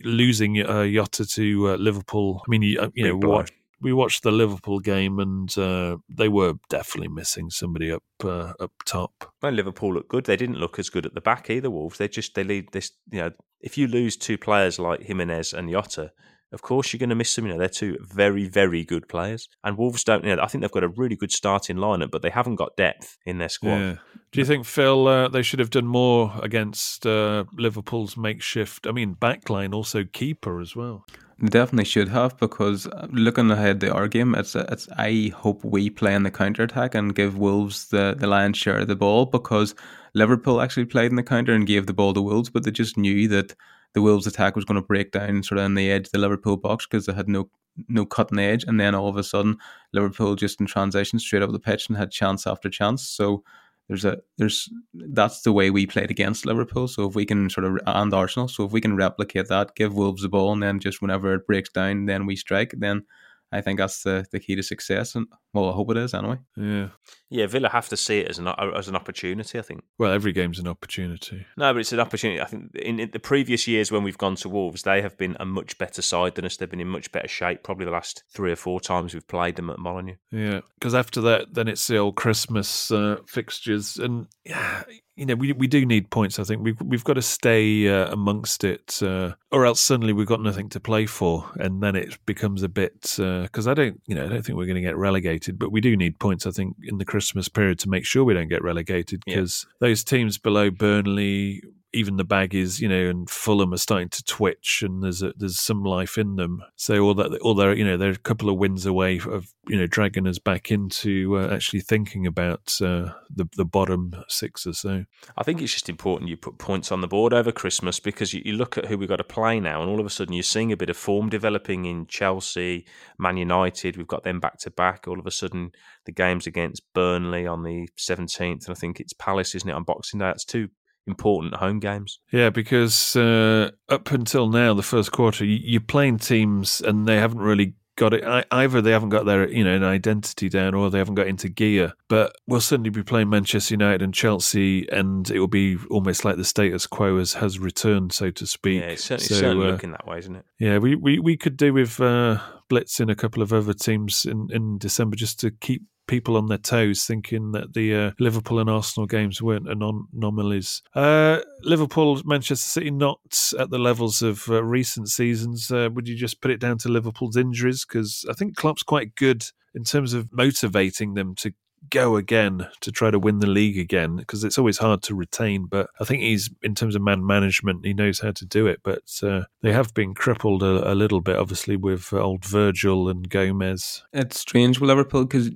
losing 0.04 0.60
uh, 0.60 0.86
Jota 0.86 1.26
to 1.26 1.70
uh, 1.70 1.76
Liverpool. 1.78 2.42
I 2.46 2.50
mean, 2.50 2.64
you, 2.64 2.82
uh, 2.82 2.90
you 2.94 3.06
know, 3.08 3.16
watch, 3.16 3.50
we 3.82 3.94
watched 3.94 4.24
the 4.24 4.32
Liverpool 4.32 4.80
game, 4.80 5.20
and 5.20 5.58
uh, 5.58 5.98
they 6.10 6.30
were 6.30 6.54
definitely 6.70 7.10
missing 7.10 7.50
somebody 7.50 7.92
up 7.92 8.04
uh, 8.24 8.54
up 8.60 8.72
top. 8.86 9.34
Well, 9.42 9.52
Liverpool 9.52 9.94
looked 9.94 10.10
good. 10.10 10.26
They 10.26 10.38
didn't 10.38 10.60
look 10.60 10.80
as 10.80 10.90
good 10.90 11.06
at 11.06 11.14
the 11.14 11.22
back 11.22 11.50
either. 11.50 11.70
Wolves. 11.70 11.98
They 11.98 12.08
just 12.08 12.36
they 12.36 12.44
lead 12.44 12.72
this. 12.72 12.92
You 13.12 13.20
know, 13.20 13.32
if 13.60 13.78
you 13.78 13.88
lose 13.88 14.16
two 14.18 14.38
players 14.38 14.80
like 14.80 15.04
Jimenez 15.04 15.54
and 15.54 15.70
Jota, 15.70 16.12
of 16.52 16.62
course 16.62 16.92
you're 16.92 17.00
going 17.00 17.10
to 17.10 17.16
miss 17.16 17.36
them. 17.36 17.46
You 17.46 17.54
know, 17.54 17.60
they're 17.60 17.70
two 17.70 17.98
very 18.02 18.48
very 18.48 18.84
good 18.84 19.08
players. 19.08 19.50
And 19.64 19.78
Wolves 19.78 20.04
don't. 20.04 20.24
You 20.24 20.36
know, 20.36 20.44
I 20.44 20.48
think 20.48 20.62
they've 20.62 20.72
got 20.72 20.84
a 20.84 20.90
really 20.90 21.16
good 21.16 21.32
starting 21.32 21.78
lineup, 21.78 22.12
but 22.12 22.22
they 22.22 22.30
haven't 22.30 22.56
got 22.56 22.78
depth 22.78 23.18
in 23.26 23.40
their 23.40 23.50
squad. 23.50 23.78
Yeah. 23.78 23.96
Do 24.32 24.40
you 24.40 24.46
think 24.46 24.66
Phil 24.66 25.08
uh, 25.08 25.28
they 25.28 25.42
should 25.42 25.60
have 25.60 25.72
done 25.72 25.88
more 25.88 26.34
against 26.42 27.06
uh, 27.06 27.46
Liverpool's 27.54 28.16
makeshift? 28.16 28.88
I 28.88 28.92
mean, 28.92 29.16
backline 29.16 29.74
also 29.74 30.04
keeper 30.06 30.62
as 30.62 30.76
well. 30.76 31.06
They 31.42 31.48
definitely 31.48 31.86
should 31.86 32.08
have 32.10 32.38
because 32.38 32.86
uh, 32.88 33.08
looking 33.12 33.50
ahead 33.50 33.80
to 33.82 33.92
our 33.92 34.08
game, 34.08 34.36
it's 34.36 34.56
it's. 34.56 34.88
I 34.98 35.32
hope 35.36 35.64
we 35.64 35.90
play 35.90 36.14
in 36.14 36.24
the 36.24 36.32
counter 36.32 36.64
attack 36.64 36.94
and 36.94 37.16
give 37.16 37.38
Wolves 37.38 37.88
the 37.90 38.16
the 38.18 38.28
lion's 38.28 38.58
share 38.58 38.78
of 38.80 38.88
the 38.88 38.96
ball 38.96 39.26
because 39.26 39.74
Liverpool 40.14 40.62
actually 40.62 40.86
played 40.86 41.10
in 41.10 41.16
the 41.16 41.24
counter 41.24 41.54
and 41.54 41.66
gave 41.66 41.88
the 41.88 41.94
ball 41.94 42.14
to 42.14 42.22
Wolves, 42.22 42.50
but 42.52 42.64
they 42.64 42.72
just 42.72 42.96
knew 42.98 43.28
that 43.30 43.56
the 43.94 44.02
Wolves 44.02 44.28
attack 44.28 44.56
was 44.56 44.66
going 44.66 44.80
to 44.80 44.86
break 44.88 45.12
down 45.12 45.42
sort 45.44 45.58
of 45.58 45.66
on 45.66 45.74
the 45.76 45.90
edge 45.92 46.06
of 46.08 46.12
the 46.12 46.20
Liverpool 46.20 46.58
box 46.58 46.86
because 46.86 47.08
they 47.08 47.14
had 47.14 47.28
no 47.28 47.50
no 47.88 48.06
cutting 48.06 48.40
edge, 48.40 48.64
and 48.66 48.80
then 48.80 48.94
all 48.94 49.10
of 49.10 49.18
a 49.18 49.24
sudden 49.24 49.58
Liverpool 49.94 50.36
just 50.36 50.60
in 50.62 50.68
transition 50.68 51.18
straight 51.18 51.42
up 51.42 51.52
the 51.52 51.60
pitch 51.60 51.90
and 51.90 51.98
had 51.98 52.12
chance 52.12 52.46
after 52.46 52.70
chance. 52.70 53.08
So 53.08 53.44
there's 53.92 54.06
a 54.06 54.22
there's 54.38 54.70
that's 54.94 55.42
the 55.42 55.52
way 55.52 55.70
we 55.70 55.86
played 55.86 56.10
against 56.10 56.46
Liverpool. 56.46 56.88
So 56.88 57.10
if 57.10 57.14
we 57.14 57.26
can 57.26 57.50
sort 57.50 57.66
of 57.66 57.78
and 57.86 58.14
Arsenal, 58.14 58.48
so 58.48 58.64
if 58.64 58.72
we 58.72 58.80
can 58.80 58.96
replicate 58.96 59.50
that, 59.50 59.76
give 59.76 59.94
Wolves 59.94 60.22
the 60.22 60.30
ball, 60.30 60.54
and 60.54 60.64
then 60.64 60.80
just 60.80 61.02
whenever 61.02 61.34
it 61.34 61.46
breaks 61.46 61.70
down, 61.70 62.06
then 62.06 62.26
we 62.26 62.38
strike. 62.38 62.74
Then 62.78 63.04
I 63.52 63.60
think 63.60 63.80
that's 63.80 64.04
the, 64.04 64.26
the 64.32 64.40
key 64.40 64.56
to 64.56 64.64
success. 64.64 65.14
And 65.14 65.28
well, 65.52 65.70
I 65.70 65.74
hope 65.74 65.92
it 65.92 65.98
is 65.98 66.14
anyway. 66.14 66.38
Yeah. 66.56 66.88
Yeah, 67.32 67.48
Villa 67.48 67.70
have 67.70 67.88
to 67.90 67.98
see 67.98 68.20
it 68.20 68.28
as 68.28 68.40
an 68.40 68.48
as 68.48 68.90
an 68.90 68.96
opportunity. 68.96 69.58
I 69.58 69.62
think. 69.62 69.84
Well, 69.98 70.12
every 70.12 70.34
game's 70.34 70.60
an 70.60 70.68
opportunity. 70.68 71.46
No, 71.56 71.74
but 71.74 71.80
it's 71.80 71.94
an 71.94 72.02
opportunity. 72.02 72.42
I 72.42 72.46
think 72.46 72.76
in, 72.76 73.00
in 73.00 73.12
the 73.12 73.20
previous 73.20 73.68
years 73.68 73.90
when 73.90 74.04
we've 74.04 74.18
gone 74.18 74.36
to 74.36 74.50
Wolves, 74.50 74.84
they 74.84 75.02
have 75.02 75.18
been 75.18 75.38
a 75.40 75.46
much 75.46 75.78
better 75.78 76.02
side 76.02 76.36
than 76.36 76.44
us. 76.44 76.58
They've 76.58 76.70
been 76.70 76.82
in 76.82 76.90
much 76.90 77.10
better 77.14 77.30
shape. 77.30 77.64
Probably 77.64 77.86
the 77.86 77.92
last 77.92 78.24
three 78.30 78.52
or 78.52 78.58
four 78.58 78.82
times 78.82 79.14
we've 79.14 79.28
played 79.28 79.56
them 79.56 79.70
at 79.70 79.80
Molineux. 79.80 80.18
Yeah, 80.30 80.60
because 80.78 80.94
after 80.94 81.22
that, 81.22 81.54
then 81.54 81.70
it's 81.70 81.88
the 81.88 81.98
old 81.98 82.18
Christmas 82.18 82.92
uh, 82.92 83.18
fixtures, 83.26 83.98
and 83.98 84.28
yeah, 84.44 84.84
you 85.16 85.26
know, 85.26 85.36
we 85.36 85.52
we 85.54 85.68
do 85.68 85.86
need 85.86 86.10
points. 86.10 86.40
I 86.40 86.44
think 86.44 86.64
we've 86.64 86.82
we've 86.82 87.04
got 87.04 87.14
to 87.14 87.22
stay 87.22 87.88
uh, 87.88 88.12
amongst 88.12 88.64
it, 88.64 89.00
uh, 89.04 89.34
or 89.52 89.66
else 89.66 89.80
suddenly 89.80 90.14
we've 90.14 90.26
got 90.26 90.42
nothing 90.42 90.68
to 90.70 90.80
play 90.80 91.06
for, 91.06 91.50
and 91.60 91.84
then 91.84 91.96
it 91.96 92.18
becomes 92.26 92.64
a 92.64 92.70
bit. 92.70 93.16
Because 93.18 93.68
I 93.68 93.74
don't, 93.74 94.02
you 94.08 94.16
know, 94.16 94.26
I 94.26 94.30
don't 94.30 94.44
think 94.44 94.58
we're 94.58 94.66
going 94.66 94.76
to 94.76 94.82
get 94.82 94.98
relegated, 94.98 95.60
but 95.60 95.72
we 95.72 95.80
do 95.80 95.96
need 95.96 96.18
points. 96.20 96.48
I 96.48 96.52
think 96.52 96.76
in 96.84 96.98
the 96.98 97.06
Christmas 97.22 97.48
period 97.50 97.78
to 97.80 97.90
make 97.90 98.04
sure 98.04 98.24
we 98.24 98.34
don't 98.34 98.48
get 98.50 98.64
relegated, 98.64 99.22
Yeah. 99.28 99.36
because 99.36 99.68
those 99.80 100.04
teams 100.04 100.40
below 100.40 100.72
Burnley. 100.72 101.62
Even 101.94 102.18
the 102.18 102.26
baggies, 102.26 102.80
you 102.80 102.88
know, 102.88 103.10
and 103.10 103.30
Fulham 103.30 103.74
are 103.74 103.78
starting 103.78 104.10
to 104.10 104.24
twitch, 104.24 104.82
and 104.86 105.04
there's 105.04 105.22
a, 105.22 105.34
there's 105.38 105.60
some 105.60 105.84
life 105.84 106.18
in 106.18 106.36
them. 106.36 106.64
So, 106.76 107.00
all 107.00 107.14
that, 107.16 107.38
all 107.42 107.54
they're, 107.54 107.76
you 107.76 107.84
know, 107.84 107.98
they're 107.98 108.12
a 108.12 108.18
couple 108.18 108.50
of 108.50 108.58
wins 108.58 108.86
away 108.86 109.20
of, 109.20 109.54
you 109.68 109.78
know, 109.78 109.88
dragging 109.88 110.28
us 110.28 110.40
back 110.40 110.72
into 110.72 111.38
uh, 111.38 111.54
actually 111.54 111.82
thinking 111.82 112.26
about 112.26 112.74
uh, 112.82 113.12
the 113.30 113.48
the 113.56 113.66
bottom 113.66 114.14
six 114.28 114.66
or 114.66 114.74
so. 114.74 115.06
I 115.38 115.44
think 115.44 115.62
it's 115.62 115.74
just 115.74 115.90
important 115.90 116.30
you 116.30 116.38
put 116.38 116.58
points 116.58 116.92
on 116.92 117.02
the 117.02 117.08
board 117.08 117.34
over 117.34 117.52
Christmas 117.52 118.00
because 118.00 118.34
you, 118.34 118.42
you 118.46 118.54
look 118.54 118.78
at 118.78 118.86
who 118.86 118.98
we've 118.98 119.10
got 119.10 119.18
to 119.18 119.24
play 119.24 119.60
now, 119.60 119.82
and 119.82 119.90
all 119.90 120.00
of 120.00 120.06
a 120.06 120.10
sudden 120.10 120.34
you're 120.34 120.44
seeing 120.44 120.72
a 120.72 120.78
bit 120.78 120.90
of 120.90 120.98
form 120.98 121.30
developing 121.30 121.86
in 121.86 122.08
Chelsea, 122.08 122.86
Man 123.18 123.38
United. 123.38 123.98
We've 123.98 124.08
got 124.08 124.24
them 124.24 124.40
back 124.40 124.58
to 124.60 124.72
back. 124.72 125.08
All 125.08 125.20
of 125.20 125.28
a 125.28 125.32
sudden, 125.32 125.72
the 126.06 126.12
games 126.12 126.48
against 126.48 126.94
Burnley 126.94 127.46
on 127.48 127.64
the 127.64 127.88
17th, 127.98 128.66
and 128.66 128.70
I 128.70 128.74
think 128.74 129.00
it's 129.00 129.14
Palace, 129.14 129.56
isn't 129.56 129.70
it, 129.70 129.74
on 129.74 129.84
Boxing 129.84 130.20
Day? 130.20 130.26
That's 130.26 130.46
two 130.46 130.70
important 131.08 131.56
home 131.56 131.80
games. 131.80 132.20
Yeah, 132.32 132.50
because 132.50 133.16
uh, 133.16 133.72
up 133.90 134.12
until 134.12 134.50
now, 134.50 134.74
the 134.74 134.84
first 134.84 135.12
quarter, 135.12 135.46
you, 135.46 135.60
you're 135.62 135.82
playing 135.82 136.20
teams 136.20 136.82
and 136.82 137.08
they 137.08 137.18
haven't 137.18 137.40
really 137.40 137.76
got 137.98 138.14
it. 138.14 138.46
Either 138.52 138.82
they 138.82 138.92
haven't 138.92 139.10
got 139.10 139.26
their 139.26 139.48
you 139.50 139.64
know 139.64 139.76
an 139.76 139.84
identity 139.84 140.50
down, 140.50 140.74
or 140.74 140.90
they 140.90 140.98
haven't 140.98 141.16
got 141.16 141.28
into 141.28 141.50
gear. 141.50 141.94
But 142.08 142.36
we'll 142.48 142.62
certainly 142.62 142.90
be 142.90 143.04
playing 143.04 143.30
Manchester 143.30 143.74
United 143.74 144.02
and 144.02 144.14
Chelsea, 144.14 144.88
and 144.90 145.30
it 145.30 145.40
will 145.40 145.48
be 145.48 145.78
almost 145.90 146.26
like 146.26 146.38
the 146.38 146.46
status 146.46 146.88
quo 146.88 147.20
has, 147.20 147.34
has 147.34 147.60
returned, 147.60 148.14
so 148.14 148.32
to 148.32 148.46
speak. 148.46 148.82
Yeah, 148.82 148.88
it's 148.88 149.04
certainly, 149.04 149.28
So, 149.28 149.36
certainly 149.36 149.68
uh, 149.68 149.72
looking 149.72 149.92
that 149.92 150.08
way, 150.08 150.18
isn't 150.20 150.36
it? 150.36 150.46
Yeah, 150.60 150.78
we, 150.80 150.96
we, 150.96 151.20
we 151.20 151.38
could 151.38 151.58
do 151.58 151.74
with 151.74 152.00
uh, 152.00 152.40
blitzing 152.70 153.12
a 153.12 153.16
couple 153.16 153.44
of 153.44 153.54
other 153.54 153.74
teams 153.74 154.26
in, 154.26 154.48
in 154.52 154.78
December 154.78 155.16
just 155.16 155.40
to 155.42 155.52
keep 155.52 155.84
people 156.12 156.36
on 156.36 156.48
their 156.48 156.58
toes, 156.58 157.06
thinking 157.06 157.54
that 157.54 157.74
the 157.74 157.96
uh, 157.96 158.12
Liverpool 158.20 158.60
and 158.60 158.70
Arsenal 158.70 159.08
games 159.08 159.42
weren't 159.42 159.68
anom- 159.68 160.08
anomalies. 160.14 160.84
Uh, 160.94 161.40
Liverpool, 161.62 162.22
Manchester 162.26 162.68
City, 162.68 162.92
not 162.92 163.22
at 163.58 163.70
the 163.70 163.80
levels 163.80 164.22
of 164.22 164.50
uh, 164.50 164.62
recent 164.62 165.08
seasons. 165.08 165.72
Uh, 165.72 165.88
would 165.94 166.10
you 166.10 166.18
just 166.18 166.42
put 166.42 166.52
it 166.52 166.60
down 166.60 166.78
to 166.80 166.90
Liverpool's 166.90 167.38
injuries? 167.38 167.86
Because 167.86 168.26
I 168.30 168.34
think 168.34 168.58
Klopp's 168.58 168.84
quite 168.84 169.16
good 169.16 169.46
in 169.74 169.86
terms 169.86 170.14
of 170.14 170.28
motivating 170.34 171.14
them 171.14 171.34
to 171.36 171.54
go 171.90 172.18
again 172.18 172.68
to 172.82 172.92
try 172.92 173.10
to 173.10 173.18
win 173.18 173.40
the 173.40 173.48
league 173.48 173.78
again 173.78 174.18
because 174.18 174.44
it's 174.44 174.60
always 174.60 174.78
hard 174.78 175.02
to 175.02 175.16
retain 175.16 175.66
but 175.66 175.90
i 176.00 176.04
think 176.04 176.22
he's 176.22 176.48
in 176.62 176.76
terms 176.76 176.96
of 176.96 177.02
man 177.02 177.26
management 177.26 177.84
he 177.84 177.92
knows 177.92 178.20
how 178.20 178.30
to 178.30 178.46
do 178.46 178.68
it 178.68 178.80
but 178.84 179.02
uh, 179.24 179.42
they 179.64 179.74
have 179.74 179.92
been 179.96 180.14
crippled 180.14 180.62
a, 180.62 180.92
a 180.92 180.94
little 180.94 181.22
bit 181.22 181.38
obviously 181.38 181.76
with 181.76 182.14
uh, 182.14 182.20
old 182.20 182.46
virgil 182.46 183.10
and 183.10 183.32
gomez 183.32 184.04
It's 184.14 184.40
strange 184.40 184.80
with 184.80 184.90
Liverpool 184.90 185.26
because 185.26 185.50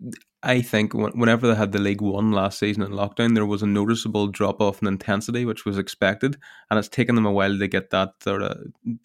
I 0.46 0.62
think 0.62 0.94
whenever 0.94 1.48
they 1.48 1.56
had 1.56 1.72
the 1.72 1.80
League 1.80 2.02
won 2.02 2.32
last 2.32 2.60
season 2.60 2.84
in 2.84 2.92
lockdown, 2.92 3.34
there 3.34 3.48
was 3.48 3.64
a 3.64 3.68
noticeable 3.68 4.28
drop 4.28 4.62
off 4.62 4.80
in 4.80 4.88
intensity, 4.88 5.44
which 5.44 5.66
was 5.66 5.80
expected, 5.80 6.38
and 6.70 6.78
it's 6.78 6.88
taken 6.88 7.16
them 7.16 7.26
a 7.26 7.32
while 7.32 7.58
to 7.58 7.68
get 7.68 7.90
that 7.90 8.14
sort 8.22 8.44
of 8.44 8.58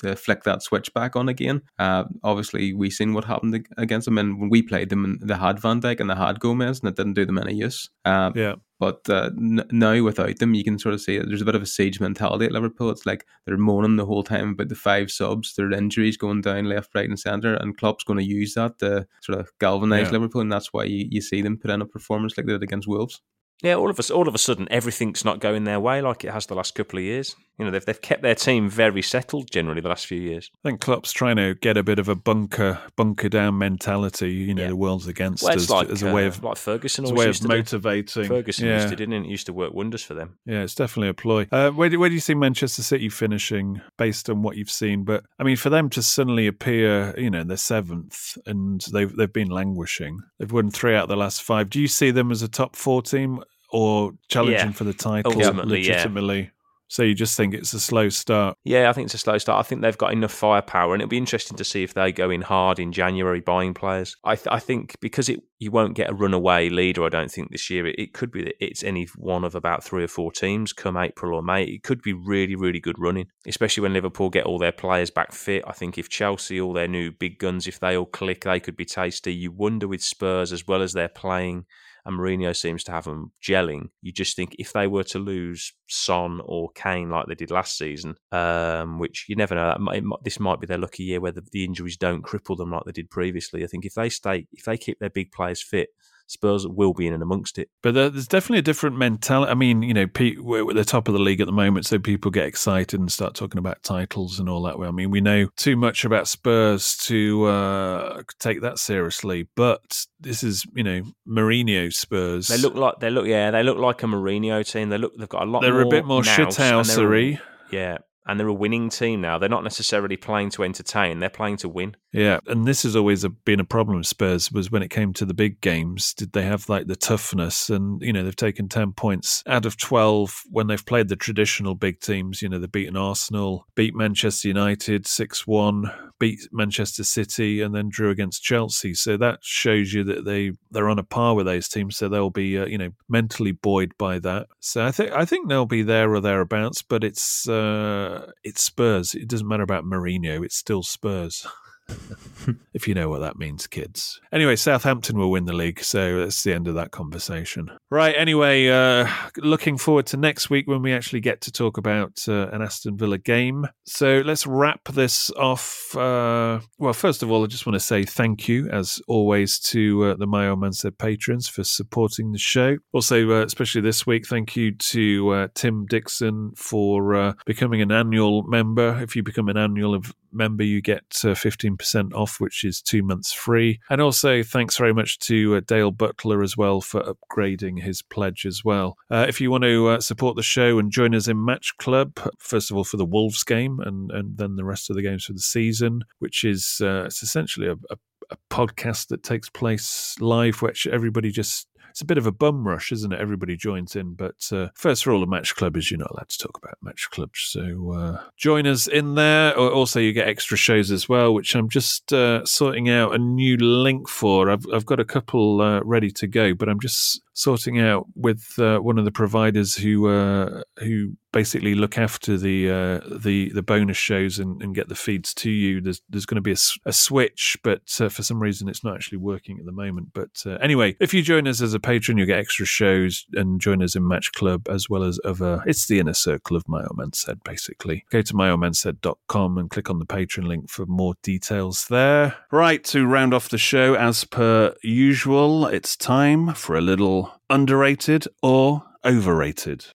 to 0.03 0.15
flick 0.17 0.45
that 0.45 0.63
switch 0.63 0.93
back 0.93 1.17
on 1.17 1.31
again. 1.31 1.63
Uh, 1.79 2.05
obviously, 2.23 2.75
we 2.75 2.91
seen 2.91 3.15
what 3.15 3.25
happened 3.25 3.67
against 3.79 4.05
them, 4.05 4.19
and 4.19 4.39
when 4.39 4.51
we 4.51 4.61
played 4.61 4.91
them, 4.91 5.05
and 5.05 5.21
they 5.23 5.35
had 5.35 5.59
Van 5.59 5.81
Dijk 5.81 5.99
and 5.99 6.11
they 6.11 6.15
had 6.15 6.41
Gomez, 6.41 6.81
and 6.81 6.91
it 6.91 6.97
didn't 6.97 7.15
do 7.15 7.25
them 7.25 7.39
any 7.39 7.55
use. 7.55 7.89
Uh, 8.05 8.31
yeah 8.35 8.55
But 8.81 9.09
uh, 9.11 9.31
n- 9.37 9.67
now 9.71 10.03
without 10.03 10.39
them, 10.39 10.55
you 10.55 10.65
can 10.65 10.79
sort 10.79 10.95
of 10.95 11.03
see 11.03 11.19
that 11.19 11.29
there's 11.29 11.43
a 11.43 11.45
bit 11.45 11.55
of 11.55 11.63
a 11.63 11.67
siege 11.67 12.01
mentality 12.01 12.47
at 12.47 12.53
Liverpool. 12.53 12.89
It's 12.91 13.05
like 13.05 13.27
they're 13.45 13.59
moaning 13.59 13.97
the 13.97 14.07
whole 14.07 14.25
time 14.25 14.51
about 14.51 14.71
the 14.71 14.75
five 14.75 15.11
subs, 15.11 15.55
their 15.55 15.71
injuries 15.71 16.17
going 16.17 16.41
down 16.41 16.65
left, 16.65 16.95
right, 16.95 17.09
and 17.09 17.21
centre, 17.21 17.55
and 17.55 17.77
Klopp's 17.77 18.05
going 18.05 18.19
to 18.19 18.25
use 18.25 18.55
that 18.55 18.79
to 18.79 19.07
sort 19.21 19.39
of 19.39 19.51
galvanise 19.61 20.07
Yeah. 20.07 20.13
Liverpool, 20.13 20.41
and 20.41 20.51
that's 20.51 20.73
why 20.73 20.85
you, 20.85 21.07
you 21.11 21.21
see 21.21 21.43
them 21.43 21.59
put 21.59 21.71
in 21.71 21.83
a 21.83 21.87
performance 21.87 22.37
like 22.37 22.47
they 22.47 22.53
did 22.53 22.63
against 22.63 22.89
Wolves. 22.89 23.21
Yeah, 23.63 23.75
all 23.75 23.91
of 23.91 23.99
us, 23.99 24.11
all 24.11 24.27
of 24.27 24.35
a 24.35 24.39
sudden, 24.39 24.67
everything's 24.71 25.27
not 25.27 25.39
going 25.41 25.65
their 25.65 25.79
way 25.79 26.01
like 26.01 26.25
it 26.25 26.33
has 26.33 26.47
the 26.47 26.55
last 26.55 26.75
couple 26.75 26.99
of 26.99 27.05
years. 27.05 27.37
You 27.61 27.67
know, 27.67 27.71
they've 27.71 27.85
they've 27.85 28.01
kept 28.01 28.23
their 28.23 28.35
team 28.35 28.69
very 28.71 29.03
settled 29.03 29.51
generally 29.51 29.81
the 29.81 29.89
last 29.89 30.07
few 30.07 30.21
years. 30.21 30.51
I 30.65 30.71
think 30.71 30.81
Klopp's 30.81 31.13
trying 31.13 31.37
to 31.37 31.55
get 31.55 31.77
a 31.77 31.83
bit 31.83 31.99
of 31.99 32.09
a 32.09 32.15
bunker 32.17 32.81
bunker 32.97 33.29
down 33.29 33.59
mentality. 33.59 34.31
You 34.33 34.55
know, 34.55 34.63
Yeah. 34.63 34.69
the 34.69 34.77
world's 34.77 35.07
against 35.07 35.43
Well, 35.43 35.55
us 35.55 35.69
like 35.71 35.91
as 35.91 36.03
a 36.03 36.13
way 36.13 36.25
uh, 36.25 36.29
of 36.29 36.43
like 36.43 36.57
Ferguson 36.57 37.05
as 37.05 37.11
a 37.11 37.15
way 37.15 37.29
of 37.29 37.39
do. 37.39 37.49
motivating. 37.49 38.25
Ferguson 38.25 38.67
yeah. 38.67 38.77
used 38.77 38.89
to, 38.89 38.97
didn't 38.97 39.13
it? 39.15 39.27
It 39.27 39.31
used 39.31 39.47
to 39.47 39.53
work 39.53 39.73
wonders 39.75 40.03
for 40.03 40.15
them. 40.15 40.39
Yeah, 40.47 40.63
it's 40.63 40.75
definitely 40.75 41.09
a 41.11 41.15
ploy. 41.15 41.47
Uh, 41.53 41.71
where, 41.71 41.89
do, 41.89 41.99
where 42.01 42.09
do 42.09 42.15
you 42.15 42.21
see 42.21 42.35
Manchester 42.35 42.83
City 42.83 43.09
finishing 43.09 43.81
based 43.99 44.31
on 44.31 44.43
what 44.43 44.57
you've 44.57 44.71
seen? 44.71 45.05
But 45.05 45.25
I 45.39 45.43
mean, 45.45 45.57
for 45.57 45.69
them 45.71 45.91
to 45.91 46.03
suddenly 46.03 46.47
appear, 46.47 47.15
you 47.19 47.31
know, 47.31 47.45
they're 47.45 47.57
seventh 47.59 48.39
and 48.47 48.81
they've 48.93 49.15
they've 49.15 49.33
been 49.33 49.51
languishing. 49.51 50.21
They've 50.39 50.51
won 50.51 50.71
three 50.71 50.95
out 50.95 51.05
of 51.05 51.09
the 51.11 51.17
last 51.17 51.43
five. 51.43 51.69
Do 51.69 51.81
you 51.81 51.89
see 51.89 52.11
them 52.11 52.31
as 52.31 52.41
a 52.43 52.49
top 52.49 52.75
four 52.75 53.03
team 53.03 53.43
or 53.73 54.13
challenging 54.29 54.55
Yeah, 54.69 54.73
for 54.73 54.85
the 54.85 54.95
title 54.95 55.33
ultimately, 55.33 55.79
legitimately? 55.79 56.51
So 56.91 57.05
you 57.05 57.15
just 57.15 57.37
think 57.37 57.55
it's 57.55 57.73
a 57.73 57.79
slow 57.79 58.09
start? 58.09 58.59
Yeah, 58.65 58.91
I 58.91 58.93
think 58.93 59.05
it's 59.05 59.15
a 59.15 59.19
slow 59.19 59.39
start. 59.39 59.65
I 59.65 59.69
think 59.69 59.81
they've 59.81 59.97
got 59.97 60.13
enough 60.13 60.33
firepower, 60.33 60.93
and 60.93 61.01
it'll 61.01 61.09
be 61.09 61.19
interesting 61.19 61.57
to 61.57 61.63
see 61.63 61.85
if 61.85 61.95
they 61.95 62.11
go 62.11 62.31
in 62.31 62.43
hard 62.43 62.81
in 62.81 62.91
January 62.91 63.39
buying 63.39 63.75
players. 63.75 64.17
I, 64.25 64.35
th- 64.35 64.49
I 64.51 64.59
think 64.59 64.97
because 65.01 65.29
it 65.29 65.39
you 65.61 65.71
won't 65.71 65.95
get 65.95 66.11
a 66.11 66.15
runaway 66.15 66.69
leader. 66.69 67.05
I 67.05 67.09
don't 67.09 67.31
think 67.31 67.53
this 67.53 67.71
year 67.71 67.87
it, 67.87 67.95
it 67.97 68.13
could 68.13 68.33
be 68.33 68.43
that 68.43 68.55
it's 68.59 68.83
any 68.83 69.07
one 69.17 69.45
of 69.45 69.55
about 69.55 69.85
three 69.85 70.03
or 70.03 70.09
four 70.09 70.33
teams 70.33 70.73
come 70.73 70.97
April 70.97 71.33
or 71.33 71.43
May. 71.43 71.63
It 71.63 71.85
could 71.85 72.03
be 72.03 72.13
really 72.13 72.57
really 72.57 72.81
good 72.81 72.99
running, 72.99 73.29
especially 73.47 73.83
when 73.83 73.93
Liverpool 73.93 74.29
get 74.29 74.45
all 74.47 74.59
their 74.59 74.73
players 74.73 75.13
back 75.13 75.33
fit. 75.33 75.63
I 75.69 75.73
think 75.73 75.97
if 75.97 76.09
Chelsea 76.09 76.61
all 76.61 76.73
their 76.73 76.89
new 76.89 77.13
big 77.13 77.39
guns, 77.39 77.69
if 77.69 77.79
they 77.79 77.97
all 77.97 78.05
click, 78.05 78.43
they 78.43 78.59
could 78.59 78.77
be 78.77 78.85
tasty. 78.85 79.33
You 79.33 79.53
wonder 79.53 79.87
with 79.87 80.03
Spurs 80.03 80.53
as 80.53 80.67
well 80.67 80.83
as 80.83 80.93
they're 80.93 81.09
playing 81.09 81.67
and 82.05 82.19
Mourinho 82.19 82.57
seems 82.57 82.85
to 82.85 82.93
have 82.93 83.05
them 83.05 83.33
gelling. 83.43 83.91
You 84.03 84.13
just 84.13 84.37
think 84.37 84.57
if 84.59 84.73
they 84.73 84.87
were 84.87 85.05
to 85.05 85.19
lose 85.19 85.73
Son 85.89 86.41
or 86.45 86.71
Kane 86.75 87.11
like 87.11 87.27
they 87.27 87.35
did 87.35 87.51
last 87.51 87.77
season, 87.77 88.17
um, 88.33 88.99
which 88.99 89.27
you 89.29 89.37
never 89.37 89.55
know, 89.55 89.77
might- 89.79 90.03
this 90.25 90.41
might 90.41 90.61
be 90.61 90.67
their 90.67 90.79
lucky 90.79 91.05
year 91.05 91.21
where 91.21 91.33
the, 91.33 91.43
the 91.53 91.65
injuries 91.65 91.97
don't 91.97 92.25
cripple 92.25 92.57
them 92.57 92.71
like 92.71 92.85
they 92.85 92.93
did 92.93 93.11
previously. 93.11 93.65
I 93.65 93.67
think 93.67 93.85
if 93.85 93.95
they 93.95 94.09
stay, 94.09 94.47
if 94.53 94.65
they 94.65 94.77
keep 94.77 94.99
their 94.99 95.11
big 95.11 95.33
players 95.33 95.63
fit, 95.63 95.91
Spurs 96.31 96.67
will 96.67 96.93
be 96.93 97.07
in 97.07 97.13
and 97.13 97.23
amongst 97.23 97.59
it. 97.59 97.69
But 97.83 97.95
there's 97.95 98.29
definitely 98.29 98.59
a 98.59 98.63
different 98.63 98.97
mentality. 98.97 99.51
I 99.51 99.55
mean, 99.55 99.83
you 99.83 99.95
know, 99.95 100.07
Pete, 100.07 100.43
we're 100.43 100.69
at 100.69 100.77
the 100.77 100.85
top 100.85 101.09
of 101.09 101.15
the 101.15 101.21
league 101.21 101.41
at 101.41 101.47
the 101.47 101.53
moment, 101.53 101.87
so 101.87 101.99
people 101.99 102.31
get 102.31 102.47
excited 102.47 102.99
and 103.01 103.11
start 103.11 103.35
talking 103.35 103.59
about 103.59 103.83
titles 103.83 104.39
and 104.39 104.49
all 104.49 104.63
that. 104.63 104.77
I 104.77 104.91
mean, 104.91 105.11
we 105.11 105.21
know 105.21 105.49
too 105.57 105.77
much 105.77 106.05
about 106.05 106.29
Spurs 106.29 106.97
to 107.07 107.45
uh, 107.45 108.23
take 108.39 108.63
that 108.63 108.79
seriously. 108.79 109.49
But 109.57 110.07
this 110.21 110.43
is, 110.43 110.65
you 110.75 110.85
know, 110.85 111.03
Mourinho 111.29 111.93
Spurs. 111.93 112.49
They 112.49 112.59
look 112.59 112.75
like 112.75 113.01
they 113.01 113.11
look, 113.11 113.27
yeah, 113.27 113.51
they 113.51 113.63
look 113.63 113.79
like 113.79 114.03
a 114.03 114.07
Mourinho 114.07 114.69
team. 114.71 114.89
They 114.89 114.99
look, 114.99 115.17
they've 115.19 115.29
got 115.29 115.43
a 115.43 115.51
lot. 115.51 115.63
They're 115.63 115.81
a 115.81 115.89
bit 115.89 116.05
more 116.05 116.23
shithousery. 116.23 117.41
Yeah, 117.71 117.99
and 118.31 118.39
they're 118.39 118.47
a 118.47 118.55
winning 118.55 118.89
team 118.89 119.21
now. 119.21 119.39
They're 119.39 119.49
not 119.49 119.65
necessarily 119.65 120.17
playing 120.17 120.51
to 120.51 120.63
entertain; 120.63 121.19
they're 121.19 121.29
playing 121.29 121.57
to 121.59 121.69
win. 121.69 121.97
Yeah, 122.13 122.39
and 122.47 122.65
this 122.65 122.85
has 122.85 122.95
always 122.95 123.27
been 123.45 123.59
a 123.59 123.65
problem 123.65 123.99
with 123.99 124.07
Spurs 124.07 124.53
was 124.53 124.71
when 124.71 124.83
it 124.83 124.91
came 124.91 125.13
to 125.15 125.25
the 125.25 125.35
big 125.35 125.61
games, 125.61 126.15
did 126.15 126.33
they 126.33 126.43
have 126.43 126.69
like 126.69 126.87
the 126.87 126.95
toughness? 126.95 127.69
And 127.69 128.01
you 128.01 128.13
know 128.13 128.23
they've 128.23 128.37
taken 128.37 128.69
ten 128.69 128.93
points 128.93 129.43
out 129.47 129.67
of 129.67 129.77
twelve 129.77 130.43
when 130.49 130.69
they've 130.69 130.87
played 130.87 131.09
the 131.09 131.17
traditional 131.17 131.75
big 131.75 132.01
teams. 132.01 132.41
You 132.41 132.49
know 132.49 132.61
they've 132.61 132.71
beaten 132.71 132.97
Arsenal, 132.97 133.67
beat 133.75 133.97
Manchester 133.97 134.47
United 134.47 135.09
six 135.09 135.47
one, 135.47 135.91
beat 136.21 136.49
Manchester 136.53 137.03
City, 137.03 137.61
and 137.61 137.75
then 137.75 137.89
drew 137.89 138.11
against 138.11 138.45
Chelsea. 138.45 138.95
So 138.95 139.17
that 139.17 139.41
shows 139.43 139.93
you 139.93 140.05
that 140.05 140.25
they 140.25 140.53
they're 140.71 140.89
on 140.89 141.01
a 141.01 141.03
par 141.03 141.35
with 141.35 141.47
those 141.47 141.69
teams. 141.69 141.97
So 141.97 142.09
they'll 142.09 142.31
be 142.31 142.57
uh, 142.57 142.67
you 142.67 142.79
know 142.79 142.91
mentally 143.09 143.53
buoyed 143.53 143.93
by 143.99 144.21
that. 144.21 144.47
So 144.61 144.85
I 144.85 144.93
think 144.93 145.11
I 145.11 145.25
think 145.25 145.49
they'll 145.49 145.67
be 145.67 145.83
there 145.83 146.15
or 146.15 146.21
thereabouts. 146.21 146.83
But 146.83 147.03
it's 147.03 147.49
uh, 147.49 148.31
it's 148.45 148.63
Spurs. 148.63 149.15
It 149.17 149.27
doesn't 149.27 149.49
matter 149.49 149.65
about 149.65 149.85
Mourinho. 149.85 150.45
It's 150.45 150.57
still 150.57 150.85
Spurs 150.85 151.45
if 152.75 152.89
you 152.89 152.95
know 152.95 153.09
what 153.09 153.21
that 153.21 153.39
means, 153.39 153.67
kids. 153.67 154.21
Anyway, 154.33 154.57
Southampton 154.57 155.19
will 155.19 155.31
win 155.31 155.45
the 155.45 155.53
league, 155.53 155.83
so 155.83 156.21
that's 156.21 156.43
the 156.43 156.53
end 156.53 156.69
of 156.69 156.75
that 156.75 156.91
conversation. 156.91 157.71
Right, 157.91 158.15
anyway, 158.17 158.69
uh, 158.69 159.09
looking 159.37 159.79
forward 159.79 160.07
to 160.07 160.17
next 160.17 160.51
week 160.51 160.67
when 160.67 160.83
we 160.83 160.93
actually 160.93 161.21
get 161.21 161.41
to 161.43 161.53
talk 161.53 161.77
about 161.77 162.25
uh, 162.29 162.49
an 162.49 162.63
Aston 162.63 162.97
Villa 162.97 163.19
game. 163.19 163.67
So 163.85 164.23
let's 164.25 164.47
wrap 164.47 164.85
this 164.89 165.31
off. 165.33 165.97
Uh, 165.97 166.61
well, 166.79 166.93
first 166.93 167.23
of 167.23 167.31
all, 167.31 167.45
I 167.45 167.47
just 167.47 167.67
want 167.67 167.75
to 167.75 167.81
say 167.81 168.05
thank 168.05 168.49
you, 168.49 168.69
as 168.71 169.01
always, 169.09 169.59
to 169.61 170.05
uh, 170.05 170.15
the 170.17 170.27
My 170.27 170.49
Old 170.49 170.61
Man 170.61 170.73
Said 170.73 170.99
patrons 170.99 171.49
for 171.49 171.65
supporting 171.65 172.33
the 172.33 172.39
show. 172.39 172.77
Also, 172.93 173.31
uh, 173.31 173.45
especially 173.45 173.81
this 173.81 174.07
week, 174.07 174.27
thank 174.27 174.57
you 174.57 174.73
to 174.73 175.31
uh, 175.31 175.49
Tim 175.55 175.87
Dixon 175.87 176.53
for 176.57 177.35
becoming 177.47 177.83
an 177.83 177.93
annual 177.93 178.43
member. 178.45 179.01
If 179.03 179.17
you 179.17 179.23
become 179.23 179.49
an 179.49 179.57
annual 179.57 180.01
member, 180.33 180.65
you 180.65 180.81
get 180.81 181.21
uh, 181.25 181.35
15% 181.81 182.15
off, 182.15 182.41
which 182.41 182.65
is 182.65 182.81
two 182.81 183.03
months 183.03 183.33
free. 183.33 183.81
And 183.89 184.01
also, 184.01 184.43
thanks 184.43 184.77
very 184.77 184.95
much 184.95 185.19
to 185.21 185.57
uh, 185.57 185.61
Dale 185.67 185.91
Butler 185.91 186.43
as 186.43 186.57
well 186.57 186.81
for 186.81 187.03
upgrading 187.03 187.83
his 187.83 188.03
pledge 188.03 188.47
as 188.47 188.65
well. 188.65 188.97
Uh, 189.11 189.27
if 189.29 189.41
you 189.41 189.51
want 189.51 189.65
to 189.65 189.89
uh, 189.89 190.01
support 190.01 190.37
the 190.37 190.43
show 190.43 190.79
and 190.79 190.91
join 190.91 191.15
us 191.15 191.29
in 191.29 191.45
Match 191.45 191.77
Club, 191.79 192.19
first 192.39 192.71
of 192.71 192.77
all 192.77 192.85
for 192.85 192.97
the 192.97 193.05
Wolves 193.05 193.45
game 193.45 193.81
and, 193.81 194.11
and 194.11 194.37
then 194.37 194.57
the 194.57 194.65
rest 194.65 194.91
of 194.91 194.97
the 194.97 195.03
games 195.03 195.25
for 195.25 195.33
the 195.33 195.41
season, 195.41 196.03
which 196.19 196.45
is 196.45 196.81
uh, 196.83 197.05
it's 197.05 197.23
essentially 197.23 197.67
a, 197.67 197.73
a, 197.91 197.97
a 198.31 198.37
podcast 198.51 199.09
that 199.09 199.23
takes 199.23 199.49
place 199.49 200.17
live, 200.21 200.63
which 200.63 200.87
everybody 200.87 201.31
just 201.31 201.67
it's 201.91 202.01
a 202.01 202.07
bit 202.07 202.19
of 202.19 202.27
a 202.27 202.33
bum 202.33 202.67
rush, 202.67 202.93
isn't 202.93 203.13
it? 203.13 203.21
Everybody 203.21 203.57
joins 203.57 203.97
in. 203.97 204.15
But 204.15 204.49
uh, 204.53 204.69
first 204.75 205.07
rule 205.07 205.23
of 205.23 205.29
Match 205.29 205.55
Club 205.55 205.77
is 205.77 205.91
you're 205.91 205.99
not 205.99 206.11
allowed 206.11 206.29
to 206.29 206.39
talk 206.39 206.59
about 206.59 206.79
Match 206.83 207.09
Club. 207.11 207.31
So 207.35 207.93
uh, 207.93 208.23
join 208.37 208.67
us 208.67 208.87
in 208.87 209.15
there. 209.15 209.57
Also, 209.57 210.01
you 210.01 210.13
get 210.13 210.29
extra 210.29 210.57
shows 210.57 210.91
as 210.91 211.09
well, 211.09 211.35
which 211.35 211.55
I'm 211.55 211.69
just 211.69 212.13
uh, 212.13 212.45
sorting 212.45 212.89
out 212.89 213.15
a 213.15 213.19
new 213.19 213.57
link 213.57 214.09
for. 214.09 214.51
I've, 214.51 214.65
I've 214.73 214.87
got 214.87 215.01
a 215.01 215.05
couple 215.05 215.61
uh, 215.61 215.81
ready 215.83 216.11
to 216.13 216.27
go, 216.27 216.55
but 216.55 216.69
I'm 216.69 216.81
just 216.81 217.21
sorting 217.41 217.81
out 217.81 218.07
with 218.15 218.55
uh, 218.59 218.79
one 218.79 218.99
of 218.99 219.05
the 219.07 219.11
providers 219.11 219.75
who 219.75 220.09
uh, 220.09 220.63
who 220.79 221.17
basically 221.33 221.75
look 221.75 221.97
after 221.97 222.37
the 222.37 222.71
uh, 222.71 223.19
the 223.19 223.51
the 223.55 223.63
bonus 223.63 223.97
shows 223.97 224.39
and, 224.39 224.63
and 224.63 224.75
get 224.75 224.89
the 224.89 224.95
feeds 224.95 225.33
to 225.35 225.51
you. 225.51 225.81
There's 225.81 226.03
there's 226.09 226.27
going 226.27 226.37
to 226.37 226.43
be 226.43 226.55
a 226.85 226.93
switch, 226.93 227.57
but 227.63 227.83
uh, 228.01 228.09
for 228.09 228.23
some 228.23 228.41
reason 228.41 228.69
it's 228.69 228.85
not 228.85 228.95
actually 228.95 229.19
working 229.19 229.59
at 229.59 229.65
the 229.65 229.73
moment. 229.73 230.09
But 230.13 230.43
uh, 230.45 230.57
anyway, 230.57 230.97
if 231.01 231.15
you 231.15 231.23
join 231.23 231.49
us 231.49 231.63
as 231.63 231.73
a 231.73 231.81
patron, 231.81 232.19
you 232.19 232.27
get 232.27 232.39
extra 232.39 232.67
shows 232.67 233.25
and 233.33 233.61
join 233.61 233.83
us 233.83 233.97
in 233.97 234.07
Match 234.07 234.33
Club 234.33 234.69
as 234.69 234.91
well 234.91 235.03
as 235.03 235.19
other. 235.25 235.63
It's 235.67 235.87
the 235.87 235.99
inner 235.99 236.15
circle 236.15 236.57
of 236.57 236.69
My 236.69 236.83
Old 236.83 236.97
Man 236.97 237.13
Said. 237.15 237.43
Basically, 237.45 238.05
go 238.11 238.21
to 238.23 238.35
myoldmansaid.com 238.35 239.59
and 239.59 239.71
click 239.71 239.89
on 239.89 239.99
the 239.99 240.07
patron 240.07 240.47
link 240.47 240.69
for 240.69 240.85
more 240.87 241.15
details 241.23 241.87
there. 241.89 242.37
Right 242.51 242.85
to 242.85 243.07
round 243.07 243.33
off 243.33 243.49
the 243.49 243.59
show, 243.59 243.95
as 243.95 244.25
per 244.25 244.75
usual, 244.83 245.67
it's 245.67 245.97
time 245.97 246.55
for 246.55 246.77
a 246.77 246.81
little 246.81 247.30
underrated 247.49 248.27
or 248.43 248.85
overrated. 249.05 249.87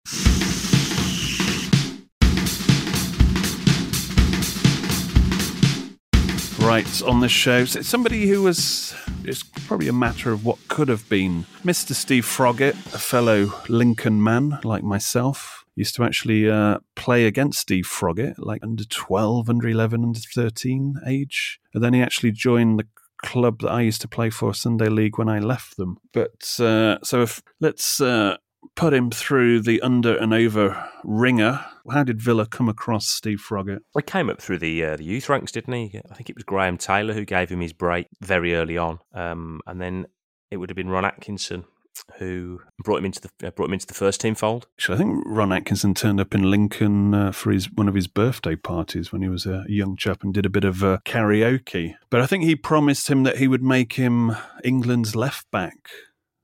Right, 6.59 7.01
on 7.03 7.19
this 7.19 7.31
show, 7.31 7.65
somebody 7.65 8.27
who 8.27 8.41
was, 8.41 8.95
it's 9.23 9.43
probably 9.43 9.87
a 9.87 9.93
matter 9.93 10.31
of 10.31 10.43
what 10.43 10.67
could 10.67 10.87
have 10.87 11.07
been. 11.09 11.45
Mr. 11.63 11.93
Steve 11.93 12.25
Froggatt, 12.25 12.73
a 12.93 12.97
fellow 12.97 13.53
Lincoln 13.69 14.23
man 14.23 14.59
like 14.63 14.83
myself, 14.83 15.63
used 15.75 15.95
to 15.95 16.03
actually 16.03 16.49
uh, 16.49 16.79
play 16.95 17.27
against 17.27 17.59
Steve 17.59 17.85
Froggatt, 17.85 18.35
like 18.37 18.63
under 18.63 18.83
12, 18.83 19.49
under 19.49 19.67
11, 19.67 20.03
under 20.03 20.19
13 20.19 20.95
age. 21.05 21.59
And 21.73 21.83
then 21.83 21.93
he 21.93 22.01
actually 22.01 22.31
joined 22.31 22.79
the 22.79 22.87
club 23.25 23.59
that 23.61 23.71
I 23.71 23.81
used 23.81 24.01
to 24.01 24.07
play 24.07 24.29
for, 24.29 24.53
Sunday 24.53 24.87
League, 24.87 25.17
when 25.17 25.29
I 25.29 25.39
left 25.39 25.77
them. 25.77 25.97
But 26.13 26.59
uh, 26.59 26.99
so 27.03 27.21
if 27.21 27.41
let's 27.59 27.99
uh, 27.99 28.37
put 28.75 28.93
him 28.93 29.09
through 29.11 29.61
the 29.61 29.81
under 29.81 30.17
and 30.17 30.33
over 30.33 30.89
ringer. 31.03 31.65
How 31.91 32.03
did 32.03 32.21
Villa 32.21 32.45
come 32.45 32.67
across 32.67 33.07
Steve 33.07 33.43
Froggatt? 33.47 33.79
He 33.95 34.01
came 34.01 34.29
up 34.29 34.41
through 34.41 34.59
the 34.59 34.83
uh, 34.83 34.95
the 34.97 35.03
youth 35.03 35.29
ranks, 35.29 35.51
didn't 35.51 35.73
he? 35.73 36.01
I 36.09 36.15
think 36.15 36.29
it 36.29 36.35
was 36.35 36.43
Graham 36.43 36.77
Taylor 36.77 37.13
who 37.13 37.25
gave 37.25 37.49
him 37.49 37.61
his 37.61 37.73
break 37.73 38.07
very 38.21 38.55
early 38.55 38.77
on, 38.77 38.99
um, 39.13 39.61
and 39.67 39.79
then 39.79 40.07
it 40.51 40.57
would 40.57 40.69
have 40.69 40.75
been 40.75 40.89
Ron 40.89 41.05
Atkinson 41.05 41.65
who 42.17 42.61
brought 42.83 42.97
him 42.97 43.05
into 43.05 43.21
the 43.21 43.47
uh, 43.47 43.51
brought 43.51 43.67
him 43.67 43.73
into 43.73 43.87
the 43.87 43.93
first 43.93 44.21
team 44.21 44.35
fold. 44.35 44.67
Actually, 44.77 44.95
I 44.95 44.97
think 44.99 45.23
Ron 45.25 45.51
Atkinson 45.51 45.93
turned 45.93 46.19
up 46.19 46.33
in 46.33 46.49
Lincoln 46.49 47.13
uh, 47.13 47.31
for 47.31 47.51
his 47.51 47.71
one 47.71 47.87
of 47.87 47.95
his 47.95 48.07
birthday 48.07 48.55
parties 48.55 49.11
when 49.11 49.21
he 49.21 49.29
was 49.29 49.45
a 49.45 49.65
young 49.67 49.95
chap 49.95 50.23
and 50.23 50.33
did 50.33 50.45
a 50.45 50.49
bit 50.49 50.63
of 50.63 50.83
uh, 50.83 50.99
karaoke. 51.05 51.95
But 52.09 52.21
I 52.21 52.25
think 52.25 52.43
he 52.43 52.55
promised 52.55 53.09
him 53.09 53.23
that 53.23 53.37
he 53.37 53.47
would 53.47 53.63
make 53.63 53.93
him 53.93 54.35
England's 54.63 55.15
left 55.15 55.49
back 55.51 55.89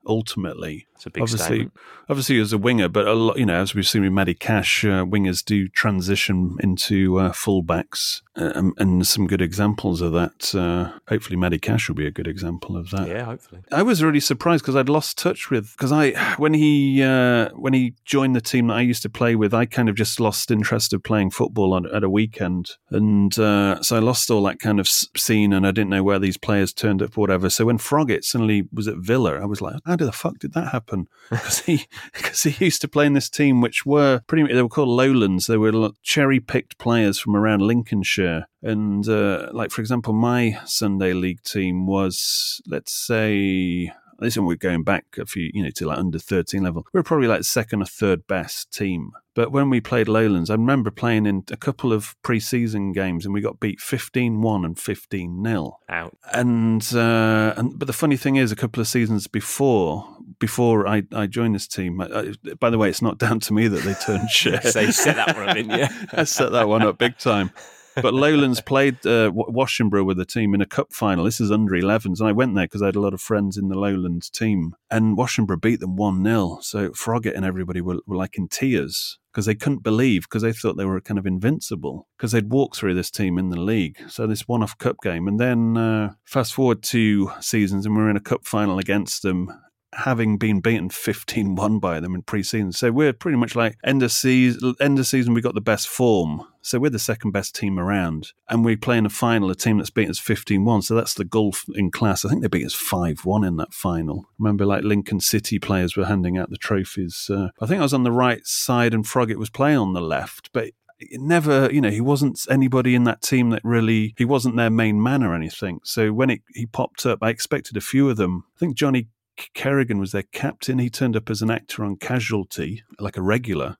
ultimately. 0.06 0.88
It's 1.02 1.08
a 1.08 1.10
big 1.10 1.24
obviously, 1.24 1.46
statement. 1.46 1.74
obviously 2.10 2.40
as 2.40 2.54
a 2.54 2.60
winger, 2.60 2.88
but 2.88 3.08
a 3.08 3.14
lot, 3.14 3.40
you 3.40 3.46
know, 3.48 3.60
as 3.60 3.74
we've 3.74 3.88
seen 3.88 4.04
with 4.04 4.12
Matty 4.12 4.36
Cash, 4.36 4.86
uh, 4.86 5.04
wingers 5.04 5.44
do 5.44 5.68
transition 5.68 6.58
into 6.60 7.18
uh, 7.18 7.32
fullbacks, 7.32 8.22
and, 8.36 8.74
and 8.78 9.08
some 9.08 9.26
good 9.26 9.42
examples 9.42 10.02
of 10.02 10.14
that. 10.14 10.54
Uh, 10.54 10.92
hopefully, 11.08 11.38
Matty 11.38 11.58
Cash 11.58 11.88
will 11.88 11.96
be 11.96 12.06
a 12.06 12.12
good 12.12 12.28
example 12.28 12.78
of 12.78 12.92
that. 12.92 13.08
Yeah, 13.08 13.24
hopefully. 13.24 13.62
I 13.72 13.82
was 13.82 14.04
really 14.04 14.20
surprised 14.20 14.64
because 14.64 14.76
I'd 14.76 14.90
lost 14.90 15.18
touch 15.18 15.50
with 15.50 15.72
because 15.72 15.92
I 15.92 16.12
when 16.38 16.54
he 16.54 17.02
uh, 17.02 17.50
when 17.56 17.74
he 17.74 17.96
joined 18.06 18.36
the 18.36 18.42
team 18.42 18.68
that 18.68 18.76
I 18.76 18.82
used 18.82 19.02
to 19.02 19.10
play 19.10 19.36
with, 19.36 19.56
I 19.56 19.66
kind 19.66 19.90
of 19.90 19.96
just 19.96 20.20
lost 20.20 20.52
interest 20.52 20.94
of 20.94 21.02
playing 21.02 21.32
football 21.32 21.74
on, 21.74 21.88
at 21.88 22.04
a 22.04 22.10
weekend, 22.12 22.74
and 22.92 23.38
uh, 23.40 23.82
so 23.82 23.96
I 23.96 24.00
lost 24.00 24.30
all 24.30 24.44
that 24.44 24.60
kind 24.60 24.80
of 24.80 24.88
scene, 24.88 25.52
and 25.52 25.66
I 25.66 25.72
didn't 25.72 25.90
know 25.90 26.04
where 26.04 26.20
these 26.20 26.38
players 26.38 26.74
turned 26.74 27.02
up 27.02 27.18
or 27.18 27.22
whatever. 27.22 27.50
So 27.50 27.66
when 27.66 27.80
Froggatt 27.80 28.24
suddenly 28.24 28.68
was 28.72 28.88
at 28.88 28.98
Villa, 28.98 29.42
I 29.42 29.46
was 29.46 29.62
like, 29.62 29.78
how 29.84 29.96
the 29.96 30.12
fuck 30.12 30.38
did 30.38 30.54
that 30.54 30.72
happen? 30.72 30.91
Because 31.30 31.60
he 31.66 31.86
because 32.14 32.44
he 32.44 32.66
used 32.66 32.82
to 32.82 32.88
play 32.88 33.06
in 33.06 33.14
this 33.14 33.30
team, 33.30 33.62
which 33.62 33.86
were 33.86 34.22
pretty 34.28 34.44
much 34.44 34.52
they 34.52 34.62
were 34.62 34.70
called 34.70 34.90
Lowlands. 34.90 35.48
They 35.48 35.58
were 35.58 35.90
cherry 36.04 36.40
picked 36.40 36.78
players 36.78 37.20
from 37.20 37.36
around 37.36 37.62
Lincolnshire. 37.62 38.48
And 38.62 39.08
uh, 39.08 39.50
like 39.54 39.72
for 39.72 39.82
example, 39.82 40.14
my 40.14 40.60
Sunday 40.66 41.14
league 41.14 41.44
team 41.44 41.88
was 41.88 42.62
let's 42.68 42.94
say 42.94 43.92
this 44.28 44.38
one 44.38 44.46
we're 44.46 44.56
going 44.56 44.84
back 44.84 45.06
a 45.18 45.26
few, 45.26 45.50
you 45.54 45.64
know, 45.64 45.70
to 45.72 45.88
like 45.88 45.98
under 45.98 46.20
13 46.20 46.64
level. 46.64 46.86
we 46.94 47.00
are 47.00 47.04
probably 47.04 47.28
like 47.28 47.44
second 47.44 47.82
or 47.82 47.86
third 47.86 48.28
best 48.28 48.72
team. 48.72 49.12
But 49.34 49.52
when 49.52 49.70
we 49.70 49.80
played 49.80 50.08
Lowlands, 50.08 50.50
I 50.50 50.56
remember 50.56 50.92
playing 50.92 51.26
in 51.26 51.44
a 51.52 51.58
couple 51.58 51.94
of 51.94 52.16
pre-season 52.22 52.92
games 52.92 53.26
and 53.26 53.34
we 53.34 53.40
got 53.40 53.60
beat 53.60 53.80
15-1 53.80 54.66
and 54.66 54.76
15-0. 54.76 55.74
Out. 55.90 56.18
And 56.34 56.94
uh, 56.94 57.54
and 57.56 57.80
but 57.80 57.88
the 57.88 57.94
funny 57.94 58.18
thing 58.18 58.36
is, 58.36 58.52
a 58.52 58.56
couple 58.56 58.82
of 58.82 58.88
seasons 58.88 59.28
before 59.28 60.08
before 60.40 60.88
I, 60.88 61.04
I 61.14 61.28
joined 61.28 61.56
this 61.56 61.68
team, 61.68 62.02
I, 62.02 62.06
I, 62.06 62.54
by 62.60 62.70
the 62.70 62.78
way, 62.78 62.90
it's 62.90 63.02
not 63.02 63.18
down 63.18 63.40
to 63.42 63.54
me 63.54 63.68
that 63.68 63.84
they 63.84 63.94
turned 63.94 64.30
shit. 64.30 64.64
So 64.64 64.82
you 64.82 64.92
set 64.92 65.16
that 65.16 65.36
one 65.36 65.50
up, 65.50 65.56
didn't 65.56 65.80
you? 65.80 65.88
I 66.14 66.24
set 66.26 66.52
that 66.52 66.68
one 66.68 66.82
up 66.82 66.98
big 66.98 67.18
time. 67.18 67.52
But 67.96 68.14
Lowlands 68.14 68.62
played 68.62 69.06
uh, 69.06 69.32
with 69.34 70.18
the 70.18 70.26
team 70.26 70.54
in 70.54 70.62
a 70.62 70.66
cup 70.66 70.94
final. 70.94 71.26
This 71.26 71.42
is 71.42 71.52
under 71.52 71.74
11s. 71.74 72.20
And 72.20 72.28
I 72.28 72.32
went 72.32 72.56
there 72.56 72.66
because 72.66 72.82
I 72.82 72.88
had 72.88 72.96
a 72.96 73.02
lot 73.02 73.14
of 73.14 73.22
friends 73.22 73.58
in 73.58 73.70
the 73.70 73.78
Lowlands 73.78 74.30
team. 74.30 74.76
And 74.90 75.18
Washingborough 75.18 75.62
beat 75.62 75.80
them 75.80 75.96
1 75.96 76.24
0. 76.24 76.60
So 76.62 76.90
Froggatt 76.90 77.36
and 77.36 77.46
everybody 77.46 77.82
were, 77.82 78.00
were 78.06 78.16
like 78.16 78.38
in 78.38 78.48
tears 78.48 79.20
because 79.32 79.46
they 79.46 79.56
couldn't 79.56 79.84
believe 79.84 80.24
because 80.24 80.42
they 80.42 80.52
thought 80.52 80.78
they 80.78 80.86
were 80.86 81.00
kind 81.00 81.18
of 81.18 81.26
invincible 81.26 82.08
because 82.18 82.34
they'd 82.34 82.52
walked 82.52 82.76
through 82.76 82.94
this 82.94 83.12
team 83.12 83.38
in 83.38 83.50
the 83.50 83.60
league. 83.60 83.98
So 84.10 84.28
this 84.28 84.48
one 84.48 84.64
off 84.64 84.78
cup 84.78 84.98
game. 85.02 85.28
And 85.28 85.40
then 85.40 85.78
uh, 85.78 86.14
fast 86.26 86.54
forward 86.54 86.84
two 86.84 87.32
seasons 87.40 87.86
and 87.86 87.96
we 87.96 88.02
we're 88.02 88.10
in 88.10 88.18
a 88.18 88.22
cup 88.22 88.46
final 88.46 88.78
against 88.80 89.24
them 89.24 89.52
having 89.94 90.38
been 90.38 90.62
beaten 90.62 90.90
15-1 90.90 91.82
by 91.82 92.00
them 92.00 92.16
in 92.16 92.22
pre-season. 92.22 92.72
So 92.72 92.92
we're 92.92 93.14
pretty 93.14 93.38
much 93.38 93.56
like 93.56 93.78
end 93.84 94.04
of 94.04 94.12
season 94.12 94.76
end 94.80 95.00
of 95.00 95.08
season 95.08 95.34
we 95.34 95.42
got 95.42 95.56
the 95.56 95.62
best 95.62 95.88
form. 95.88 96.46
So 96.62 96.80
we're 96.80 96.90
the 96.90 97.00
second 97.00 97.32
best 97.32 97.56
team 97.56 97.80
around. 97.80 98.30
And 98.50 98.64
we 98.64 98.76
play 98.76 98.98
in 98.98 99.06
a 99.06 99.10
final 99.10 99.50
a 99.50 99.56
team 99.56 99.78
that's 99.78 99.90
beaten 99.90 100.12
us 100.12 100.20
15-1. 100.20 100.84
So 100.84 100.96
that's 100.96 101.14
the 101.14 101.26
gulf 101.26 101.66
in 101.76 101.92
class. 101.92 102.24
I 102.24 102.30
think 102.30 102.42
they 102.42 102.48
beat 102.48 102.66
us 102.66 102.76
5-1 102.76 103.48
in 103.48 103.58
that 103.58 103.74
final. 103.74 104.26
Remember 104.38 104.66
like 104.66 104.84
Lincoln 104.84 105.20
City 105.20 105.60
players 105.60 105.96
were 105.96 106.06
handing 106.06 106.38
out 106.38 106.50
the 106.50 106.58
trophies. 106.58 107.30
Uh, 107.30 107.50
I 107.60 107.66
think 107.66 107.80
I 107.80 107.84
was 107.84 107.94
on 107.94 108.04
the 108.04 108.12
right 108.12 108.46
side 108.46 108.94
and 108.94 109.06
Froggatt 109.06 109.38
was 109.38 109.50
playing 109.50 109.78
on 109.78 109.94
the 109.94 110.02
left, 110.02 110.50
but 110.54 110.72
it 111.00 111.20
never, 111.20 111.72
you 111.72 111.82
know, 111.82 111.90
he 111.90 112.02
wasn't 112.02 112.40
anybody 112.50 112.94
in 112.94 113.06
that 113.06 113.22
team 113.22 113.50
that 113.50 113.62
really, 113.64 114.14
he 114.18 114.26
wasn't 114.26 114.56
their 114.56 114.70
main 114.70 115.02
man 115.02 115.24
or 115.24 115.34
anything. 115.34 115.80
So 115.84 116.14
when 116.14 116.30
it, 116.30 116.42
he 116.54 116.68
popped 116.68 117.06
up, 117.06 117.20
I 117.22 117.30
expected 117.30 117.76
a 117.76 117.82
few 117.82 118.10
of 118.10 118.18
them. 118.18 118.44
I 118.56 118.60
think 118.60 118.76
Johnny 118.76 119.08
Kerrigan 119.54 120.00
was 120.00 120.12
their 120.12 120.24
captain. 120.24 120.80
He 120.80 120.90
turned 120.90 121.16
up 121.16 121.30
as 121.30 121.42
an 121.42 121.50
actor 121.50 121.84
on 121.84 121.96
Casualty, 121.96 122.84
like 123.00 123.18
a 123.18 123.22
regular, 123.22 123.78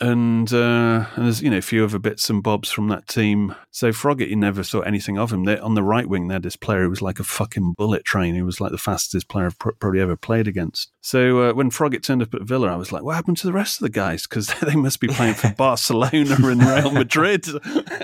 and 0.00 0.52
uh, 0.52 1.06
and 1.14 1.24
there's 1.24 1.42
you 1.42 1.50
know 1.50 1.58
a 1.58 1.62
few 1.62 1.84
other 1.84 1.98
bits 1.98 2.30
and 2.30 2.42
bobs 2.42 2.70
from 2.70 2.88
that 2.88 3.08
team. 3.08 3.54
So 3.70 3.90
Froggatt, 3.90 4.28
you 4.28 4.36
never 4.36 4.62
saw 4.62 4.80
anything 4.80 5.18
of 5.18 5.32
him. 5.32 5.44
They, 5.44 5.58
on 5.58 5.74
the 5.74 5.82
right 5.82 6.08
wing, 6.08 6.28
they 6.28 6.34
had 6.34 6.42
this 6.42 6.56
player 6.56 6.84
who 6.84 6.90
was 6.90 7.02
like 7.02 7.18
a 7.18 7.24
fucking 7.24 7.74
bullet 7.76 8.04
train. 8.04 8.34
He 8.34 8.42
was 8.42 8.60
like 8.60 8.72
the 8.72 8.78
fastest 8.78 9.28
player 9.28 9.46
I've 9.46 9.58
pr- 9.58 9.70
probably 9.78 10.00
ever 10.00 10.16
played 10.16 10.46
against. 10.46 10.92
So 11.00 11.50
uh, 11.50 11.52
when 11.54 11.70
Froggatt 11.70 12.02
turned 12.02 12.22
up 12.22 12.34
at 12.34 12.42
Villa, 12.42 12.72
I 12.72 12.76
was 12.76 12.92
like, 12.92 13.02
what 13.02 13.14
happened 13.16 13.36
to 13.38 13.46
the 13.46 13.52
rest 13.52 13.80
of 13.80 13.84
the 13.84 13.90
guys? 13.90 14.26
Because 14.26 14.46
they 14.62 14.76
must 14.76 15.00
be 15.00 15.08
playing 15.08 15.34
for 15.34 15.50
Barcelona 15.56 16.36
and 16.38 16.62
Real 16.62 16.90
Madrid. 16.90 17.46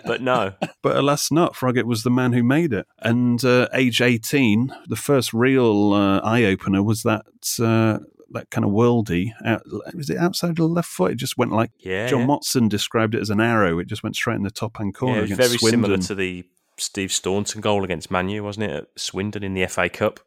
But 0.06 0.22
no. 0.22 0.54
But 0.82 0.96
alas, 0.96 1.30
not. 1.30 1.54
Froggatt 1.54 1.84
was 1.84 2.02
the 2.02 2.10
man 2.10 2.32
who 2.32 2.42
made 2.42 2.72
it. 2.72 2.86
And 2.98 3.44
uh, 3.44 3.68
age 3.72 4.00
18, 4.00 4.74
the 4.88 4.96
first 4.96 5.32
real 5.32 5.92
uh, 5.92 6.18
eye 6.20 6.44
opener 6.44 6.69
was 6.78 7.02
that. 7.02 7.24
Uh, 7.58 7.98
that 8.32 8.48
kind 8.50 8.64
of 8.64 8.70
worldy, 8.70 9.32
out, 9.44 9.60
was 9.92 10.08
it 10.08 10.16
outside 10.16 10.50
of 10.50 10.54
the 10.54 10.62
left 10.68 10.86
foot? 10.88 11.10
It 11.10 11.16
just 11.16 11.36
went 11.36 11.50
like 11.50 11.72
Yeah, 11.82 12.06
John 12.06 12.20
yeah. 12.20 12.26
Motson 12.30 12.68
described 12.68 13.16
it 13.16 13.20
as 13.20 13.28
an 13.28 13.40
arrow. 13.40 13.80
It 13.80 13.88
just 13.88 14.04
went 14.04 14.14
straight 14.14 14.36
in 14.36 14.44
the 14.46 14.54
top 14.54 14.76
hand 14.78 14.94
corner 14.94 15.14
Yeah, 15.14 15.18
it 15.18 15.22
was 15.22 15.30
against 15.34 15.48
very 15.50 15.58
Swindon. 15.58 15.82
similar 15.82 15.98
to 15.98 16.14
the 16.14 16.44
Steve 16.78 17.10
Staunton 17.10 17.60
goal 17.60 17.82
against 17.82 18.06
Manu, 18.08 18.44
wasn't 18.46 18.70
it? 18.70 18.70
At 18.70 18.86
Swindon 18.94 19.42
in 19.42 19.54
the 19.54 19.66
FA 19.66 19.88
Cup. 19.90 20.20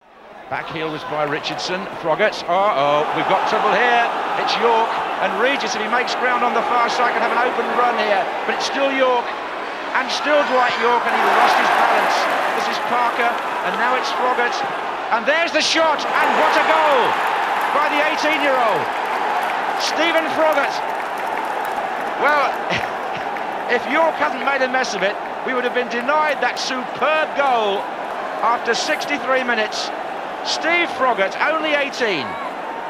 Back 0.51 0.67
heel 0.75 0.91
was 0.91 0.99
by 1.07 1.23
Richardson. 1.23 1.79
Froggatt. 2.03 2.43
Uh 2.43 2.75
oh, 2.75 3.07
we've 3.15 3.31
got 3.31 3.47
trouble 3.47 3.71
here. 3.71 4.03
It's 4.43 4.51
Yorke. 4.59 4.91
And 5.23 5.31
Regis, 5.39 5.71
if 5.71 5.79
he 5.79 5.87
makes 5.87 6.11
ground 6.19 6.43
on 6.43 6.51
the 6.51 6.65
far 6.67 6.91
side, 6.91 7.15
can 7.15 7.23
have 7.23 7.31
an 7.31 7.39
open 7.39 7.63
run 7.79 7.95
here. 8.03 8.27
But 8.43 8.59
it's 8.59 8.67
still 8.67 8.91
Yorke. 8.91 9.31
And 9.95 10.11
still 10.11 10.43
Dwight 10.51 10.75
Yorke, 10.83 11.07
and 11.07 11.15
he 11.15 11.23
lost 11.39 11.55
his 11.55 11.71
balance. 11.71 12.17
This 12.59 12.67
is 12.75 12.79
Parker, 12.91 13.31
and 13.31 13.73
now 13.79 13.95
it's 13.95 14.11
Froggatt. 14.11 14.92
And 15.13 15.27
there's 15.27 15.51
the 15.51 15.61
shot, 15.61 16.01
and 16.01 16.29
what 16.41 16.53
a 16.57 16.65
goal 16.65 17.05
by 17.77 17.85
the 17.93 18.01
18 18.17 18.41
year 18.41 18.57
old. 18.57 18.81
Stephen 19.77 20.25
Froggatt. 20.33 20.73
Well, 22.17 22.49
if 23.69 23.85
Yorke 23.93 24.15
hadn't 24.15 24.43
made 24.43 24.65
a 24.65 24.71
mess 24.71 24.95
of 24.95 25.03
it, 25.03 25.15
we 25.45 25.53
would 25.53 25.63
have 25.65 25.75
been 25.75 25.89
denied 25.89 26.41
that 26.41 26.57
superb 26.57 27.29
goal 27.37 27.85
after 28.41 28.73
63 28.73 29.43
minutes. 29.43 29.93
Steve 30.49 30.89
Froggatt, 30.97 31.37
only 31.45 31.77
18, 31.77 32.25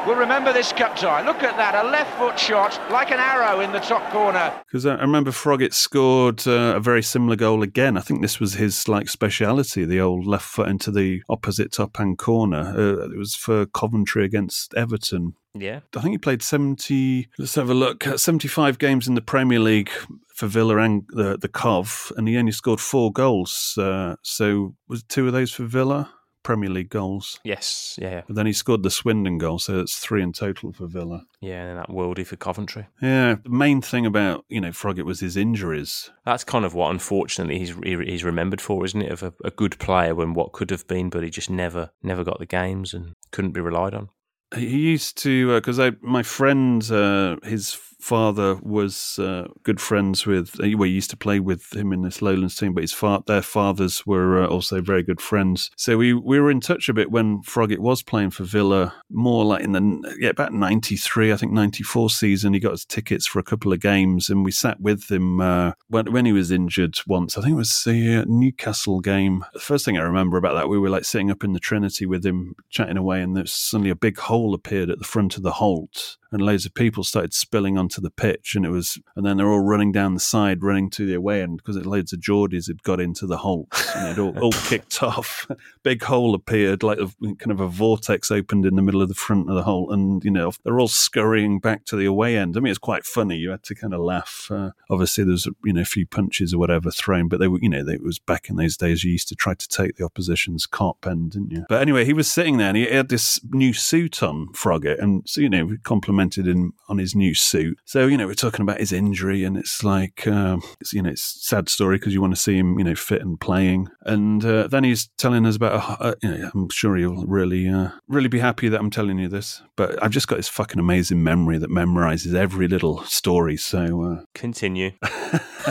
will 0.06 0.16
remember 0.16 0.52
this 0.52 0.72
cup 0.72 0.96
tie. 0.96 1.24
Look 1.24 1.42
at 1.42 1.56
that, 1.56 1.74
a 1.74 1.88
left 1.88 2.18
foot 2.18 2.38
shot 2.38 2.80
like 2.90 3.10
an 3.10 3.18
arrow 3.18 3.60
in 3.60 3.72
the 3.72 3.80
top 3.80 4.10
corner. 4.10 4.52
Because 4.66 4.86
I 4.86 4.94
I 4.94 5.06
remember 5.06 5.30
Froggatt 5.30 5.74
scored 5.74 6.46
uh, 6.46 6.74
a 6.76 6.80
very 6.80 7.02
similar 7.02 7.36
goal 7.36 7.62
again. 7.62 7.96
I 7.96 8.00
think 8.00 8.22
this 8.22 8.40
was 8.40 8.54
his 8.54 8.88
like 8.88 9.08
speciality, 9.08 9.84
the 9.84 10.00
old 10.00 10.26
left 10.26 10.46
foot 10.46 10.68
into 10.68 10.90
the 10.90 11.22
opposite 11.28 11.72
top 11.72 11.96
hand 11.96 12.18
corner. 12.18 12.74
Uh, 12.76 13.10
it 13.10 13.18
was 13.18 13.34
for 13.34 13.66
Coventry 13.66 14.24
against 14.24 14.74
Everton. 14.74 15.34
Yeah. 15.56 15.80
I 15.96 16.00
think 16.00 16.12
he 16.12 16.18
played 16.18 16.42
70, 16.42 17.28
let's 17.38 17.54
have 17.54 17.70
a 17.70 17.74
look, 17.74 18.06
uh, 18.06 18.16
75 18.16 18.78
games 18.78 19.06
in 19.06 19.14
the 19.14 19.20
Premier 19.20 19.60
League 19.60 19.90
for 20.34 20.48
Villa 20.48 20.78
and 20.78 21.04
the, 21.10 21.38
the 21.38 21.48
Cov, 21.48 22.10
and 22.16 22.26
he 22.26 22.36
only 22.36 22.50
scored 22.50 22.80
four 22.80 23.12
goals. 23.12 23.78
Uh, 23.78 24.16
so 24.22 24.74
was 24.88 25.04
two 25.04 25.28
of 25.28 25.32
those 25.32 25.52
for 25.52 25.64
Villa? 25.64 26.10
Premier 26.44 26.70
League 26.70 26.90
goals. 26.90 27.40
Yes. 27.42 27.98
Yeah. 28.00 28.22
But 28.26 28.36
then 28.36 28.46
he 28.46 28.52
scored 28.52 28.84
the 28.84 28.90
Swindon 28.90 29.38
goal, 29.38 29.58
so 29.58 29.80
it's 29.80 29.96
three 29.98 30.22
in 30.22 30.32
total 30.32 30.72
for 30.72 30.86
Villa. 30.86 31.24
Yeah. 31.40 31.62
And 31.62 31.68
then 31.70 31.76
that 31.78 31.88
worldie 31.88 32.26
for 32.26 32.36
Coventry. 32.36 32.86
Yeah, 33.02 33.36
the 33.42 33.50
main 33.50 33.82
thing 33.82 34.06
about, 34.06 34.44
you 34.48 34.60
know, 34.60 34.70
Froggatt 34.70 35.04
was 35.04 35.18
his 35.20 35.36
injuries. 35.36 36.10
That's 36.24 36.44
kind 36.44 36.64
of 36.64 36.74
what, 36.74 36.90
unfortunately, 36.90 37.58
he's 37.58 37.74
he- 37.82 38.04
he's 38.10 38.22
remembered 38.24 38.60
for, 38.60 38.84
isn't 38.84 39.02
it? 39.02 39.10
Of 39.10 39.22
a, 39.24 39.32
a 39.44 39.50
good 39.50 39.78
player 39.80 40.14
when 40.14 40.34
what 40.34 40.52
could 40.52 40.70
have 40.70 40.86
been, 40.86 41.10
but 41.10 41.24
he 41.24 41.30
just 41.30 41.50
never 41.50 41.90
never 42.02 42.22
got 42.22 42.38
the 42.38 42.46
games 42.46 42.94
and 42.94 43.14
couldn't 43.32 43.52
be 43.52 43.60
relied 43.60 43.94
on. 43.94 44.10
He 44.54 44.78
used 44.92 45.18
to 45.22 45.54
because 45.56 45.80
I 45.80 45.92
my 46.00 46.22
friend 46.22 46.88
uh, 46.92 47.36
his 47.42 47.72
father 48.04 48.56
was 48.56 49.18
uh, 49.18 49.48
good 49.62 49.80
friends 49.80 50.26
with 50.26 50.60
uh, 50.62 50.68
well 50.76 50.86
he 50.86 50.94
used 50.94 51.08
to 51.08 51.16
play 51.16 51.40
with 51.40 51.74
him 51.74 51.90
in 51.90 52.02
this 52.02 52.20
Lowlands 52.20 52.54
team 52.54 52.74
but 52.74 52.82
his 52.82 52.92
fa- 52.92 53.22
their 53.26 53.40
fathers 53.40 54.04
were 54.04 54.44
uh, 54.44 54.46
also 54.46 54.82
very 54.82 55.02
good 55.02 55.22
friends. 55.22 55.70
So 55.76 55.96
we 55.96 56.12
we 56.12 56.38
were 56.38 56.50
in 56.50 56.60
touch 56.60 56.90
a 56.90 56.94
bit 56.94 57.10
when 57.10 57.42
Froggatt 57.42 57.78
was 57.78 58.02
playing 58.02 58.30
for 58.30 58.44
Villa 58.44 58.94
more 59.10 59.44
like 59.46 59.64
in 59.64 59.72
the 59.72 60.16
yeah 60.20 60.28
about 60.28 60.52
93 60.52 61.32
I 61.32 61.36
think 61.36 61.52
94 61.52 62.10
season 62.10 62.52
he 62.52 62.60
got 62.60 62.72
his 62.72 62.84
tickets 62.84 63.26
for 63.26 63.38
a 63.38 63.44
couple 63.44 63.72
of 63.72 63.80
games 63.80 64.28
and 64.28 64.44
we 64.44 64.50
sat 64.50 64.80
with 64.80 65.10
him 65.10 65.40
uh, 65.40 65.72
when, 65.88 66.12
when 66.12 66.26
he 66.26 66.32
was 66.32 66.50
injured 66.50 66.98
once. 67.06 67.38
I 67.38 67.40
think 67.40 67.54
it 67.54 67.56
was 67.56 67.84
the 67.84 68.16
uh, 68.16 68.24
Newcastle 68.26 69.00
game. 69.00 69.46
The 69.54 69.60
first 69.60 69.86
thing 69.86 69.96
I 69.96 70.02
remember 70.02 70.36
about 70.36 70.54
that 70.56 70.68
we 70.68 70.78
were 70.78 70.90
like 70.90 71.06
sitting 71.06 71.30
up 71.30 71.42
in 71.42 71.54
the 71.54 71.60
Trinity 71.60 72.04
with 72.04 72.24
him 72.26 72.54
chatting 72.68 72.98
away 72.98 73.22
and 73.22 73.48
suddenly 73.48 73.90
a 73.90 73.96
big 73.96 74.18
hole 74.18 74.52
appeared 74.52 74.90
at 74.90 74.98
the 74.98 75.04
front 75.04 75.38
of 75.38 75.42
the 75.42 75.52
Holte 75.52 76.16
and 76.34 76.42
loads 76.42 76.66
of 76.66 76.74
people 76.74 77.04
started 77.04 77.32
spilling 77.32 77.78
onto 77.78 78.00
the 78.00 78.10
pitch, 78.10 78.56
and 78.56 78.66
it 78.66 78.70
was, 78.70 78.98
and 79.14 79.24
then 79.24 79.36
they're 79.36 79.48
all 79.48 79.60
running 79.60 79.92
down 79.92 80.14
the 80.14 80.20
side, 80.20 80.64
running 80.64 80.90
to 80.90 81.06
the 81.06 81.14
away 81.14 81.40
end 81.40 81.58
because 81.58 81.76
loads 81.86 82.12
of 82.12 82.18
Geordies 82.18 82.66
had 82.66 82.82
got 82.82 83.00
into 83.00 83.24
the 83.24 83.36
Holts 83.36 83.94
and 83.94 84.08
it 84.08 84.20
all, 84.20 84.36
all 84.40 84.52
kicked 84.66 85.00
off. 85.00 85.46
Big 85.84 86.02
hole 86.02 86.34
appeared, 86.34 86.82
like 86.82 86.98
a, 86.98 87.06
kind 87.36 87.52
of 87.52 87.60
a 87.60 87.68
vortex 87.68 88.32
opened 88.32 88.66
in 88.66 88.74
the 88.74 88.82
middle 88.82 89.00
of 89.00 89.08
the 89.08 89.14
front 89.14 89.48
of 89.48 89.54
the 89.54 89.62
hole, 89.62 89.92
and 89.92 90.24
you 90.24 90.30
know 90.30 90.50
they're 90.64 90.80
all 90.80 90.88
scurrying 90.88 91.60
back 91.60 91.84
to 91.84 91.96
the 91.96 92.04
away 92.04 92.36
end. 92.36 92.56
I 92.56 92.60
mean, 92.60 92.72
it's 92.72 92.78
quite 92.78 93.06
funny. 93.06 93.36
You 93.36 93.50
had 93.50 93.62
to 93.62 93.76
kind 93.76 93.94
of 93.94 94.00
laugh. 94.00 94.48
Uh, 94.50 94.70
obviously, 94.90 95.22
there's 95.22 95.46
you 95.64 95.72
know 95.72 95.82
a 95.82 95.84
few 95.84 96.04
punches 96.04 96.52
or 96.52 96.58
whatever 96.58 96.90
thrown, 96.90 97.28
but 97.28 97.38
they 97.38 97.46
were 97.46 97.60
you 97.62 97.68
know 97.68 97.84
they, 97.84 97.94
it 97.94 98.02
was 98.02 98.18
back 98.18 98.50
in 98.50 98.56
those 98.56 98.76
days. 98.76 99.04
You 99.04 99.12
used 99.12 99.28
to 99.28 99.36
try 99.36 99.54
to 99.54 99.68
take 99.68 99.98
the 99.98 100.04
opposition's 100.04 100.66
Kop 100.66 101.08
end, 101.08 101.30
didn't 101.30 101.52
you? 101.52 101.64
But 101.68 101.80
anyway, 101.80 102.04
he 102.04 102.12
was 102.12 102.28
sitting 102.28 102.56
there 102.56 102.70
and 102.70 102.76
he 102.76 102.86
had 102.86 103.08
this 103.08 103.38
new 103.52 103.72
suit 103.72 104.20
on, 104.20 104.48
Froggatt, 104.48 105.00
and 105.00 105.22
so 105.26 105.40
you 105.40 105.48
know 105.48 105.64
we 105.64 105.78
complimented 106.24 106.46
him 106.46 106.72
on 106.88 106.98
his 106.98 107.14
new 107.14 107.34
suit. 107.34 107.78
So 107.84 108.06
you 108.06 108.16
know 108.16 108.26
we're 108.26 108.34
talking 108.34 108.62
about 108.62 108.80
his 108.80 108.92
injury, 108.92 109.44
and 109.44 109.56
it's 109.56 109.84
like 109.84 110.26
um, 110.26 110.62
it's, 110.80 110.92
you 110.92 111.02
know 111.02 111.10
it's 111.10 111.36
a 111.36 111.38
sad 111.40 111.68
story 111.68 111.98
because 111.98 112.14
you 112.14 112.20
want 112.20 112.34
to 112.34 112.40
see 112.40 112.56
him 112.56 112.78
you 112.78 112.84
know 112.84 112.94
fit 112.94 113.22
and 113.22 113.40
playing, 113.40 113.88
and 114.02 114.44
uh, 114.44 114.66
then 114.68 114.84
he's 114.84 115.08
telling 115.18 115.46
us 115.46 115.56
about. 115.56 116.00
Uh, 116.00 116.14
you 116.22 116.30
know, 116.30 116.50
I'm 116.54 116.68
sure 116.70 116.96
he'll 116.96 117.24
really 117.26 117.68
uh, 117.68 117.90
really 118.08 118.28
be 118.28 118.38
happy 118.38 118.68
that 118.68 118.80
I'm 118.80 118.90
telling 118.90 119.18
you 119.18 119.28
this, 119.28 119.62
but 119.76 120.02
I've 120.02 120.10
just 120.10 120.28
got 120.28 120.36
this 120.36 120.48
fucking 120.48 120.80
amazing 120.80 121.22
memory 121.22 121.58
that 121.58 121.70
memorizes 121.70 122.34
every 122.34 122.68
little 122.68 123.02
story. 123.04 123.56
So 123.56 124.02
uh, 124.02 124.24
Continue. 124.34 124.92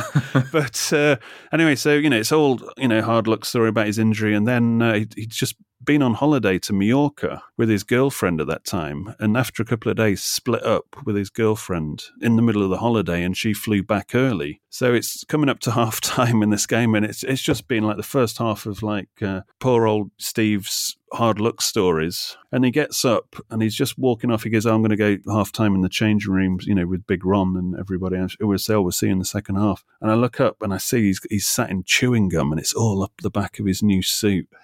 but 0.51 0.93
uh, 0.93 1.17
anyway, 1.51 1.75
so 1.75 1.93
you 1.93 2.09
know, 2.09 2.19
it's 2.19 2.31
all 2.31 2.59
you 2.77 2.87
know, 2.87 3.01
hard 3.01 3.27
luck 3.27 3.45
story 3.45 3.69
about 3.69 3.87
his 3.87 3.99
injury, 3.99 4.35
and 4.35 4.47
then 4.47 4.81
uh, 4.81 4.93
he, 4.93 5.07
he'd 5.15 5.29
just 5.29 5.55
been 5.85 6.01
on 6.01 6.15
holiday 6.15 6.59
to 6.59 6.73
Mallorca 6.73 7.43
with 7.57 7.69
his 7.69 7.83
girlfriend 7.83 8.41
at 8.41 8.47
that 8.47 8.65
time, 8.65 9.15
and 9.19 9.37
after 9.37 9.61
a 9.61 9.65
couple 9.65 9.89
of 9.89 9.97
days, 9.97 10.23
split 10.23 10.63
up 10.63 10.95
with 11.05 11.15
his 11.15 11.29
girlfriend 11.29 12.05
in 12.21 12.35
the 12.35 12.41
middle 12.41 12.63
of 12.63 12.69
the 12.69 12.77
holiday, 12.77 13.23
and 13.23 13.35
she 13.35 13.53
flew 13.53 13.83
back 13.83 14.15
early. 14.15 14.61
So 14.69 14.93
it's 14.93 15.23
coming 15.23 15.49
up 15.49 15.59
to 15.61 15.71
half 15.83 16.01
time 16.01 16.41
in 16.43 16.49
this 16.49 16.65
game, 16.65 16.95
and 16.95 17.05
it's 17.05 17.23
it's 17.23 17.41
just 17.41 17.67
been 17.67 17.83
like 17.83 17.97
the 17.97 18.03
first 18.03 18.37
half 18.37 18.65
of 18.65 18.83
like 18.83 19.09
uh, 19.21 19.41
poor 19.59 19.87
old 19.87 20.11
Steve's 20.17 20.97
hard 21.13 21.39
luck 21.39 21.61
stories. 21.61 22.35
And 22.51 22.65
he 22.65 22.71
gets 22.71 23.03
up 23.05 23.35
and 23.49 23.61
he's 23.61 23.75
just 23.75 23.97
walking 23.97 24.31
off. 24.31 24.43
He 24.43 24.49
goes, 24.49 24.65
oh, 24.65 24.73
I'm 24.73 24.81
going 24.81 24.95
to 24.95 25.17
go 25.17 25.31
half 25.31 25.51
time 25.51 25.75
in 25.75 25.81
the 25.81 25.89
changing 25.89 26.31
rooms, 26.31 26.65
you 26.65 26.75
know, 26.75 26.85
with 26.85 27.07
Big 27.07 27.25
Ron 27.25 27.55
and 27.57 27.79
everybody 27.79 28.17
else. 28.17 28.35
Was, 28.39 28.69
oh, 28.69 28.81
we'll 28.81 28.91
see 28.91 29.07
you 29.07 29.13
in 29.13 29.19
the 29.19 29.25
second 29.25 29.55
half. 29.55 29.83
And 30.01 30.11
I 30.11 30.15
look 30.15 30.39
up 30.39 30.61
and 30.61 30.73
I 30.73 30.77
see 30.77 31.03
he's, 31.03 31.21
he's 31.29 31.47
sat 31.47 31.69
in 31.69 31.83
chewing 31.83 32.29
gum 32.29 32.51
and 32.51 32.59
it's 32.59 32.73
all 32.73 33.01
up 33.01 33.13
the 33.21 33.31
back 33.31 33.59
of 33.59 33.65
his 33.65 33.81
new 33.81 34.01
suit. 34.01 34.47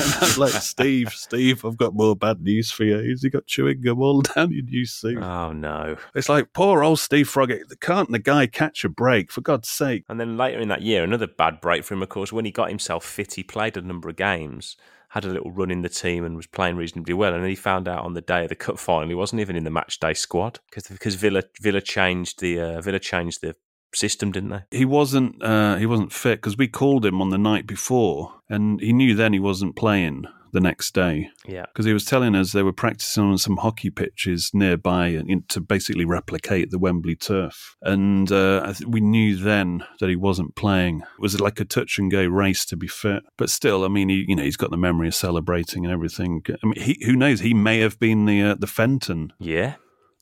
And 0.00 0.14
I'm 0.22 0.38
like, 0.38 0.52
Steve, 0.52 1.12
Steve, 1.12 1.62
I've 1.62 1.76
got 1.76 1.94
more 1.94 2.16
bad 2.16 2.40
news 2.40 2.70
for 2.70 2.84
you. 2.84 3.00
He's 3.00 3.22
got 3.24 3.46
chewing 3.46 3.82
gum 3.82 4.00
all 4.00 4.20
down 4.34 4.50
your 4.50 4.64
new 4.64 4.86
suit. 4.86 5.22
Oh 5.22 5.52
no! 5.52 5.96
It's 6.14 6.28
like 6.28 6.54
poor 6.54 6.82
old 6.82 7.00
Steve 7.00 7.28
Froggatt. 7.28 7.80
Can't 7.80 8.10
the 8.10 8.18
guy 8.18 8.46
catch 8.46 8.82
a 8.82 8.88
break? 8.88 9.30
For 9.30 9.42
God's 9.42 9.68
sake! 9.68 10.04
And 10.08 10.18
then 10.18 10.38
later 10.38 10.58
in 10.58 10.68
that 10.68 10.80
year, 10.80 11.04
another 11.04 11.26
bad 11.26 11.60
break 11.60 11.84
for 11.84 11.92
him. 11.92 12.02
Of 12.02 12.08
course, 12.08 12.32
when 12.32 12.46
he 12.46 12.50
got 12.50 12.70
himself 12.70 13.04
fit, 13.04 13.34
he 13.34 13.42
played 13.42 13.76
a 13.76 13.82
number 13.82 14.08
of 14.08 14.16
games, 14.16 14.76
had 15.10 15.24
a 15.24 15.28
little 15.28 15.50
run 15.50 15.70
in 15.70 15.82
the 15.82 15.88
team, 15.88 16.24
and 16.24 16.36
was 16.36 16.46
playing 16.46 16.76
reasonably 16.76 17.14
well. 17.14 17.34
And 17.34 17.42
then 17.42 17.50
he 17.50 17.56
found 17.56 17.88
out 17.88 18.04
on 18.04 18.14
the 18.14 18.20
day 18.20 18.44
of 18.44 18.48
the 18.48 18.54
cup 18.54 18.78
final, 18.78 19.08
he 19.08 19.14
wasn't 19.14 19.40
even 19.40 19.56
in 19.56 19.64
the 19.64 19.70
match 19.70 20.00
day 20.00 20.14
squad 20.14 20.60
because 20.68 20.88
because 20.88 21.16
Villa 21.16 21.42
Villa 21.60 21.80
changed 21.80 22.40
the 22.40 22.60
uh, 22.60 22.80
Villa 22.80 22.98
changed 22.98 23.40
the 23.42 23.54
system, 23.94 24.30
didn't 24.32 24.50
they? 24.50 24.78
He 24.78 24.84
wasn't 24.84 25.42
uh, 25.42 25.76
he 25.76 25.86
wasn't 25.86 26.12
fit 26.12 26.36
because 26.36 26.56
we 26.56 26.68
called 26.68 27.04
him 27.04 27.20
on 27.20 27.30
the 27.30 27.38
night 27.38 27.66
before, 27.66 28.34
and 28.48 28.80
he 28.80 28.92
knew 28.92 29.14
then 29.14 29.32
he 29.32 29.40
wasn't 29.40 29.76
playing 29.76 30.26
the 30.52 30.60
next 30.60 30.94
day 30.94 31.30
Yeah. 31.46 31.66
because 31.72 31.86
he 31.86 31.92
was 31.92 32.04
telling 32.04 32.34
us 32.34 32.52
they 32.52 32.62
were 32.62 32.72
practicing 32.72 33.24
on 33.24 33.38
some 33.38 33.56
hockey 33.58 33.90
pitches 33.90 34.50
nearby 34.54 35.08
and- 35.08 35.48
to 35.50 35.60
basically 35.60 36.04
replicate 36.04 36.70
the 36.70 36.78
Wembley 36.78 37.16
turf. 37.16 37.76
And 37.82 38.30
uh, 38.32 38.72
th- 38.72 38.86
we 38.88 39.00
knew 39.00 39.36
then 39.36 39.84
that 40.00 40.08
he 40.08 40.16
wasn't 40.16 40.56
playing. 40.56 41.00
It 41.00 41.20
was 41.20 41.40
like 41.40 41.60
a 41.60 41.64
touch 41.64 41.98
and 41.98 42.10
go 42.10 42.24
race 42.26 42.64
to 42.66 42.76
be 42.76 42.86
fit. 42.88 43.22
But 43.36 43.50
still, 43.50 43.84
I 43.84 43.88
mean, 43.88 44.08
he, 44.08 44.24
you 44.28 44.36
know, 44.36 44.42
he's 44.42 44.56
got 44.56 44.70
the 44.70 44.76
memory 44.76 45.08
of 45.08 45.14
celebrating 45.14 45.84
and 45.84 45.92
everything. 45.92 46.42
I 46.48 46.66
mean, 46.66 46.80
he, 46.80 46.98
who 47.04 47.14
knows? 47.16 47.40
He 47.40 47.54
may 47.54 47.78
have 47.80 47.98
been 47.98 48.26
the 48.26 48.42
uh, 48.42 48.54
the 48.58 48.66
Fenton, 48.66 49.32
Yeah. 49.38 49.74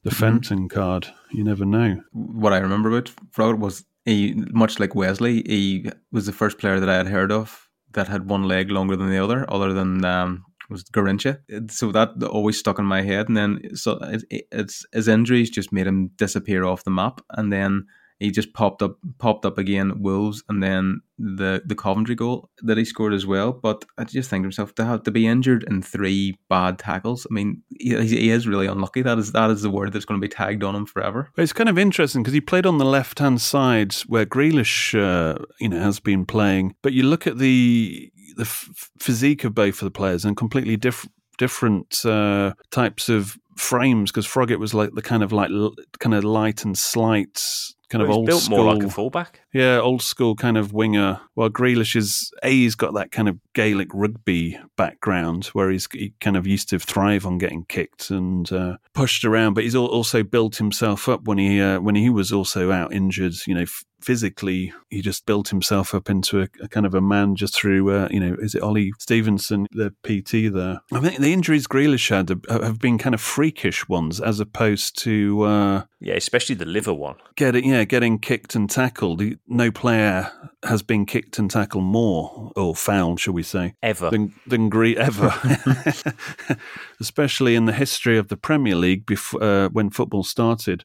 the 0.05 0.11
Fenton 0.11 0.69
card. 0.69 1.09
You 1.33 1.45
never 1.45 1.65
know. 1.65 2.01
what 2.13 2.53
I 2.53 2.59
remember 2.59 2.89
about 2.89 3.11
Froggatt 3.37 3.59
was 3.59 3.85
he, 4.05 4.35
much 4.53 4.81
like 4.81 4.95
Wesley, 4.95 5.43
he 5.47 5.91
was 6.11 6.25
the 6.27 6.33
first 6.33 6.59
player 6.59 6.81
that 6.81 6.89
I 6.89 6.97
had 6.97 7.09
heard 7.09 7.31
of 7.31 7.68
that 7.93 8.09
had 8.09 8.29
one 8.29 8.45
leg 8.45 8.71
longer 8.71 8.97
than 8.97 9.11
the 9.11 9.23
other, 9.23 9.51
other 9.51 9.73
than 9.73 10.05
um, 10.05 10.45
was 10.71 10.85
Garrincha. 10.85 11.39
So 11.71 11.93
that 11.93 12.23
always 12.23 12.59
stuck 12.59 12.79
in 12.79 12.85
my 12.85 13.03
head. 13.03 13.29
And 13.29 13.37
then 13.37 13.75
so 13.75 13.99
it, 14.03 14.47
it's 14.53 14.85
his 14.93 15.09
injuries 15.09 15.51
just 15.51 15.73
made 15.73 15.87
him 15.87 16.09
disappear 16.17 16.65
off 16.65 16.85
the 16.85 16.91
map, 16.91 17.21
and 17.31 17.53
then 17.53 17.87
he 18.19 18.31
just 18.31 18.53
popped 18.53 18.83
up 18.83 18.97
popped 19.19 19.45
up 19.45 19.59
again 19.59 20.03
Wolves, 20.03 20.43
and 20.49 20.63
then 20.63 21.01
the 21.19 21.63
the 21.65 21.75
Coventry 21.75 22.15
goal 22.15 22.51
that 22.63 22.77
he 22.77 22.85
scored 22.85 23.13
as 23.13 23.27
well. 23.27 23.53
But 23.53 23.85
I 23.97 24.05
just 24.05 24.29
think 24.29 24.43
to 24.43 24.49
myself 24.49 24.75
to 24.77 24.85
have 24.85 25.05
to 25.05 25.11
be 25.11 25.27
injured 25.27 25.65
in 25.65 25.83
three 25.83 26.37
bad 26.49 26.79
tackles. 26.79 27.27
I 27.31 27.35
mean, 27.35 27.63
he, 27.79 27.97
he 28.07 28.31
is 28.31 28.49
really 28.49 28.67
unlucky. 28.67 29.03
That 29.03 29.19
is 29.19 29.33
that 29.33 29.51
is 29.51 29.63
the 29.63 29.71
word 29.71 29.93
that's 29.93 30.05
going 30.05 30.21
to 30.21 30.25
be 30.25 30.33
tagged 30.33 30.65
on 30.65 30.75
him 30.75 30.87
forever. 30.87 31.31
But 31.37 31.43
it's 31.43 31.53
kind 31.53 31.69
of 31.69 31.79
interesting 31.79 32.23
because 32.23 32.35
he 32.35 32.41
played 32.41 32.67
on 32.67 32.79
the 32.79 32.85
left 32.85 33.21
hand 33.21 33.41
side 33.41 33.95
where 34.07 34.27
Grealish, 34.27 34.99
uh, 34.99 35.39
you 35.61 35.69
know, 35.69 35.81
has 35.81 36.01
been 36.01 36.27
playing. 36.27 36.75
But 36.83 36.93
you 36.93 37.05
look 37.05 37.27
at 37.27 37.39
the 37.39 38.11
the 38.37 38.43
f- 38.43 38.91
physique 38.99 39.45
of 39.45 39.55
both 39.55 39.81
of 39.81 39.87
the 39.87 39.91
players 39.91 40.25
and 40.25 40.37
completely 40.37 40.77
different 40.77 41.13
different 41.39 42.05
uh, 42.05 42.53
types 42.73 43.09
of 43.09 43.39
frames 43.57 44.11
because 44.11 44.27
Froggatt 44.27 44.59
was 44.59 44.75
like 44.75 44.93
the 44.95 45.03
kind 45.03 45.23
of 45.23 45.33
like 45.33 45.51
l- 45.51 45.75
kind 46.01 46.15
of 46.15 46.25
light 46.25 46.65
and 46.65 46.77
slight 46.77 47.41
kind 47.89 48.03
of 48.03 48.09
Well, 48.09 48.19
he's 48.19 48.21
old 48.21 48.27
built 48.27 48.43
school 48.43 48.57
more 48.59 48.75
like 48.75 48.83
a 48.85 48.91
fullback. 48.91 49.41
yeah, 49.53 49.79
old 49.81 50.03
school 50.03 50.35
kind 50.35 50.57
of 50.59 50.73
winger. 50.73 51.21
Well, 51.35 51.49
Grealish 51.51 51.97
is 51.97 52.31
a 52.43 52.51
he's 52.51 52.75
got 52.75 52.95
that 52.95 53.11
kind 53.11 53.29
of 53.29 53.39
Gaelic 53.55 53.89
rugby 53.93 54.59
background 54.77 55.47
where 55.47 55.71
he's 55.71 55.89
he 55.93 56.13
kind 56.21 56.37
of 56.37 56.47
used 56.47 56.69
to 56.71 56.79
thrive 56.79 57.27
on 57.27 57.39
getting 57.39 57.65
kicked 57.65 58.11
and 58.11 58.51
uh, 58.53 58.77
pushed 58.95 59.25
around, 59.25 59.55
but 59.55 59.65
he's 59.65 59.75
also 59.75 60.23
built 60.23 60.57
himself 60.57 61.09
up 61.09 61.25
when 61.25 61.39
he 61.39 61.61
uh, 61.61 61.81
when 61.81 61.95
he 61.95 62.11
was 62.11 62.33
also 62.33 62.71
out 62.73 62.93
injured. 62.93 63.35
You 63.47 63.55
know, 63.55 63.63
f- 63.63 63.85
physically 64.01 64.73
he 64.91 65.03
just 65.03 65.27
built 65.27 65.49
himself 65.49 65.95
up 65.95 66.09
into 66.09 66.41
a, 66.43 66.49
a 66.63 66.69
kind 66.69 66.87
of 66.87 66.95
a 66.95 67.01
man 67.01 67.35
just 67.37 67.55
through 67.55 67.91
uh, 67.91 68.09
you 68.11 68.21
know 68.21 68.37
is 68.41 68.55
it 68.55 68.63
Ollie 68.63 68.93
Stevenson 68.99 69.67
the 69.73 69.91
PT 70.03 70.53
there? 70.53 70.81
I 70.93 71.01
think 71.01 71.21
the 71.21 71.33
injuries 71.33 71.67
Grealish 71.67 72.09
had 72.11 72.29
have- 72.49 72.79
been 72.79 72.99
kind 72.99 73.15
of 73.15 73.21
freakish 73.21 73.89
ones 73.89 74.21
as 74.21 74.39
opposed 74.41 74.99
to. 75.03 75.43
Uh, 75.43 75.83
Yeah, 76.01 76.15
especially 76.15 76.55
the 76.55 76.65
liver 76.65 76.95
one. 76.95 77.17
getting 77.37 77.65
yeah 77.69 77.85
getting 77.85 78.19
kicked 78.19 78.55
and 78.55 78.71
tackled 78.71 79.23
no 79.49 79.71
player 79.71 80.31
has 80.65 80.83
been 80.83 81.07
kicked 81.07 81.39
and 81.39 81.51
tackled 81.51 81.85
more 81.85 82.53
or 82.57 82.75
fouled 82.75 83.21
shall 83.21 83.35
we 83.35 83.43
say 83.43 83.75
Ever. 83.83 84.11
than 84.11 84.35
than 84.47 84.69
Gre- 84.69 84.97
ever 84.99 85.33
especially 87.01 87.55
in 87.55 87.67
the 87.67 87.73
history 87.73 88.19
of 88.19 88.29
the 88.29 88.37
Premier 88.37 88.75
League 88.77 89.07
before 89.07 89.43
uh, 89.43 89.69
when 89.71 89.91
football 89.91 90.25
started 90.25 90.85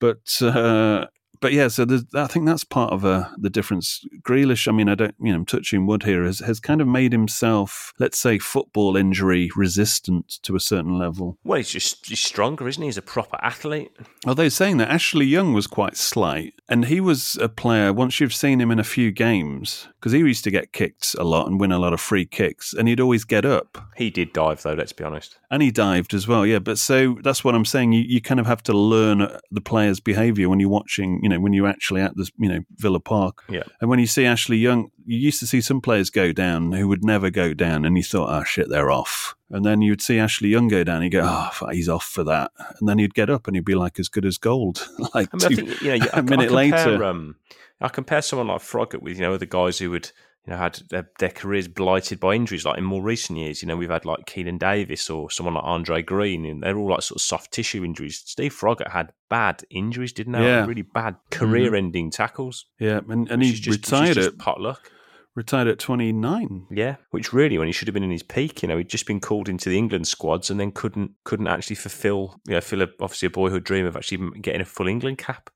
but 0.00 0.40
uh, 0.42 1.06
but 1.44 1.52
yeah, 1.52 1.68
so 1.68 1.84
I 2.14 2.26
think 2.26 2.46
that's 2.46 2.64
part 2.64 2.90
of 2.90 3.04
uh, 3.04 3.28
the 3.36 3.50
difference. 3.50 4.02
Grealish, 4.22 4.66
I 4.66 4.72
mean, 4.72 4.88
I 4.88 4.94
don't, 4.94 5.14
you 5.20 5.30
know, 5.30 5.40
I'm 5.40 5.44
touching 5.44 5.86
wood 5.86 6.04
here, 6.04 6.24
has, 6.24 6.38
has 6.38 6.58
kind 6.58 6.80
of 6.80 6.88
made 6.88 7.12
himself, 7.12 7.92
let's 7.98 8.18
say, 8.18 8.38
football 8.38 8.96
injury 8.96 9.50
resistant 9.54 10.38
to 10.44 10.56
a 10.56 10.60
certain 10.60 10.98
level. 10.98 11.36
Well, 11.44 11.58
he's 11.58 11.68
just 11.68 12.06
he's 12.06 12.20
stronger, 12.20 12.66
isn't 12.66 12.82
he? 12.82 12.88
He's 12.88 12.96
a 12.96 13.02
proper 13.02 13.36
athlete. 13.42 13.90
Although 14.26 14.48
saying 14.48 14.78
that, 14.78 14.88
Ashley 14.88 15.26
Young 15.26 15.52
was 15.52 15.66
quite 15.66 15.98
slight, 15.98 16.54
and 16.66 16.86
he 16.86 16.98
was 16.98 17.36
a 17.42 17.48
player. 17.50 17.92
Once 17.92 18.20
you've 18.20 18.34
seen 18.34 18.58
him 18.58 18.70
in 18.70 18.78
a 18.78 18.84
few 18.84 19.10
games, 19.10 19.86
because 20.00 20.12
he 20.12 20.20
used 20.20 20.44
to 20.44 20.50
get 20.50 20.72
kicked 20.72 21.14
a 21.18 21.24
lot 21.24 21.46
and 21.46 21.60
win 21.60 21.72
a 21.72 21.78
lot 21.78 21.92
of 21.92 22.00
free 22.00 22.24
kicks, 22.24 22.72
and 22.72 22.88
he'd 22.88 23.00
always 23.00 23.24
get 23.24 23.44
up, 23.44 23.76
He 23.96 24.08
did 24.08 24.32
dive 24.32 24.62
though. 24.62 24.72
Let's 24.72 24.94
be 24.94 25.04
honest. 25.04 25.36
and 25.50 25.62
he 25.62 25.70
dived 25.70 26.14
as 26.14 26.26
well. 26.26 26.46
Yeah, 26.46 26.60
but 26.60 26.78
so 26.78 27.18
that's 27.22 27.44
what 27.44 27.54
I'm 27.54 27.66
saying. 27.66 27.92
You 27.92 28.00
you 28.06 28.22
kind 28.22 28.40
of 28.40 28.46
have 28.46 28.62
to 28.62 28.72
learn 28.72 29.20
uh, 29.20 29.40
the 29.50 29.60
player's 29.60 30.00
behaviour 30.00 30.48
when 30.48 30.60
you're 30.60 30.68
watching. 30.70 31.20
You 31.22 31.28
know, 31.28 31.33
when 31.42 31.52
you're 31.52 31.66
actually 31.66 32.00
at 32.00 32.16
this, 32.16 32.30
you 32.38 32.48
know, 32.48 32.60
Villa 32.76 33.00
Park, 33.00 33.42
Yeah. 33.48 33.62
and 33.80 33.88
when 33.90 33.98
you 33.98 34.06
see 34.06 34.24
Ashley 34.26 34.56
Young, 34.58 34.90
you 35.06 35.18
used 35.18 35.40
to 35.40 35.46
see 35.46 35.60
some 35.60 35.80
players 35.80 36.10
go 36.10 36.32
down 36.32 36.72
who 36.72 36.88
would 36.88 37.04
never 37.04 37.30
go 37.30 37.54
down, 37.54 37.84
and 37.84 37.96
you 37.96 38.02
thought, 38.02 38.28
oh 38.30 38.44
shit, 38.44 38.68
they're 38.68 38.90
off. 38.90 39.34
And 39.50 39.64
then 39.64 39.82
you'd 39.82 40.00
see 40.02 40.18
Ashley 40.18 40.48
Young 40.48 40.68
go 40.68 40.82
down, 40.84 40.96
and 41.02 41.04
you 41.04 41.10
go, 41.10 41.22
oh, 41.24 41.68
he's 41.70 41.88
off 41.88 42.04
for 42.04 42.24
that. 42.24 42.50
And 42.80 42.88
then 42.88 42.98
he'd 42.98 43.14
get 43.14 43.30
up 43.30 43.46
and 43.46 43.56
he'd 43.56 43.64
be 43.64 43.74
like 43.74 43.98
as 43.98 44.08
good 44.08 44.24
as 44.24 44.38
gold. 44.38 44.88
like 45.14 45.28
I 45.32 45.36
mean, 45.36 45.44
I 45.44 45.54
think 45.70 45.82
you 45.82 45.88
know, 45.88 45.94
you- 45.94 46.10
I, 46.12 46.18
a 46.20 46.22
minute 46.22 46.52
I 46.52 46.64
compare, 46.70 46.86
later. 46.86 47.04
Um, 47.04 47.36
I 47.80 47.88
compare 47.88 48.22
someone 48.22 48.48
like 48.48 48.60
Froggatt 48.62 49.02
with 49.02 49.16
you 49.18 49.22
know 49.22 49.36
the 49.36 49.46
guys 49.46 49.78
who 49.78 49.90
would 49.90 50.10
you 50.46 50.52
know 50.52 50.58
had 50.58 50.80
their, 50.90 51.10
their 51.18 51.30
careers 51.30 51.68
blighted 51.68 52.20
by 52.20 52.34
injuries. 52.34 52.64
Like 52.64 52.78
in 52.78 52.84
more 52.84 53.02
recent 53.02 53.38
years, 53.38 53.62
you 53.62 53.68
know 53.68 53.76
we've 53.76 53.90
had 53.90 54.04
like 54.04 54.26
Keinan 54.26 54.58
Davis 54.58 55.08
or 55.08 55.30
someone 55.30 55.54
like 55.54 55.64
Andre 55.64 56.02
Green, 56.02 56.44
and 56.44 56.62
they're 56.62 56.76
all 56.76 56.90
like 56.90 57.02
sort 57.02 57.16
of 57.16 57.22
soft 57.22 57.52
tissue 57.52 57.84
injuries. 57.84 58.22
Steve 58.24 58.52
Froggatt 58.54 58.90
had 58.90 59.12
bad 59.30 59.64
injuries, 59.70 60.12
didn't 60.12 60.34
he? 60.34 60.42
Yeah. 60.42 60.66
really 60.66 60.82
bad 60.82 61.16
career-ending 61.30 62.10
tackles. 62.10 62.66
yeah, 62.78 63.00
and, 63.08 63.30
and 63.30 63.40
which 63.40 63.50
he 63.50 63.54
just, 63.54 63.90
retired 63.90 64.18
at 64.18 64.38
pot 64.38 64.60
luck. 64.60 64.90
retired 65.34 65.66
at 65.66 65.78
29. 65.78 66.66
Yeah, 66.70 66.96
which 67.10 67.32
really, 67.32 67.58
when 67.58 67.66
he 67.66 67.72
should 67.72 67.88
have 67.88 67.94
been 67.94 68.04
in 68.04 68.10
his 68.10 68.22
peak, 68.22 68.62
you 68.62 68.68
know, 68.68 68.76
he'd 68.76 68.88
just 68.88 69.06
been 69.06 69.20
called 69.20 69.48
into 69.48 69.68
the 69.68 69.78
England 69.78 70.06
squads 70.06 70.50
and 70.50 70.60
then 70.60 70.72
couldn't 70.72 71.12
couldn't 71.24 71.48
actually 71.48 71.76
fulfil, 71.76 72.40
you 72.46 72.54
know, 72.54 72.60
fill 72.60 72.82
a, 72.82 72.88
obviously 73.00 73.26
a 73.26 73.30
boyhood 73.30 73.64
dream 73.64 73.86
of 73.86 73.96
actually 73.96 74.40
getting 74.40 74.60
a 74.60 74.66
full 74.66 74.88
England 74.88 75.18
cap. 75.18 75.50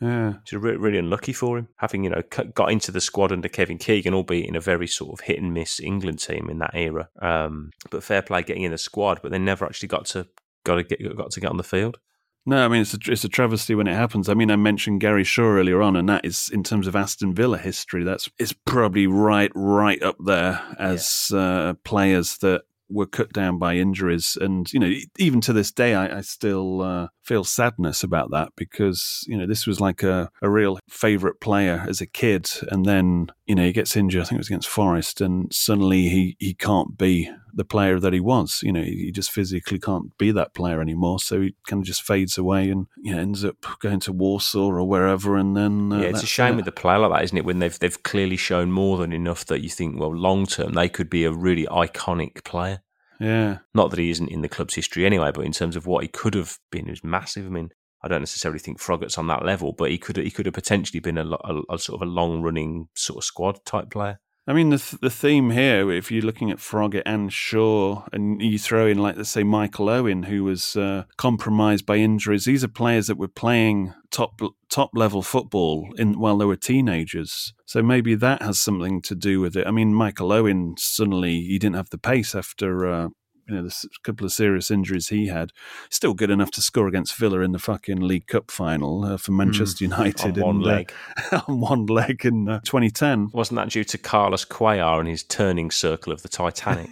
Yeah. 0.00 0.34
It's 0.42 0.52
really, 0.52 0.78
really 0.78 0.98
unlucky 0.98 1.32
for 1.32 1.58
him, 1.58 1.68
having 1.76 2.04
you 2.04 2.10
know 2.10 2.22
got 2.54 2.72
into 2.72 2.90
the 2.90 3.00
squad 3.00 3.32
under 3.32 3.48
Kevin 3.48 3.78
Keegan, 3.78 4.14
albeit 4.14 4.48
in 4.48 4.56
a 4.56 4.60
very 4.60 4.86
sort 4.86 5.12
of 5.12 5.26
hit 5.26 5.40
and 5.40 5.52
miss 5.52 5.78
England 5.78 6.20
team 6.20 6.48
in 6.48 6.58
that 6.58 6.74
era. 6.74 7.08
Um, 7.20 7.70
but 7.90 8.02
fair 8.02 8.22
play 8.22 8.42
getting 8.42 8.62
in 8.62 8.72
the 8.72 8.78
squad, 8.78 9.20
but 9.22 9.30
they 9.30 9.38
never 9.38 9.64
actually 9.64 9.88
got 9.88 10.06
to 10.06 10.26
got 10.64 10.76
to 10.76 10.84
get 10.84 11.16
got 11.16 11.30
to 11.32 11.40
get 11.40 11.50
on 11.50 11.58
the 11.58 11.62
field. 11.62 11.98
No, 12.46 12.64
I 12.64 12.68
mean 12.68 12.80
it's 12.80 12.94
a, 12.94 12.98
it's 13.06 13.24
a 13.24 13.28
travesty 13.28 13.74
when 13.74 13.86
it 13.86 13.94
happens. 13.94 14.30
I 14.30 14.34
mean, 14.34 14.50
I 14.50 14.56
mentioned 14.56 15.02
Gary 15.02 15.24
Shaw 15.24 15.42
earlier 15.42 15.82
on, 15.82 15.96
and 15.96 16.08
that 16.08 16.24
is 16.24 16.50
in 16.50 16.62
terms 16.62 16.86
of 16.86 16.96
Aston 16.96 17.34
Villa 17.34 17.58
history. 17.58 18.02
That's 18.02 18.30
it's 18.38 18.54
probably 18.54 19.06
right 19.06 19.52
right 19.54 20.02
up 20.02 20.16
there 20.24 20.62
as 20.78 21.30
yeah. 21.30 21.40
uh, 21.40 21.74
players 21.84 22.38
that 22.38 22.62
were 22.90 23.06
cut 23.06 23.32
down 23.32 23.58
by 23.58 23.76
injuries. 23.76 24.36
And, 24.40 24.70
you 24.72 24.80
know, 24.80 24.92
even 25.18 25.40
to 25.42 25.52
this 25.52 25.70
day, 25.70 25.94
I, 25.94 26.18
I 26.18 26.20
still 26.22 26.82
uh, 26.82 27.08
feel 27.30 27.44
sadness 27.44 28.02
about 28.02 28.32
that 28.32 28.48
because, 28.56 29.24
you 29.28 29.38
know, 29.38 29.46
this 29.46 29.64
was 29.64 29.80
like 29.80 30.02
a, 30.02 30.28
a 30.42 30.50
real 30.50 30.80
favourite 30.88 31.38
player 31.40 31.86
as 31.88 32.00
a 32.00 32.06
kid. 32.06 32.50
And 32.72 32.84
then, 32.84 33.28
you 33.46 33.54
know, 33.54 33.62
he 33.62 33.72
gets 33.72 33.96
injured, 33.96 34.22
I 34.22 34.24
think 34.24 34.38
it 34.38 34.38
was 34.38 34.48
against 34.48 34.68
Forest, 34.68 35.20
and 35.20 35.46
suddenly 35.54 36.08
he, 36.08 36.36
he 36.40 36.54
can't 36.54 36.98
be 36.98 37.30
the 37.54 37.64
player 37.64 38.00
that 38.00 38.12
he 38.12 38.18
was. 38.18 38.58
You 38.64 38.72
know, 38.72 38.82
he 38.82 39.12
just 39.12 39.30
physically 39.30 39.78
can't 39.78 40.18
be 40.18 40.32
that 40.32 40.54
player 40.54 40.80
anymore. 40.80 41.20
So 41.20 41.40
he 41.42 41.54
kind 41.68 41.80
of 41.80 41.86
just 41.86 42.02
fades 42.02 42.36
away 42.36 42.68
and, 42.68 42.88
you 43.00 43.14
know, 43.14 43.20
ends 43.20 43.44
up 43.44 43.64
going 43.78 44.00
to 44.00 44.12
Warsaw 44.12 44.66
or 44.66 44.88
wherever. 44.88 45.36
And 45.36 45.56
then. 45.56 45.92
Uh, 45.92 46.00
yeah, 46.00 46.08
it's 46.08 46.24
a 46.24 46.26
shame 46.26 46.56
with 46.56 46.66
a 46.66 46.72
player 46.72 46.98
like 46.98 47.12
that, 47.12 47.24
isn't 47.26 47.38
it? 47.38 47.44
When 47.44 47.60
they've, 47.60 47.78
they've 47.78 48.02
clearly 48.02 48.36
shown 48.36 48.72
more 48.72 48.98
than 48.98 49.12
enough 49.12 49.46
that 49.46 49.62
you 49.62 49.68
think, 49.68 50.00
well, 50.00 50.12
long 50.12 50.46
term, 50.46 50.72
they 50.72 50.88
could 50.88 51.08
be 51.08 51.24
a 51.24 51.30
really 51.30 51.66
iconic 51.66 52.42
player. 52.42 52.82
Yeah. 53.20 53.58
Not 53.74 53.90
that 53.90 53.98
he 53.98 54.10
isn't 54.10 54.30
in 54.30 54.40
the 54.40 54.48
club's 54.48 54.74
history 54.74 55.04
anyway, 55.04 55.30
but 55.32 55.44
in 55.44 55.52
terms 55.52 55.76
of 55.76 55.86
what 55.86 56.02
he 56.02 56.08
could 56.08 56.34
have 56.34 56.58
been, 56.72 56.86
he 56.86 56.90
was 56.90 57.04
massive. 57.04 57.46
I 57.46 57.50
mean, 57.50 57.70
I 58.02 58.08
don't 58.08 58.22
necessarily 58.22 58.58
think 58.58 58.80
Froggatt's 58.80 59.18
on 59.18 59.26
that 59.26 59.44
level, 59.44 59.72
but 59.72 59.90
he 59.90 59.98
could 59.98 60.16
he 60.16 60.30
could 60.30 60.46
have 60.46 60.54
potentially 60.54 61.00
been 61.00 61.18
a, 61.18 61.26
a, 61.26 61.62
a 61.74 61.78
sort 61.78 62.00
of 62.00 62.08
a 62.08 62.10
long 62.10 62.40
running 62.42 62.88
sort 62.94 63.18
of 63.18 63.24
squad 63.24 63.64
type 63.66 63.90
player. 63.90 64.20
I 64.46 64.52
mean, 64.52 64.70
the 64.70 64.78
th- 64.78 65.00
the 65.00 65.10
theme 65.10 65.50
here, 65.50 65.90
if 65.90 66.10
you're 66.10 66.24
looking 66.24 66.50
at 66.50 66.58
Froggatt 66.58 67.02
and 67.06 67.32
Shaw, 67.32 68.04
and 68.12 68.40
you 68.42 68.58
throw 68.58 68.86
in, 68.86 68.98
like, 68.98 69.16
let's 69.16 69.30
say, 69.30 69.44
Michael 69.44 69.88
Owen, 69.88 70.24
who 70.24 70.44
was 70.44 70.76
uh, 70.76 71.04
compromised 71.16 71.86
by 71.86 71.96
injuries, 71.96 72.46
these 72.46 72.64
are 72.64 72.68
players 72.68 73.06
that 73.06 73.18
were 73.18 73.28
playing 73.28 73.94
top 74.10 74.40
top 74.68 74.90
level 74.94 75.22
football 75.22 75.88
in 75.96 76.18
while 76.18 76.38
they 76.38 76.44
were 76.44 76.56
teenagers. 76.56 77.52
So 77.66 77.82
maybe 77.82 78.14
that 78.16 78.42
has 78.42 78.58
something 78.58 79.02
to 79.02 79.14
do 79.14 79.40
with 79.40 79.56
it. 79.56 79.66
I 79.66 79.70
mean, 79.70 79.94
Michael 79.94 80.32
Owen 80.32 80.74
suddenly 80.78 81.42
he 81.42 81.58
didn't 81.58 81.76
have 81.76 81.90
the 81.90 81.98
pace 81.98 82.34
after 82.34 82.90
uh, 82.90 83.08
you 83.48 83.54
know, 83.54 83.62
the 83.62 83.88
couple 84.02 84.24
of 84.24 84.32
serious 84.32 84.70
injuries 84.70 85.08
he 85.08 85.28
had, 85.28 85.52
still 85.88 86.14
good 86.14 86.30
enough 86.30 86.50
to 86.52 86.60
score 86.60 86.88
against 86.88 87.14
Villa 87.16 87.40
in 87.40 87.52
the 87.52 87.58
fucking 87.58 88.00
League 88.00 88.26
Cup 88.26 88.50
final 88.50 89.04
uh, 89.04 89.16
for 89.16 89.32
Manchester 89.32 89.84
mm, 89.84 89.90
United 89.90 90.38
on 90.38 90.46
one 90.46 90.56
in, 90.56 90.62
leg. 90.62 90.92
Uh, 91.32 91.40
on 91.48 91.60
one 91.60 91.86
leg 91.86 92.24
in 92.24 92.48
uh, 92.48 92.60
2010. 92.60 93.30
Wasn't 93.32 93.56
that 93.56 93.70
due 93.70 93.84
to 93.84 93.98
Carlos 93.98 94.44
Cuellar 94.44 94.98
and 95.00 95.08
his 95.08 95.22
turning 95.24 95.70
circle 95.70 96.12
of 96.12 96.22
the 96.22 96.28
Titanic? 96.28 96.90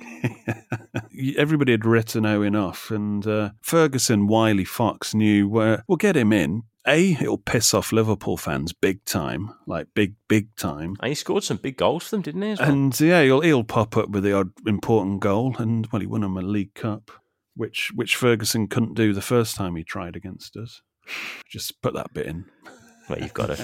Everybody 1.36 1.72
had 1.72 1.84
written 1.84 2.26
Owen 2.26 2.57
off, 2.57 2.90
and 2.90 3.26
uh, 3.26 3.51
Ferguson, 3.61 4.26
Wiley, 4.26 4.64
Fox 4.64 5.14
knew, 5.14 5.59
uh, 5.59 5.82
we'll 5.86 5.96
get 5.96 6.16
him 6.16 6.32
in, 6.32 6.62
a, 6.89 7.12
it'll 7.12 7.39
piss 7.39 7.74
off 7.74 7.93
Liverpool 7.93 8.36
fans 8.36 8.72
big 8.72 9.05
time, 9.05 9.55
like 9.66 9.89
big, 9.95 10.14
big 10.28 10.55
time. 10.57 10.97
And 11.01 11.09
he 11.11 11.14
scored 11.14 11.45
some 11.45 11.59
big 11.59 11.76
goals 11.76 12.05
for 12.05 12.16
them, 12.16 12.22
didn't 12.22 12.43
he? 12.43 12.55
Well? 12.55 12.68
And 12.68 13.01
yeah, 13.01 13.22
he'll, 13.22 13.41
he'll 13.41 13.64
pop 13.64 13.97
up 13.97 14.11
with 14.11 14.24
the 14.24 14.32
odd 14.32 14.51
important 14.66 15.20
goal, 15.20 15.55
and 15.59 15.86
well, 15.93 16.01
he 16.01 16.07
won 16.07 16.22
them 16.22 16.36
a 16.36 16.43
League 16.43 16.74
Cup, 16.74 17.11
which 17.55 17.91
which 17.95 18.16
Ferguson 18.16 18.66
couldn't 18.68 18.95
do 18.95 19.12
the 19.12 19.20
first 19.20 19.55
time 19.55 19.76
he 19.76 19.84
tried 19.84 20.16
against 20.16 20.57
us. 20.57 20.82
Just 21.49 21.80
put 21.82 21.95
that 21.95 22.12
bit 22.12 22.26
in. 22.26 22.47
Well, 23.09 23.20
you've 23.20 23.34
got 23.34 23.51
it. 23.51 23.61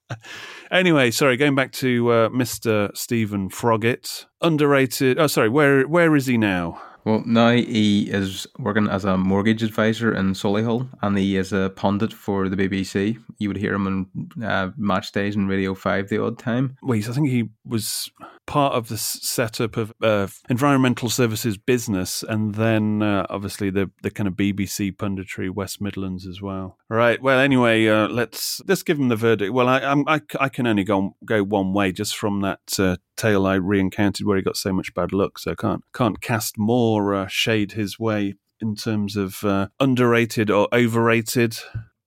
anyway, 0.70 1.10
sorry, 1.10 1.36
going 1.36 1.54
back 1.54 1.72
to 1.72 2.10
uh, 2.10 2.28
Mr. 2.30 2.96
Stephen 2.96 3.50
Froggatt, 3.50 4.26
underrated. 4.40 5.18
Oh, 5.18 5.26
sorry, 5.26 5.48
where 5.48 5.86
where 5.86 6.16
is 6.16 6.26
he 6.26 6.38
now? 6.38 6.80
Well, 7.04 7.22
now 7.24 7.50
he 7.50 8.10
is 8.10 8.46
working 8.58 8.88
as 8.88 9.04
a 9.04 9.16
mortgage 9.16 9.62
advisor 9.62 10.14
in 10.14 10.34
Solihull, 10.34 10.88
and 11.02 11.16
he 11.16 11.36
is 11.36 11.52
a 11.52 11.72
pundit 11.74 12.12
for 12.12 12.48
the 12.48 12.56
BBC. 12.56 13.18
You 13.38 13.48
would 13.48 13.56
hear 13.56 13.74
him 13.74 13.86
on 13.86 14.44
uh, 14.44 14.70
match 14.76 15.12
days 15.12 15.34
and 15.34 15.48
Radio 15.48 15.74
Five 15.74 16.08
the 16.08 16.22
odd 16.22 16.38
time. 16.38 16.76
Well, 16.82 16.98
I 16.98 17.02
think 17.02 17.28
he 17.28 17.48
was 17.64 18.10
part 18.50 18.74
of 18.74 18.88
the 18.88 18.98
setup 18.98 19.76
of 19.76 19.92
uh, 20.02 20.26
environmental 20.48 21.08
services 21.08 21.56
business, 21.56 22.24
and 22.28 22.56
then 22.56 23.00
uh, 23.00 23.24
obviously 23.30 23.70
the 23.70 23.92
the 24.02 24.10
kind 24.10 24.26
of 24.26 24.34
BBC 24.34 24.96
punditry, 24.96 25.48
West 25.48 25.80
Midlands 25.80 26.26
as 26.26 26.42
well. 26.42 26.76
Right. 26.88 27.22
Well, 27.22 27.38
anyway, 27.38 27.86
uh, 27.86 28.08
let's 28.08 28.60
let's 28.66 28.82
give 28.82 28.98
him 28.98 29.06
the 29.06 29.14
verdict. 29.14 29.52
Well, 29.52 29.68
I 29.68 29.78
I'm, 29.78 30.02
I, 30.08 30.20
I 30.40 30.48
can 30.48 30.66
only 30.66 30.82
go 30.82 31.14
go 31.24 31.44
one 31.44 31.72
way 31.72 31.92
just 31.92 32.16
from 32.16 32.40
that 32.40 32.58
uh, 32.76 32.96
tale 33.16 33.46
I 33.46 33.54
re-encountered 33.54 34.26
where 34.26 34.36
he 34.36 34.42
got 34.42 34.56
so 34.56 34.72
much 34.72 34.92
bad 34.94 35.12
luck. 35.12 35.38
So 35.38 35.52
I 35.52 35.54
can't 35.54 35.84
can't 35.94 36.20
cast 36.20 36.58
more 36.58 37.14
uh, 37.14 37.28
shade 37.28 37.72
his 37.72 38.00
way 38.00 38.34
in 38.60 38.74
terms 38.74 39.16
of 39.16 39.44
uh, 39.44 39.68
underrated 39.78 40.50
or 40.50 40.66
overrated 40.72 41.56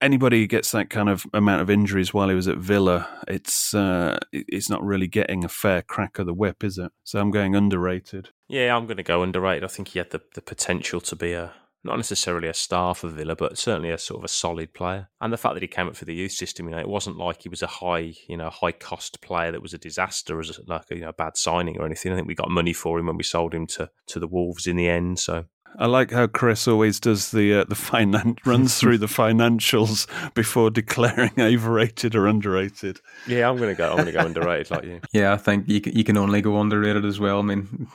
anybody 0.04 0.40
who 0.40 0.46
gets 0.46 0.70
that 0.72 0.90
kind 0.90 1.08
of 1.08 1.26
amount 1.32 1.62
of 1.62 1.70
injuries 1.70 2.12
while 2.12 2.28
he 2.28 2.34
was 2.34 2.46
at 2.46 2.58
Villa, 2.58 3.08
it's 3.26 3.74
uh, 3.74 4.18
it's 4.32 4.70
not 4.70 4.84
really 4.84 5.08
getting 5.08 5.44
a 5.44 5.48
fair 5.48 5.82
crack 5.82 6.18
of 6.18 6.26
the 6.26 6.34
whip, 6.34 6.62
is 6.62 6.78
it? 6.78 6.92
So 7.02 7.18
I'm 7.18 7.30
going 7.30 7.56
underrated. 7.56 8.28
Yeah, 8.46 8.76
I'm 8.76 8.86
going 8.86 8.98
to 8.98 9.02
go 9.02 9.22
underrated. 9.22 9.64
I 9.64 9.68
think 9.68 9.88
he 9.88 9.98
had 9.98 10.10
the, 10.10 10.20
the 10.34 10.42
potential 10.42 11.00
to 11.00 11.16
be 11.16 11.32
a 11.32 11.52
not 11.84 11.96
necessarily 11.96 12.48
a 12.48 12.54
star 12.54 12.94
for 12.94 13.08
Villa, 13.08 13.36
but 13.36 13.58
certainly 13.58 13.90
a 13.90 13.98
sort 13.98 14.20
of 14.20 14.24
a 14.24 14.28
solid 14.28 14.72
player. 14.72 15.10
And 15.20 15.30
the 15.32 15.36
fact 15.36 15.54
that 15.54 15.62
he 15.62 15.68
came 15.68 15.86
up 15.86 15.96
for 15.96 16.06
the 16.06 16.14
youth 16.14 16.32
system, 16.32 16.66
you 16.66 16.74
know, 16.74 16.80
it 16.80 16.88
wasn't 16.88 17.18
like 17.18 17.42
he 17.42 17.50
was 17.50 17.62
a 17.62 17.66
high, 17.66 18.14
you 18.26 18.38
know, 18.38 18.48
high 18.48 18.72
cost 18.72 19.20
player 19.20 19.52
that 19.52 19.60
was 19.60 19.74
a 19.74 19.78
disaster 19.78 20.40
as 20.40 20.58
like 20.66 20.90
a 20.90 20.94
you 20.94 21.02
know, 21.02 21.12
bad 21.12 21.36
signing 21.36 21.78
or 21.78 21.84
anything. 21.84 22.10
I 22.12 22.16
think 22.16 22.26
we 22.26 22.34
got 22.34 22.50
money 22.50 22.72
for 22.72 22.98
him 22.98 23.06
when 23.06 23.18
we 23.18 23.22
sold 23.22 23.54
him 23.54 23.66
to 23.68 23.90
to 24.06 24.18
the 24.18 24.26
Wolves 24.26 24.66
in 24.66 24.76
the 24.76 24.88
end. 24.88 25.18
So 25.18 25.44
I 25.78 25.86
like 25.86 26.10
how 26.12 26.26
Chris 26.26 26.68
always 26.68 27.00
does 27.00 27.30
the 27.30 27.60
uh, 27.60 27.64
the 27.64 27.74
finan- 27.74 28.38
runs 28.46 28.78
through 28.78 28.98
the 28.98 29.06
financials 29.06 30.06
before 30.34 30.70
declaring 30.70 31.32
overrated 31.38 32.14
or 32.14 32.26
underrated. 32.26 33.00
Yeah, 33.26 33.48
I'm 33.48 33.56
gonna 33.56 33.74
go. 33.74 33.90
I'm 33.90 33.98
gonna 33.98 34.12
go 34.12 34.20
underrated 34.20 34.70
like 34.70 34.84
you. 34.84 35.00
Yeah, 35.12 35.32
I 35.32 35.36
think 35.36 35.68
you 35.68 35.80
can, 35.80 35.96
you 35.96 36.04
can 36.04 36.16
only 36.16 36.40
go 36.42 36.60
underrated 36.60 37.04
as 37.04 37.18
well. 37.18 37.38
I 37.38 37.42
mean, 37.42 37.88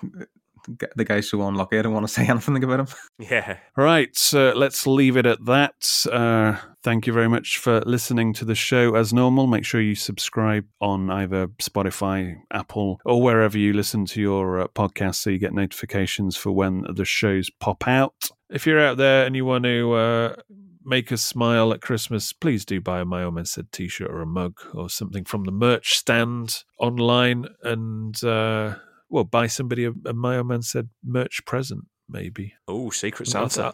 the 0.95 1.05
guy's 1.05 1.29
so 1.29 1.41
unlucky. 1.47 1.79
I 1.79 1.81
don't 1.81 1.93
want 1.93 2.07
to 2.07 2.13
say 2.13 2.27
anything 2.27 2.63
about 2.63 2.81
him. 2.81 2.87
Yeah. 3.17 3.57
Right. 3.75 4.15
So 4.15 4.53
let's 4.55 4.85
leave 4.85 5.17
it 5.17 5.25
at 5.25 5.43
that. 5.45 6.05
Uh, 6.11 6.57
thank 6.83 7.07
you 7.07 7.13
very 7.13 7.27
much 7.27 7.57
for 7.57 7.81
listening 7.81 8.33
to 8.33 8.45
the 8.45 8.55
show 8.55 8.95
as 8.95 9.13
normal. 9.13 9.47
Make 9.47 9.65
sure 9.65 9.81
you 9.81 9.95
subscribe 9.95 10.65
on 10.81 11.09
either 11.09 11.47
Spotify, 11.61 12.37
Apple, 12.51 12.99
or 13.05 13.21
wherever 13.21 13.57
you 13.57 13.73
listen 13.73 14.05
to 14.05 14.21
your 14.21 14.61
uh, 14.61 14.67
podcast 14.67 15.15
so 15.15 15.29
you 15.29 15.39
get 15.39 15.53
notifications 15.53 16.35
for 16.35 16.51
when 16.51 16.85
the 16.93 17.05
shows 17.05 17.49
pop 17.59 17.87
out. 17.87 18.29
If 18.49 18.65
you're 18.65 18.79
out 18.79 18.97
there 18.97 19.25
and 19.25 19.35
you 19.35 19.45
want 19.45 19.65
to 19.65 19.93
uh, 19.93 20.35
make 20.83 21.11
us 21.11 21.21
smile 21.21 21.71
at 21.73 21.81
Christmas, 21.81 22.33
please 22.33 22.65
do 22.65 22.81
buy 22.81 23.01
a 23.01 23.05
My 23.05 23.23
Old 23.23 23.35
Man 23.35 23.45
Said 23.45 23.71
t 23.71 23.87
shirt 23.87 24.09
or 24.09 24.21
a 24.21 24.25
mug 24.25 24.59
or 24.73 24.89
something 24.89 25.25
from 25.25 25.43
the 25.43 25.51
merch 25.51 25.93
stand 25.93 26.63
online 26.79 27.45
and. 27.63 28.23
Uh, 28.23 28.75
well, 29.09 29.23
buy 29.23 29.47
somebody 29.47 29.85
a, 29.85 29.91
a 30.05 30.13
My 30.13 30.41
Said 30.61 30.89
merch 31.03 31.41
present, 31.45 31.85
maybe. 32.07 32.53
Oh, 32.67 32.91
Secret 32.91 33.27
Santa. 33.27 33.73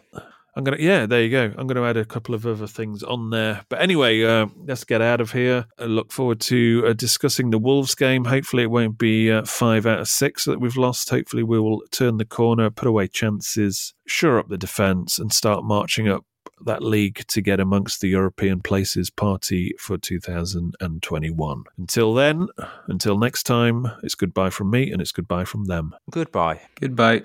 I'm 0.56 0.64
gonna, 0.64 0.78
yeah, 0.80 1.04
there 1.04 1.22
you 1.22 1.30
go. 1.30 1.52
I'm 1.58 1.66
gonna 1.66 1.84
add 1.84 1.98
a 1.98 2.04
couple 2.04 2.34
of 2.34 2.46
other 2.46 2.66
things 2.66 3.02
on 3.02 3.28
there. 3.28 3.64
But 3.68 3.82
anyway, 3.82 4.24
uh, 4.24 4.46
let's 4.64 4.84
get 4.84 5.02
out 5.02 5.20
of 5.20 5.32
here. 5.32 5.66
I 5.78 5.84
look 5.84 6.12
forward 6.12 6.40
to 6.40 6.84
uh, 6.86 6.92
discussing 6.94 7.50
the 7.50 7.58
Wolves 7.58 7.94
game. 7.94 8.24
Hopefully, 8.24 8.62
it 8.62 8.70
won't 8.70 8.96
be 8.96 9.30
uh, 9.30 9.44
five 9.44 9.84
out 9.84 10.00
of 10.00 10.08
six 10.08 10.46
that 10.46 10.58
we've 10.58 10.76
lost. 10.76 11.10
Hopefully, 11.10 11.42
we 11.42 11.60
will 11.60 11.82
turn 11.90 12.16
the 12.16 12.24
corner, 12.24 12.70
put 12.70 12.88
away 12.88 13.06
chances, 13.06 13.92
shore 14.06 14.38
up 14.38 14.48
the 14.48 14.56
defence, 14.56 15.18
and 15.18 15.30
start 15.30 15.62
marching 15.62 16.08
up 16.08 16.24
that 16.64 16.82
league 16.82 17.22
to 17.28 17.42
get 17.42 17.60
amongst 17.60 18.00
the 18.00 18.08
European 18.08 18.60
places 18.62 19.10
party 19.10 19.74
for 19.78 19.98
2021. 19.98 21.64
Until 21.76 22.14
then, 22.14 22.48
until 22.88 23.18
next 23.18 23.42
time, 23.42 23.90
it's 24.02 24.14
goodbye 24.14 24.50
from 24.50 24.70
me 24.70 24.90
and 24.90 25.02
it's 25.02 25.12
goodbye 25.12 25.44
from 25.44 25.66
them. 25.66 25.94
Goodbye. 26.10 26.62
Goodbye. 26.80 27.24